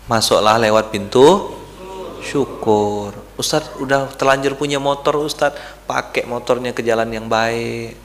Masuklah 0.06 0.62
lewat 0.62 0.94
pintu 0.94 1.58
syukur. 2.22 3.18
Ustadz 3.34 3.82
udah 3.82 4.14
telanjur 4.14 4.54
punya 4.54 4.78
motor 4.78 5.18
Ustadz, 5.18 5.58
pakai 5.90 6.30
motornya 6.30 6.70
ke 6.70 6.86
jalan 6.86 7.10
yang 7.10 7.26
baik. 7.26 7.98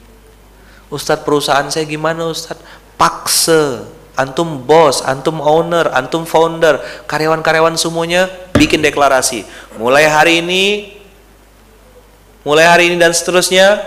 Ustadz 0.89 1.21
perusahaan 1.21 1.69
saya 1.69 1.85
gimana 1.85 2.25
Ustadz? 2.25 2.65
Paksa, 2.97 3.85
antum 4.17 4.65
bos, 4.65 5.05
antum 5.05 5.37
owner, 5.37 5.93
antum 5.93 6.25
founder, 6.25 6.81
karyawan-karyawan 7.05 7.77
semuanya 7.77 8.25
bikin 8.57 8.81
deklarasi. 8.81 9.45
Mulai 9.77 10.09
hari 10.09 10.41
ini 10.41 10.96
mulai 12.47 12.63
hari 12.63 12.83
ini 12.87 12.95
dan 12.95 13.11
seterusnya 13.11 13.83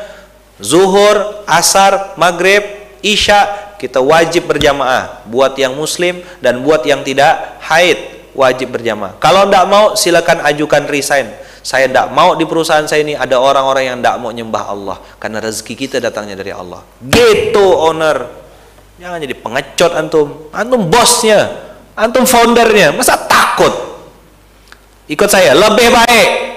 zuhur, 0.61 1.49
asar, 1.49 2.13
maghrib, 2.21 2.61
isya 3.01 3.73
kita 3.81 4.05
wajib 4.05 4.45
berjamaah. 4.45 5.25
Buat 5.25 5.57
yang 5.57 5.73
muslim 5.73 6.21
dan 6.45 6.61
buat 6.61 6.85
yang 6.85 7.01
tidak 7.01 7.57
haid 7.65 8.29
wajib 8.37 8.77
berjamaah. 8.77 9.17
Kalau 9.17 9.49
tidak 9.49 9.65
mau 9.65 9.97
silakan 9.97 10.45
ajukan 10.45 10.85
resign. 10.93 11.33
Saya 11.61 11.89
tidak 11.89 12.13
mau 12.13 12.37
di 12.37 12.49
perusahaan 12.49 12.85
saya 12.89 13.05
ini 13.05 13.13
ada 13.17 13.37
orang-orang 13.37 13.89
yang 13.89 13.97
tidak 14.01 14.17
mau 14.21 14.29
nyembah 14.29 14.65
Allah. 14.69 14.97
Karena 15.17 15.41
rezeki 15.41 15.75
kita 15.77 15.97
datangnya 15.97 16.37
dari 16.37 16.53
Allah. 16.53 16.85
Gitu 17.01 17.65
owner. 17.65 18.29
Jangan 19.01 19.17
jadi 19.25 19.37
pengecut 19.41 19.93
antum. 19.97 20.29
Antum 20.53 20.89
bosnya. 20.93 21.73
Antum 21.97 22.29
foundernya. 22.29 22.93
Masa 22.93 23.17
takut? 23.17 23.73
Ikut 25.09 25.29
saya 25.29 25.57
lebih 25.57 25.89
baik 25.89 26.50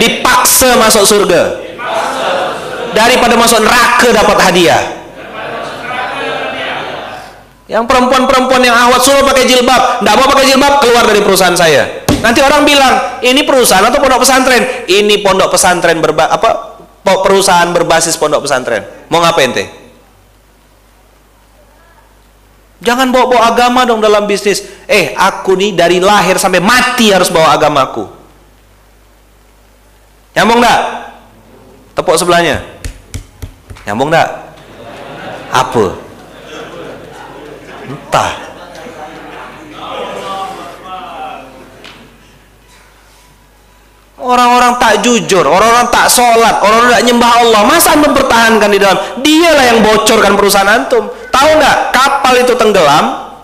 dipaksa 0.00 0.78
masuk 0.78 1.04
surga. 1.04 1.42
Daripada 2.92 3.34
masuk 3.40 3.64
neraka 3.64 4.08
dapat 4.12 4.38
hadiah. 4.38 4.82
Yang 7.64 7.88
perempuan-perempuan 7.88 8.60
yang 8.60 8.76
awat 8.76 9.00
suruh 9.00 9.24
pakai 9.24 9.48
jilbab. 9.48 10.04
Tidak 10.04 10.14
mau 10.20 10.28
pakai 10.28 10.44
jilbab 10.44 10.74
keluar 10.84 11.08
dari 11.08 11.24
perusahaan 11.24 11.56
saya. 11.56 12.04
Nanti 12.20 12.44
orang 12.44 12.62
bilang 12.68 13.18
ini 13.24 13.42
perusahaan 13.42 13.82
atau 13.82 13.98
pondok 13.98 14.22
pesantren? 14.22 14.86
Ini 14.86 15.24
pondok 15.24 15.56
pesantren 15.56 15.98
berba 15.98 16.28
apa 16.30 16.78
perusahaan 17.02 17.72
berbasis 17.72 18.20
pondok 18.20 18.44
pesantren. 18.44 18.84
Mau 19.08 19.24
ngapain 19.24 19.50
teh? 19.56 19.66
Jangan 22.82 23.08
bawa-bawa 23.08 23.56
agama 23.56 23.88
dong 23.88 24.04
dalam 24.04 24.28
bisnis. 24.28 24.62
Eh 24.84 25.16
aku 25.16 25.56
nih 25.56 25.72
dari 25.72 25.96
lahir 25.96 26.36
sampai 26.36 26.60
mati 26.60 27.08
harus 27.08 27.32
bawa 27.32 27.56
agamaku 27.56 28.21
Nyambung 30.32 30.64
enggak? 30.64 30.80
Tepuk 31.92 32.16
sebelahnya. 32.16 32.56
Nyambung 33.84 34.08
enggak? 34.08 34.28
Apa? 35.52 35.84
Entah. 37.84 38.32
Orang-orang 44.22 44.78
tak 44.78 45.02
jujur, 45.02 45.42
orang-orang 45.42 45.90
tak 45.90 46.06
sholat, 46.06 46.62
orang-orang 46.62 46.94
tak 46.94 47.04
nyembah 47.10 47.32
Allah. 47.42 47.60
Masa 47.66 47.98
mempertahankan 47.98 48.70
di 48.70 48.78
dalam? 48.78 49.18
Dialah 49.18 49.64
yang 49.66 49.78
bocorkan 49.82 50.38
perusahaan 50.38 50.70
antum. 50.70 51.10
Tahu 51.10 51.48
nggak? 51.58 51.76
Kapal 51.90 52.34
itu 52.38 52.54
tenggelam, 52.54 53.34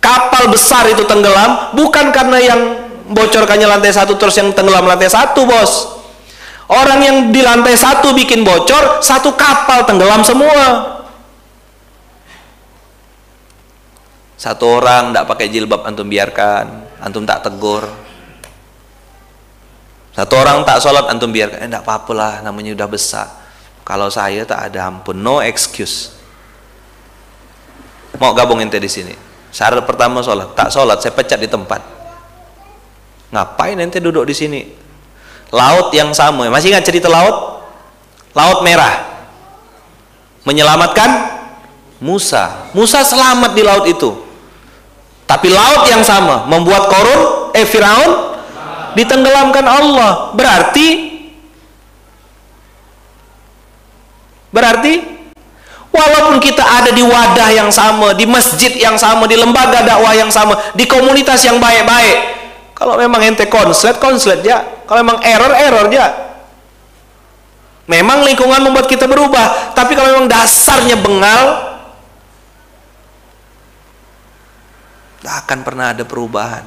kapal 0.00 0.48
besar 0.48 0.88
itu 0.88 1.04
tenggelam, 1.04 1.76
bukan 1.76 2.08
karena 2.08 2.38
yang 2.40 2.60
bocorkannya 3.12 3.68
lantai 3.68 3.92
satu 3.92 4.16
terus 4.16 4.34
yang 4.40 4.50
tenggelam 4.56 4.88
lantai 4.88 5.12
satu 5.12 5.44
bos. 5.44 6.02
Orang 6.72 7.04
yang 7.04 7.16
di 7.28 7.44
lantai 7.44 7.76
satu 7.76 8.16
bikin 8.16 8.40
bocor 8.42 9.04
satu 9.04 9.36
kapal 9.36 9.84
tenggelam 9.84 10.24
semua. 10.24 10.88
Satu 14.40 14.80
orang 14.80 15.12
tidak 15.12 15.28
pakai 15.28 15.46
jilbab 15.52 15.86
antum 15.86 16.08
biarkan. 16.08 16.90
Antum 16.98 17.22
tak 17.28 17.46
tegur. 17.46 17.86
Satu 20.16 20.34
orang 20.34 20.66
tak 20.66 20.82
sholat 20.82 21.06
antum 21.12 21.30
biarkan. 21.30 21.62
Eh 21.62 21.68
tidak 21.68 21.84
apa-apa 21.86 22.12
lah 22.16 22.32
namanya 22.42 22.74
udah 22.74 22.88
besar. 22.88 23.28
Kalau 23.86 24.08
saya 24.10 24.42
tak 24.48 24.72
ada 24.72 24.88
ampun 24.90 25.20
no 25.20 25.38
excuse. 25.44 26.16
Mau 28.18 28.34
gabung 28.34 28.58
ente 28.58 28.80
di 28.80 28.90
sini. 28.90 29.14
Syarat 29.52 29.84
pertama 29.84 30.24
sholat. 30.24 30.56
Tak 30.56 30.72
sholat 30.72 30.98
saya 31.04 31.12
pecat 31.14 31.38
di 31.38 31.46
tempat 31.46 32.01
Ngapain 33.32 33.80
ente 33.80 33.98
duduk 33.98 34.28
di 34.28 34.36
sini? 34.36 34.60
Laut 35.48 35.88
yang 35.96 36.12
sama. 36.12 36.46
Masih 36.52 36.70
ingat 36.72 36.84
cerita 36.84 37.08
laut? 37.08 37.64
Laut 38.36 38.60
merah. 38.60 39.24
Menyelamatkan 40.44 41.40
Musa. 41.96 42.68
Musa 42.76 43.00
selamat 43.00 43.56
di 43.56 43.62
laut 43.64 43.88
itu. 43.88 44.10
Tapi 45.24 45.48
laut 45.48 45.88
yang 45.88 46.04
sama 46.04 46.44
membuat 46.44 46.92
korun 46.92 47.50
eh 47.56 47.64
Firaun 47.64 48.36
ditenggelamkan 48.92 49.64
Allah. 49.64 50.36
Berarti 50.36 51.12
Berarti 54.52 55.00
walaupun 55.88 56.36
kita 56.36 56.60
ada 56.60 56.92
di 56.92 57.00
wadah 57.00 57.48
yang 57.56 57.72
sama, 57.72 58.12
di 58.12 58.28
masjid 58.28 58.68
yang 58.76 59.00
sama, 59.00 59.24
di 59.24 59.40
lembaga 59.40 59.80
dakwah 59.80 60.12
yang 60.12 60.28
sama, 60.28 60.60
di 60.76 60.84
komunitas 60.84 61.40
yang 61.48 61.56
baik-baik, 61.56 62.41
kalau 62.82 62.98
memang 62.98 63.22
ente 63.22 63.46
konslet, 63.46 63.94
konslet 64.02 64.42
ya. 64.42 64.58
Kalau 64.90 65.06
memang 65.06 65.22
error, 65.22 65.54
error 65.54 65.86
ya. 65.94 66.10
Memang 67.86 68.26
lingkungan 68.26 68.58
membuat 68.58 68.90
kita 68.90 69.06
berubah, 69.06 69.70
tapi 69.70 69.94
kalau 69.94 70.10
memang 70.10 70.26
dasarnya 70.26 70.98
bengal, 70.98 71.78
tidak 75.22 75.34
akan 75.46 75.58
pernah 75.62 75.86
ada 75.94 76.02
perubahan. 76.02 76.66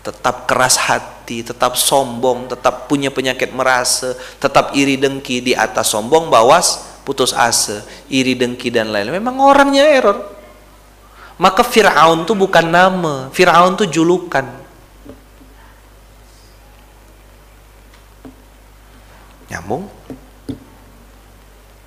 Tetap 0.00 0.48
keras 0.48 0.80
hati, 0.80 1.44
tetap 1.44 1.76
sombong, 1.76 2.48
tetap 2.48 2.88
punya 2.88 3.12
penyakit 3.12 3.52
merasa, 3.52 4.16
tetap 4.40 4.72
iri 4.72 4.96
dengki 4.96 5.44
di 5.44 5.52
atas 5.52 5.92
sombong, 5.92 6.32
bawas, 6.32 6.96
putus 7.04 7.36
asa, 7.36 7.84
iri 8.08 8.32
dengki 8.32 8.72
dan 8.72 8.88
lain-lain. 8.88 9.20
Memang 9.20 9.36
orangnya 9.44 9.84
error. 9.84 10.24
Maka 11.36 11.60
Fir'aun 11.60 12.24
itu 12.24 12.32
bukan 12.32 12.64
nama, 12.64 13.28
Fir'aun 13.28 13.76
itu 13.76 14.00
julukan. 14.00 14.61
Nyambung? 19.52 19.84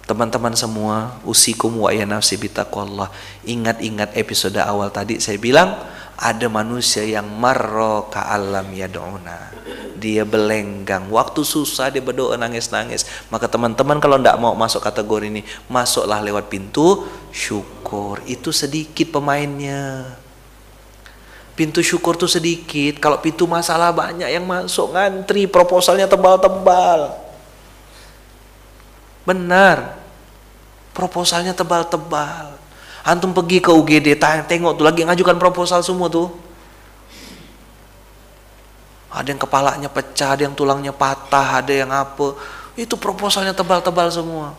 Teman-teman 0.05 0.53
semua, 0.53 1.17
usikum 1.25 1.81
wa 1.81 1.89
ya 1.89 2.05
nafsi 2.05 2.37
bitaqwallah. 2.37 3.09
Ingat-ingat 3.41 4.13
episode 4.13 4.61
awal 4.61 4.93
tadi 4.93 5.17
saya 5.17 5.41
bilang 5.41 5.73
ada 6.13 6.45
manusia 6.45 7.01
yang 7.01 7.25
marro 7.25 8.05
alam 8.13 8.69
yad'una. 8.69 9.49
Dia 9.97 10.21
belenggang, 10.21 11.09
waktu 11.09 11.41
susah 11.41 11.89
dia 11.89 12.05
berdoa 12.05 12.37
nangis-nangis. 12.37 13.09
Maka 13.33 13.49
teman-teman 13.49 13.97
kalau 13.97 14.21
tidak 14.21 14.37
mau 14.37 14.53
masuk 14.53 14.85
kategori 14.85 15.25
ini, 15.25 15.41
masuklah 15.65 16.21
lewat 16.21 16.53
pintu 16.53 17.01
syukur. 17.33 18.21
Itu 18.29 18.53
sedikit 18.53 19.09
pemainnya. 19.09 20.05
Pintu 21.57 21.81
syukur 21.81 22.13
tuh 22.13 22.29
sedikit. 22.29 23.01
Kalau 23.01 23.17
pintu 23.25 23.49
masalah 23.49 23.89
banyak 23.89 24.29
yang 24.29 24.45
masuk 24.45 24.93
ngantri, 24.93 25.49
proposalnya 25.49 26.05
tebal-tebal. 26.05 27.24
Benar. 29.25 29.97
Proposalnya 30.93 31.51
tebal-tebal. 31.51 32.55
Antum 33.05 33.33
pergi 33.35 33.61
ke 33.61 33.69
UGD, 33.69 34.17
tengok 34.49 34.81
tuh 34.81 34.85
lagi 34.85 35.05
ngajukan 35.05 35.37
proposal 35.37 35.81
semua 35.85 36.09
tuh. 36.09 36.33
Ada 39.13 39.29
yang 39.31 39.41
kepalanya 39.41 39.89
pecah, 39.89 40.33
ada 40.33 40.41
yang 40.43 40.57
tulangnya 40.57 40.89
patah, 40.89 41.61
ada 41.61 41.73
yang 41.73 41.89
apa. 41.93 42.33
Itu 42.73 42.97
proposalnya 42.97 43.53
tebal-tebal 43.53 44.09
semua. 44.09 44.57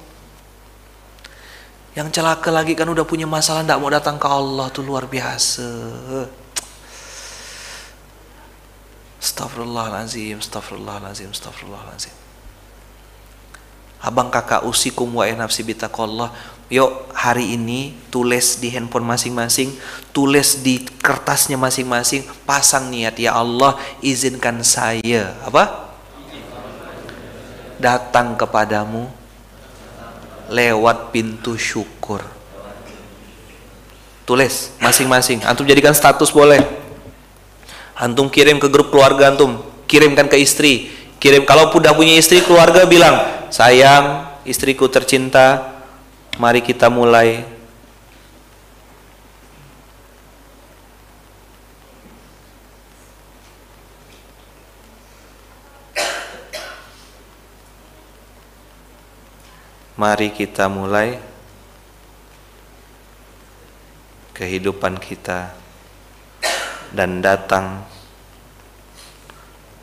Yang 1.96 2.20
celaka 2.20 2.52
lagi 2.52 2.76
kan 2.76 2.88
udah 2.88 3.08
punya 3.08 3.24
masalah, 3.24 3.64
tidak 3.64 3.80
mau 3.80 3.88
datang 3.88 4.20
ke 4.20 4.28
Allah 4.28 4.68
tuh 4.68 4.84
luar 4.84 5.08
biasa. 5.08 5.64
Astagfirullahalazim, 9.20 10.38
astagfirullahalazim, 10.38 11.32
astagfirullahalazim. 11.32 12.25
Abang 14.06 14.30
kakak 14.30 14.62
usikum 14.62 15.10
wa 15.18 15.26
nafsi 15.26 15.66
bitaqallah. 15.66 16.30
Yuk 16.70 17.10
hari 17.10 17.58
ini 17.58 17.94
tulis 18.10 18.62
di 18.62 18.70
handphone 18.70 19.06
masing-masing, 19.06 19.74
tulis 20.14 20.62
di 20.62 20.82
kertasnya 20.82 21.58
masing-masing, 21.58 22.22
pasang 22.46 22.90
niat 22.90 23.18
ya 23.18 23.34
Allah 23.34 23.74
izinkan 24.02 24.62
saya 24.62 25.34
apa? 25.42 25.90
Datang 27.82 28.38
kepadamu 28.38 29.10
lewat 30.50 31.10
pintu 31.10 31.58
syukur. 31.58 32.22
Tulis 34.22 34.74
masing-masing. 34.78 35.42
Antum 35.42 35.66
jadikan 35.66 35.94
status 35.94 36.30
boleh 36.30 36.62
antum 37.96 38.28
kirim 38.28 38.60
ke 38.60 38.68
grup 38.68 38.92
keluarga 38.92 39.32
antum 39.32 39.64
kirimkan 39.88 40.28
ke 40.28 40.36
istri 40.36 40.92
kirim 41.16 41.48
kalau 41.48 41.72
udah 41.72 41.96
punya 41.96 42.16
istri 42.20 42.44
keluarga 42.44 42.84
bilang 42.84 43.48
sayang 43.48 44.28
istriku 44.46 44.86
tercinta 44.86 45.76
mari 46.36 46.60
kita 46.60 46.92
mulai. 46.92 47.56
Mari 59.96 60.28
kita 60.28 60.68
mulai 60.68 61.16
kehidupan 64.36 65.00
kita 65.00 65.56
dan 66.92 67.24
datang 67.24 67.80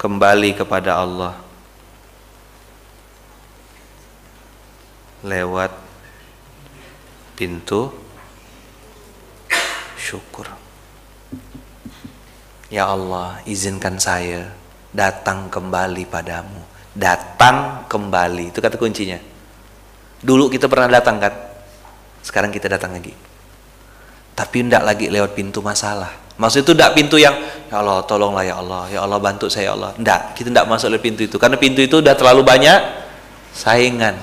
kembali 0.04 0.51
kepada 0.60 0.99
Allah 0.99 1.32
lewat 5.24 5.72
pintu 7.39 7.88
syukur. 9.95 10.51
Ya 12.68 12.91
Allah, 12.91 13.39
izinkan 13.47 13.95
saya 13.95 14.51
datang 14.91 15.47
kembali 15.47 16.04
padamu. 16.12 16.60
Datang 16.91 17.88
kembali, 17.88 18.51
itu 18.51 18.60
kata 18.60 18.76
kuncinya. 18.76 19.16
Dulu 20.20 20.51
kita 20.51 20.68
pernah 20.68 20.99
datang 20.99 21.16
kan? 21.24 21.32
Sekarang 22.20 22.51
kita 22.51 22.68
datang 22.68 22.91
lagi. 22.91 23.16
Tapi 24.36 24.68
tidak 24.68 24.84
lagi 24.84 25.08
lewat 25.08 25.32
pintu 25.32 25.64
masalah 25.64 26.23
Maksud 26.34 26.66
itu 26.66 26.74
tidak 26.74 26.98
pintu 26.98 27.22
yang 27.22 27.38
ya 27.70 27.78
Allah 27.78 28.02
tolonglah 28.10 28.42
ya 28.42 28.58
Allah, 28.58 28.90
ya 28.90 29.00
Allah 29.06 29.22
bantu 29.22 29.46
saya 29.54 29.70
ya 29.70 29.72
Allah. 29.78 29.92
Tidak, 29.94 30.22
kita 30.34 30.50
tidak 30.50 30.66
masuk 30.66 30.90
lewat 30.90 31.04
pintu 31.06 31.22
itu 31.30 31.38
karena 31.38 31.58
pintu 31.62 31.86
itu 31.86 32.02
sudah 32.02 32.18
terlalu 32.18 32.42
banyak 32.42 32.80
saingan. 33.54 34.18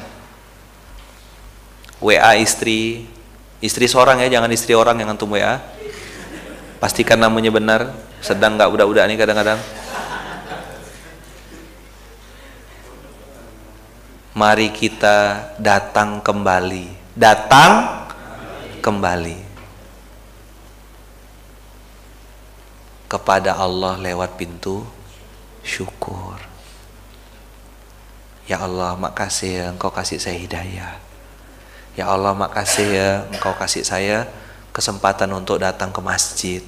WA 2.00 2.32
istri, 2.40 3.06
istri 3.62 3.86
seorang 3.86 4.24
ya, 4.24 4.40
jangan 4.40 4.50
istri 4.50 4.74
orang 4.74 4.98
yang 4.98 5.12
antum 5.12 5.30
WA. 5.30 5.60
Pastikan 6.80 7.20
namanya 7.20 7.52
benar, 7.52 7.92
sedang 8.24 8.56
nggak 8.56 8.72
udah-udah 8.72 9.04
nih 9.06 9.18
kadang-kadang. 9.20 9.60
Mari 14.34 14.72
kita 14.72 15.52
datang 15.60 16.24
kembali, 16.24 17.12
datang 17.12 18.00
kembali 18.80 19.49
kepada 23.10 23.58
Allah 23.58 23.98
lewat 23.98 24.38
pintu 24.38 24.86
syukur. 25.66 26.38
Ya 28.46 28.62
Allah, 28.62 28.94
makasih 28.94 29.50
ya 29.50 29.66
Engkau 29.74 29.90
kasih 29.90 30.22
saya 30.22 30.38
hidayah. 30.38 30.94
Ya 31.98 32.06
Allah, 32.06 32.30
makasih 32.38 32.86
ya 32.86 33.10
Engkau 33.34 33.54
kasih 33.58 33.82
saya 33.82 34.30
kesempatan 34.70 35.26
untuk 35.34 35.58
datang 35.58 35.90
ke 35.90 35.98
masjid. 35.98 36.62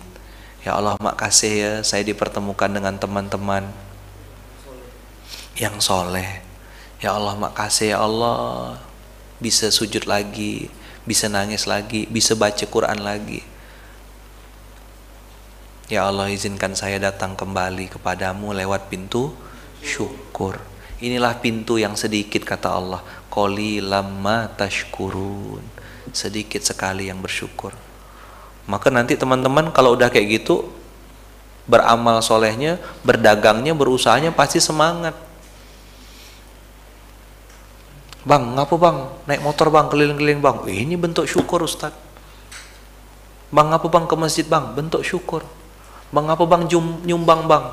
Ya 0.66 0.74
Allah, 0.74 0.99
makasih 0.99 1.53
ya 1.55 1.72
saya 1.86 2.03
dipertemukan 2.03 2.70
dengan 2.70 2.99
teman-teman 2.99 3.70
yang 5.55 5.78
soleh. 5.78 6.43
Ya 6.99 7.14
Allah, 7.14 7.38
makasih 7.38 7.95
ya 7.95 7.99
Allah 8.03 8.78
bisa 9.43 9.70
sujud 9.74 10.07
lagi, 10.07 10.70
bisa 11.03 11.26
nangis 11.26 11.66
lagi, 11.66 12.07
bisa 12.07 12.38
baca 12.38 12.62
Quran 12.62 13.03
lagi. 13.03 13.51
Ya 15.93 16.09
Allah 16.09 16.32
izinkan 16.32 16.72
saya 16.72 16.97
datang 16.97 17.36
kembali 17.36 17.93
kepadamu 17.93 18.57
lewat 18.57 18.88
pintu 18.88 19.28
syukur. 19.84 20.57
Inilah 21.05 21.36
pintu 21.36 21.76
yang 21.76 22.01
sedikit 22.01 22.49
kata 22.49 22.72
Allah. 22.72 23.05
Koli 23.28 23.84
lama 23.84 24.49
tashkurun. 24.57 25.61
Sedikit 26.16 26.64
sekali 26.64 27.12
yang 27.12 27.20
bersyukur. 27.20 27.76
Maka 28.64 28.88
nanti 28.88 29.20
teman-teman 29.20 29.68
kalau 29.68 29.93
udah 29.93 30.09
kayak 30.09 30.40
gitu 30.40 30.64
beramal 31.68 32.24
solehnya, 32.24 32.80
berdagangnya, 33.05 33.76
berusahanya 33.76 34.32
pasti 34.32 34.64
semangat. 34.64 35.12
Bang, 38.24 38.57
ngapa 38.57 38.80
bang? 38.80 38.97
Naik 39.28 39.45
motor 39.45 39.68
bang, 39.68 39.92
keliling-keliling 39.92 40.41
bang. 40.41 40.57
Ini 40.72 40.96
bentuk 40.96 41.29
syukur 41.29 41.68
Ustaz. 41.68 41.92
Bang, 43.53 43.68
ngapa 43.68 43.92
bang 43.92 44.08
ke 44.08 44.16
masjid 44.16 44.49
bang? 44.49 44.72
Bentuk 44.72 45.04
syukur. 45.04 45.45
Bang 46.13 46.29
apa 46.29 46.45
bang 46.45 46.68
jum, 46.68 47.01
nyumbang 47.09 47.49
bang? 47.49 47.64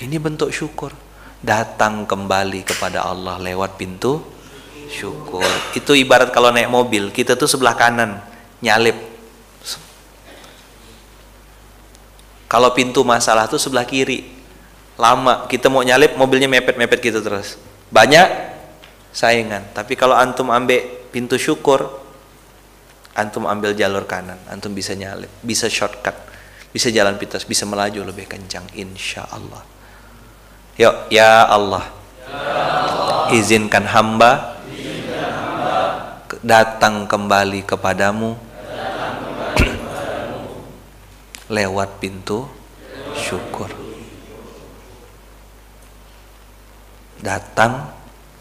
Ini 0.00 0.16
bentuk 0.16 0.48
syukur. 0.48 0.96
Datang 1.44 2.08
kembali 2.08 2.64
kepada 2.64 3.04
Allah 3.04 3.36
lewat 3.36 3.76
pintu 3.76 4.24
syukur. 4.88 5.44
Itu 5.76 5.92
ibarat 5.92 6.32
kalau 6.32 6.48
naik 6.48 6.72
mobil, 6.72 7.12
kita 7.12 7.36
tuh 7.36 7.44
sebelah 7.44 7.76
kanan 7.76 8.16
nyalip. 8.64 8.96
Kalau 12.48 12.72
pintu 12.72 13.04
masalah 13.04 13.44
tuh 13.44 13.60
sebelah 13.60 13.84
kiri. 13.84 14.32
Lama 14.96 15.44
kita 15.52 15.68
mau 15.68 15.84
nyalip 15.84 16.16
mobilnya 16.16 16.48
mepet-mepet 16.48 17.00
gitu 17.00 17.20
terus. 17.20 17.60
Banyak 17.92 18.28
saingan. 19.12 19.68
Tapi 19.76 20.00
kalau 20.00 20.16
antum 20.16 20.48
ambil 20.48 20.80
pintu 21.12 21.36
syukur, 21.36 21.92
antum 23.12 23.44
ambil 23.44 23.76
jalur 23.76 24.08
kanan, 24.08 24.40
antum 24.48 24.72
bisa 24.72 24.96
nyalip, 24.96 25.28
bisa 25.44 25.68
shortcut 25.68 26.31
bisa 26.72 26.88
jalan 26.88 27.20
pintas, 27.20 27.44
bisa 27.44 27.68
melaju 27.68 28.08
lebih 28.08 28.24
kencang 28.24 28.64
insya 28.72 29.28
Allah. 29.28 29.60
Yuk, 30.80 31.12
ya 31.12 31.44
Allah, 31.44 31.84
izinkan 33.28 33.84
hamba, 33.84 34.56
datang 36.40 37.04
kembali 37.04 37.68
kepadamu, 37.68 38.32
lewat 41.52 42.00
pintu 42.00 42.48
syukur. 43.12 43.68
Datang 47.20 47.92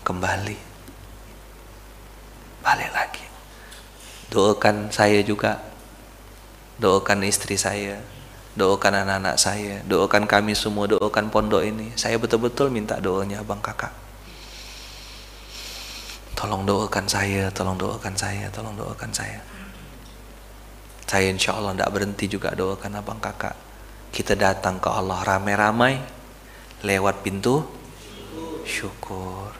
kembali, 0.07 0.57
balik 2.63 2.91
lagi. 2.95 3.25
Doakan 4.31 4.87
saya 4.89 5.19
juga, 5.19 5.59
doakan 6.79 7.27
istri 7.27 7.59
saya, 7.59 7.99
doakan 8.55 9.07
anak-anak 9.07 9.35
saya, 9.39 9.79
doakan 9.87 10.27
kami 10.27 10.51
semua, 10.51 10.87
doakan 10.87 11.31
pondok 11.31 11.63
ini. 11.63 11.91
Saya 11.95 12.19
betul-betul 12.19 12.67
minta 12.67 12.99
doanya 12.99 13.39
abang 13.39 13.63
kakak. 13.63 13.93
Tolong 16.35 16.65
doakan 16.65 17.05
saya, 17.07 17.47
tolong 17.53 17.77
doakan 17.77 18.15
saya, 18.17 18.49
tolong 18.51 18.75
doakan 18.75 19.11
saya. 19.13 19.39
Saya 21.07 21.27
insya 21.27 21.59
Allah 21.59 21.75
tidak 21.75 21.91
berhenti 21.91 22.25
juga 22.27 22.55
doakan 22.55 22.91
abang 22.99 23.19
kakak. 23.19 23.55
Kita 24.11 24.35
datang 24.35 24.79
ke 24.79 24.89
Allah 24.91 25.19
ramai-ramai 25.23 25.99
lewat 26.83 27.23
pintu 27.23 27.63
syukur. 28.67 29.51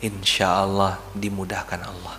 Insya 0.00 0.64
Allah 0.64 0.96
dimudahkan 1.12 1.80
Allah. 1.84 2.16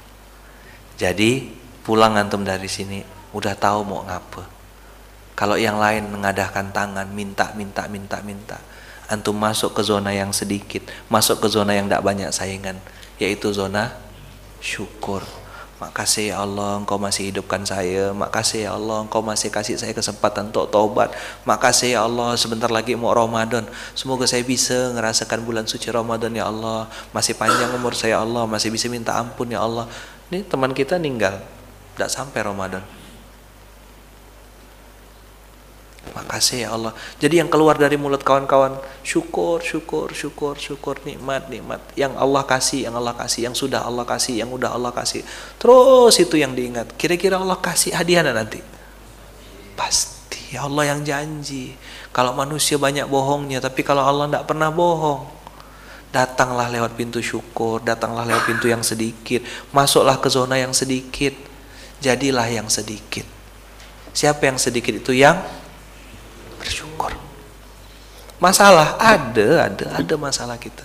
Jadi 1.02 1.61
pulang 1.82 2.18
antum 2.18 2.46
dari 2.46 2.68
sini 2.68 3.02
udah 3.32 3.54
tahu 3.58 3.86
mau 3.86 4.02
ngapa 4.06 4.44
kalau 5.34 5.58
yang 5.58 5.82
lain 5.82 6.10
mengadahkan 6.12 6.70
tangan 6.70 7.08
minta 7.10 7.54
minta 7.58 7.90
minta 7.90 8.22
minta 8.22 8.58
antum 9.10 9.36
masuk 9.36 9.74
ke 9.76 9.82
zona 9.82 10.14
yang 10.14 10.30
sedikit 10.32 10.86
masuk 11.10 11.42
ke 11.42 11.48
zona 11.50 11.74
yang 11.74 11.90
tidak 11.90 12.04
banyak 12.06 12.30
saingan 12.30 12.78
yaitu 13.22 13.54
zona 13.54 13.94
syukur. 14.62 15.22
Makasih 15.82 16.30
ya 16.30 16.46
Allah 16.46 16.78
engkau 16.78 17.02
masih 17.02 17.34
hidupkan 17.34 17.66
saya. 17.66 18.14
Makasih 18.14 18.70
ya 18.70 18.78
Allah 18.78 19.02
engkau 19.02 19.26
masih 19.26 19.50
kasih 19.50 19.82
saya 19.82 19.98
kesempatan 19.98 20.54
untuk 20.54 20.70
taubat. 20.70 21.10
Makasih 21.42 21.98
ya 21.98 22.06
Allah 22.06 22.38
sebentar 22.38 22.70
lagi 22.70 22.94
mau 22.94 23.10
Ramadan. 23.10 23.66
Semoga 23.98 24.30
saya 24.30 24.46
bisa 24.46 24.94
ngerasakan 24.94 25.42
bulan 25.42 25.66
suci 25.66 25.90
Ramadan 25.90 26.38
ya 26.38 26.54
Allah. 26.54 26.86
Masih 27.14 27.34
panjang 27.34 27.74
umur 27.74 27.98
saya 27.98 28.18
ya 28.18 28.20
Allah. 28.22 28.46
Masih 28.46 28.70
bisa 28.70 28.86
minta 28.94 29.18
ampun 29.18 29.50
ya 29.50 29.66
Allah. 29.66 29.90
Ini 30.30 30.46
teman 30.46 30.70
kita 30.78 31.02
ninggal 31.02 31.42
Tidak 32.02 32.10
sampai 32.10 32.42
Ramadan 32.42 32.82
Makasih 36.12 36.66
ya 36.66 36.74
Allah. 36.74 36.98
Jadi 37.22 37.40
yang 37.40 37.48
keluar 37.48 37.78
dari 37.78 37.94
mulut 37.96 38.26
kawan-kawan, 38.26 38.74
syukur, 39.06 39.62
syukur, 39.62 40.12
syukur, 40.12 40.58
syukur, 40.58 40.98
nikmat, 41.06 41.46
nikmat. 41.48 41.80
Yang 41.94 42.18
Allah 42.18 42.44
kasih, 42.44 42.90
yang 42.90 42.98
Allah 42.98 43.14
kasih, 43.14 43.48
yang 43.48 43.56
sudah 43.56 43.86
Allah 43.86 44.04
kasih, 44.04 44.42
yang 44.42 44.50
udah 44.50 44.74
Allah 44.74 44.90
kasih. 44.92 45.22
Terus 45.62 46.18
itu 46.18 46.36
yang 46.42 46.58
diingat. 46.58 46.98
Kira-kira 46.98 47.38
Allah 47.38 47.56
kasih 47.56 47.94
hadiah 47.94 48.26
nanti? 48.26 48.60
Pasti. 49.78 50.42
Ya 50.52 50.68
Allah 50.68 50.92
yang 50.92 51.06
janji. 51.06 51.78
Kalau 52.12 52.34
manusia 52.34 52.82
banyak 52.82 53.06
bohongnya, 53.08 53.62
tapi 53.62 53.86
kalau 53.86 54.04
Allah 54.04 54.28
tidak 54.28 54.50
pernah 54.50 54.74
bohong. 54.74 55.30
Datanglah 56.12 56.68
lewat 56.68 56.98
pintu 57.00 57.24
syukur, 57.24 57.80
datanglah 57.80 58.28
lewat 58.28 58.44
pintu 58.44 58.68
yang 58.68 58.84
sedikit, 58.84 59.48
masuklah 59.72 60.20
ke 60.20 60.28
zona 60.28 60.60
yang 60.60 60.76
sedikit, 60.76 61.32
jadilah 62.02 62.50
yang 62.50 62.68
sedikit. 62.68 63.24
Siapa 64.12 64.50
yang 64.50 64.60
sedikit 64.60 64.92
itu 64.92 65.16
yang 65.16 65.40
bersyukur. 66.60 67.16
Masalah 68.42 68.98
ada, 68.98 69.70
ada, 69.70 69.86
ada 70.02 70.16
masalah 70.18 70.58
kita. 70.58 70.84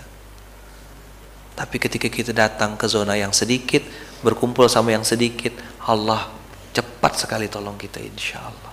Tapi 1.56 1.80
ketika 1.80 2.12
kita 2.12 2.36
datang 2.36 2.76
ke 2.76 2.84
zona 2.84 3.16
yang 3.16 3.32
sedikit, 3.32 3.80
berkumpul 4.20 4.68
sama 4.68 4.92
yang 4.92 5.08
sedikit, 5.08 5.56
Allah 5.88 6.28
cepat 6.76 7.16
sekali 7.16 7.48
tolong 7.48 7.80
kita 7.80 7.96
insya 7.96 8.44
Allah. 8.44 8.72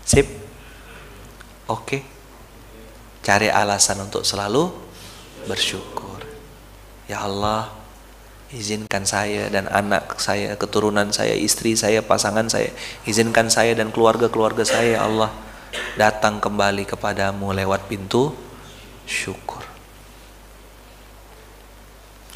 Sip? 0.00 0.24
Oke. 1.68 2.00
Cari 3.20 3.52
alasan 3.52 4.00
untuk 4.00 4.24
selalu 4.24 4.72
bersyukur. 5.44 6.24
Ya 7.04 7.20
Allah, 7.20 7.83
Izinkan 8.54 9.02
saya 9.02 9.50
dan 9.50 9.66
anak 9.66 10.22
saya, 10.22 10.54
keturunan 10.54 11.10
saya, 11.10 11.34
istri 11.34 11.74
saya, 11.74 12.06
pasangan 12.06 12.46
saya. 12.46 12.70
Izinkan 13.02 13.50
saya 13.50 13.74
dan 13.74 13.90
keluarga-keluarga 13.90 14.62
saya, 14.62 14.96
ya 14.96 15.00
Allah. 15.02 15.34
Datang 15.98 16.38
kembali 16.38 16.86
kepadamu 16.86 17.50
lewat 17.50 17.90
pintu 17.90 18.30
syukur. 19.10 19.66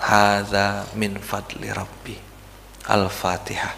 Hadza 0.03 0.91
min 0.99 1.23
fadli 1.23 1.71
Rabbi. 1.71 2.17
Al-Fatihah. 2.91 3.75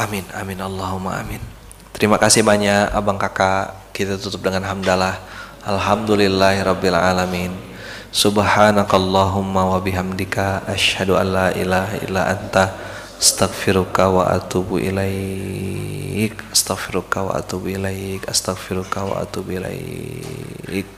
Amin, 0.00 0.24
amin, 0.32 0.56
Allahumma 0.64 1.20
amin. 1.20 1.44
Terima 1.92 2.16
kasih 2.16 2.40
banyak 2.40 2.88
abang 2.96 3.20
kakak. 3.20 3.92
Kita 3.92 4.16
tutup 4.16 4.40
dengan 4.48 4.64
hamdalah. 4.64 5.20
Alhamdulillahirabbil 5.68 6.96
alamin. 6.96 7.52
Subhanakallahumma 8.08 9.76
wa 9.76 9.76
bihamdika 9.76 10.64
asyhadu 10.64 11.20
an 11.20 11.26
la 11.28 11.48
ilaha 11.52 12.00
illa 12.00 12.32
anta 12.32 12.72
astaghfiruka 13.20 14.08
wa 14.08 14.24
atubu 14.32 14.80
ilaik. 14.80 16.48
Astaghfiruka 16.48 17.20
wa 17.20 17.36
atubu 17.36 17.68
ilaik. 17.68 18.24
Astaghfiruka 18.24 19.04
wa 19.04 19.20
atubu 19.20 19.60
ilaik. 19.60 20.88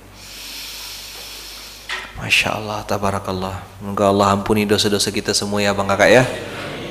Masya 2.22 2.54
Allah, 2.54 2.86
tabarakallah. 2.86 3.66
Semoga 3.82 4.14
Allah 4.14 4.30
ampuni 4.30 4.62
dosa-dosa 4.62 5.10
kita 5.10 5.34
semua 5.34 5.58
ya 5.58 5.74
bang 5.74 5.90
kakak 5.90 6.10
ya. 6.22 6.24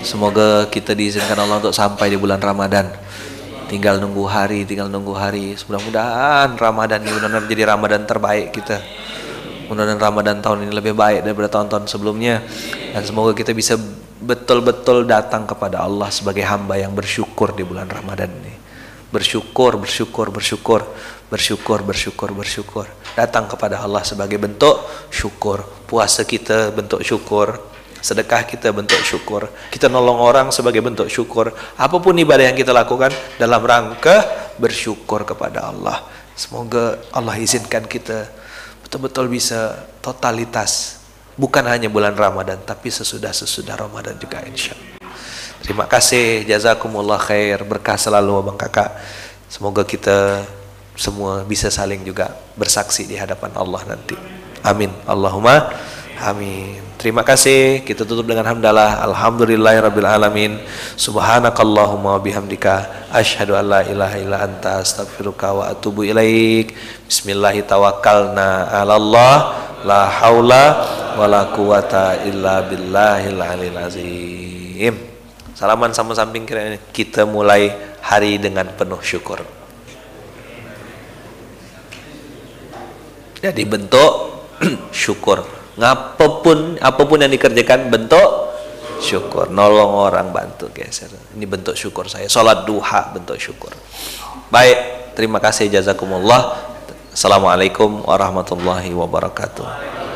Semoga 0.01 0.65
kita 0.65 0.97
diizinkan 0.97 1.37
Allah 1.37 1.61
untuk 1.61 1.77
sampai 1.77 2.09
di 2.09 2.17
bulan 2.17 2.41
Ramadan. 2.41 2.89
Tinggal 3.69 4.01
nunggu 4.01 4.25
hari, 4.25 4.65
tinggal 4.65 4.89
nunggu 4.89 5.13
hari. 5.13 5.53
Mudah-mudahan 5.69 6.57
Ramadan 6.57 7.05
ini 7.05 7.13
benar-benar 7.13 7.45
jadi 7.45 7.63
Ramadan 7.69 8.01
terbaik 8.09 8.49
kita. 8.49 8.81
Mudah-mudahan 9.69 10.01
Ramadan 10.01 10.41
tahun 10.41 10.65
ini 10.65 10.73
lebih 10.73 10.97
baik 10.97 11.21
daripada 11.21 11.53
tahun-tahun 11.53 11.85
sebelumnya. 11.85 12.41
Dan 12.97 13.05
semoga 13.05 13.37
kita 13.37 13.53
bisa 13.53 13.77
betul-betul 14.17 15.05
datang 15.05 15.45
kepada 15.45 15.85
Allah 15.85 16.09
sebagai 16.09 16.49
hamba 16.49 16.81
yang 16.81 16.97
bersyukur 16.97 17.53
di 17.53 17.61
bulan 17.61 17.85
Ramadan 17.85 18.33
ini. 18.41 18.57
Bersyukur, 19.13 19.77
bersyukur, 19.77 20.33
bersyukur, 20.33 20.81
bersyukur, 21.29 21.85
bersyukur, 21.85 22.29
bersyukur. 22.33 22.85
Datang 23.13 23.45
kepada 23.45 23.77
Allah 23.77 24.01
sebagai 24.01 24.41
bentuk 24.41 24.81
syukur. 25.13 25.61
Puasa 25.85 26.25
kita 26.25 26.73
bentuk 26.73 27.05
syukur, 27.05 27.70
Sedekah 28.01 28.43
kita 28.49 28.73
bentuk 28.73 28.97
syukur. 29.05 29.47
Kita 29.69 29.85
nolong 29.85 30.17
orang 30.17 30.47
sebagai 30.49 30.81
bentuk 30.81 31.07
syukur. 31.07 31.53
Apa 31.77 32.01
pun 32.01 32.17
ibadah 32.17 32.49
yang 32.49 32.57
kita 32.57 32.73
lakukan 32.73 33.13
dalam 33.37 33.61
rangka 33.61 34.25
bersyukur 34.57 35.21
kepada 35.23 35.69
Allah. 35.69 36.01
Semoga 36.33 36.97
Allah 37.13 37.37
izinkan 37.37 37.85
kita 37.85 38.25
betul-betul 38.81 39.29
bisa 39.29 39.87
totalitas. 40.01 40.99
Bukan 41.37 41.63
hanya 41.63 41.87
bulan 41.87 42.17
Ramadan, 42.17 42.59
tapi 42.65 42.91
sesudah-sesudah 42.91 43.79
Ramadan 43.79 44.17
juga 44.19 44.43
insya 44.43 44.75
Allah. 44.75 45.15
Terima 45.61 45.85
kasih, 45.85 46.43
jazakumullah 46.49 47.21
khair, 47.21 47.61
berkah 47.63 47.95
selalu 47.95 48.41
abang 48.41 48.57
kakak. 48.57 48.97
Semoga 49.45 49.85
kita 49.85 50.41
semua 50.97 51.45
bisa 51.45 51.69
saling 51.71 52.03
juga 52.03 52.35
bersaksi 52.57 53.07
di 53.07 53.15
hadapan 53.15 53.53
Allah 53.55 53.81
nanti. 53.87 54.17
Amin. 54.65 54.91
Allahumma 55.07 55.71
amin. 56.21 56.77
Terima 57.01 57.25
kasih. 57.25 57.81
Kita 57.81 58.05
tutup 58.05 58.29
dengan 58.29 58.45
hamdalah. 58.45 59.01
Alhamdulillahirabbil 59.09 60.05
alamin. 60.05 60.61
Subhanakallahumma 60.93 62.21
bihamdika 62.21 63.09
asyhadu 63.09 63.57
an 63.57 63.65
la 63.65 63.81
ilaha 63.81 64.15
illa 64.21 64.37
anta 64.45 64.85
astaghfiruka 64.85 65.49
wa 65.49 65.63
atubu 65.73 66.05
ilaik. 66.05 66.77
Bismillahi 67.09 67.65
tawakkalna 67.65 68.69
'ala 68.69 68.93
Allah. 69.01 69.35
La 69.81 70.05
haula 70.21 70.63
wala 71.17 71.49
quwata 71.57 72.21
illa 72.29 72.61
billahil 72.69 73.41
alil 73.41 73.77
azim. 73.81 74.93
Salaman 75.57 75.89
sama 75.97 76.13
samping 76.13 76.45
kira 76.45 76.77
kita 76.93 77.25
mulai 77.25 77.73
hari 78.05 78.37
dengan 78.37 78.69
penuh 78.77 79.01
syukur. 79.01 79.41
Jadi 83.41 83.65
bentuk 83.65 84.11
syukur 84.93 85.60
ngapapun 85.81 86.77
apa 86.77 87.01
pun 87.09 87.17
yang 87.17 87.33
dikerjakan 87.33 87.89
bentuk 87.89 88.53
syukur. 89.01 89.49
Nolong 89.49 89.97
orang 89.97 90.29
bantu 90.29 90.69
geser. 90.69 91.09
Ini 91.33 91.49
bentuk 91.49 91.73
syukur 91.73 92.05
saya. 92.05 92.29
Sholat 92.29 92.69
duha 92.69 93.09
bentuk 93.09 93.41
syukur. 93.41 93.73
Baik 94.53 95.11
terima 95.17 95.41
kasih. 95.41 95.73
Jazakumullah. 95.73 96.69
Assalamualaikum 97.11 98.07
warahmatullahi 98.07 98.93
wabarakatuh 98.95 100.10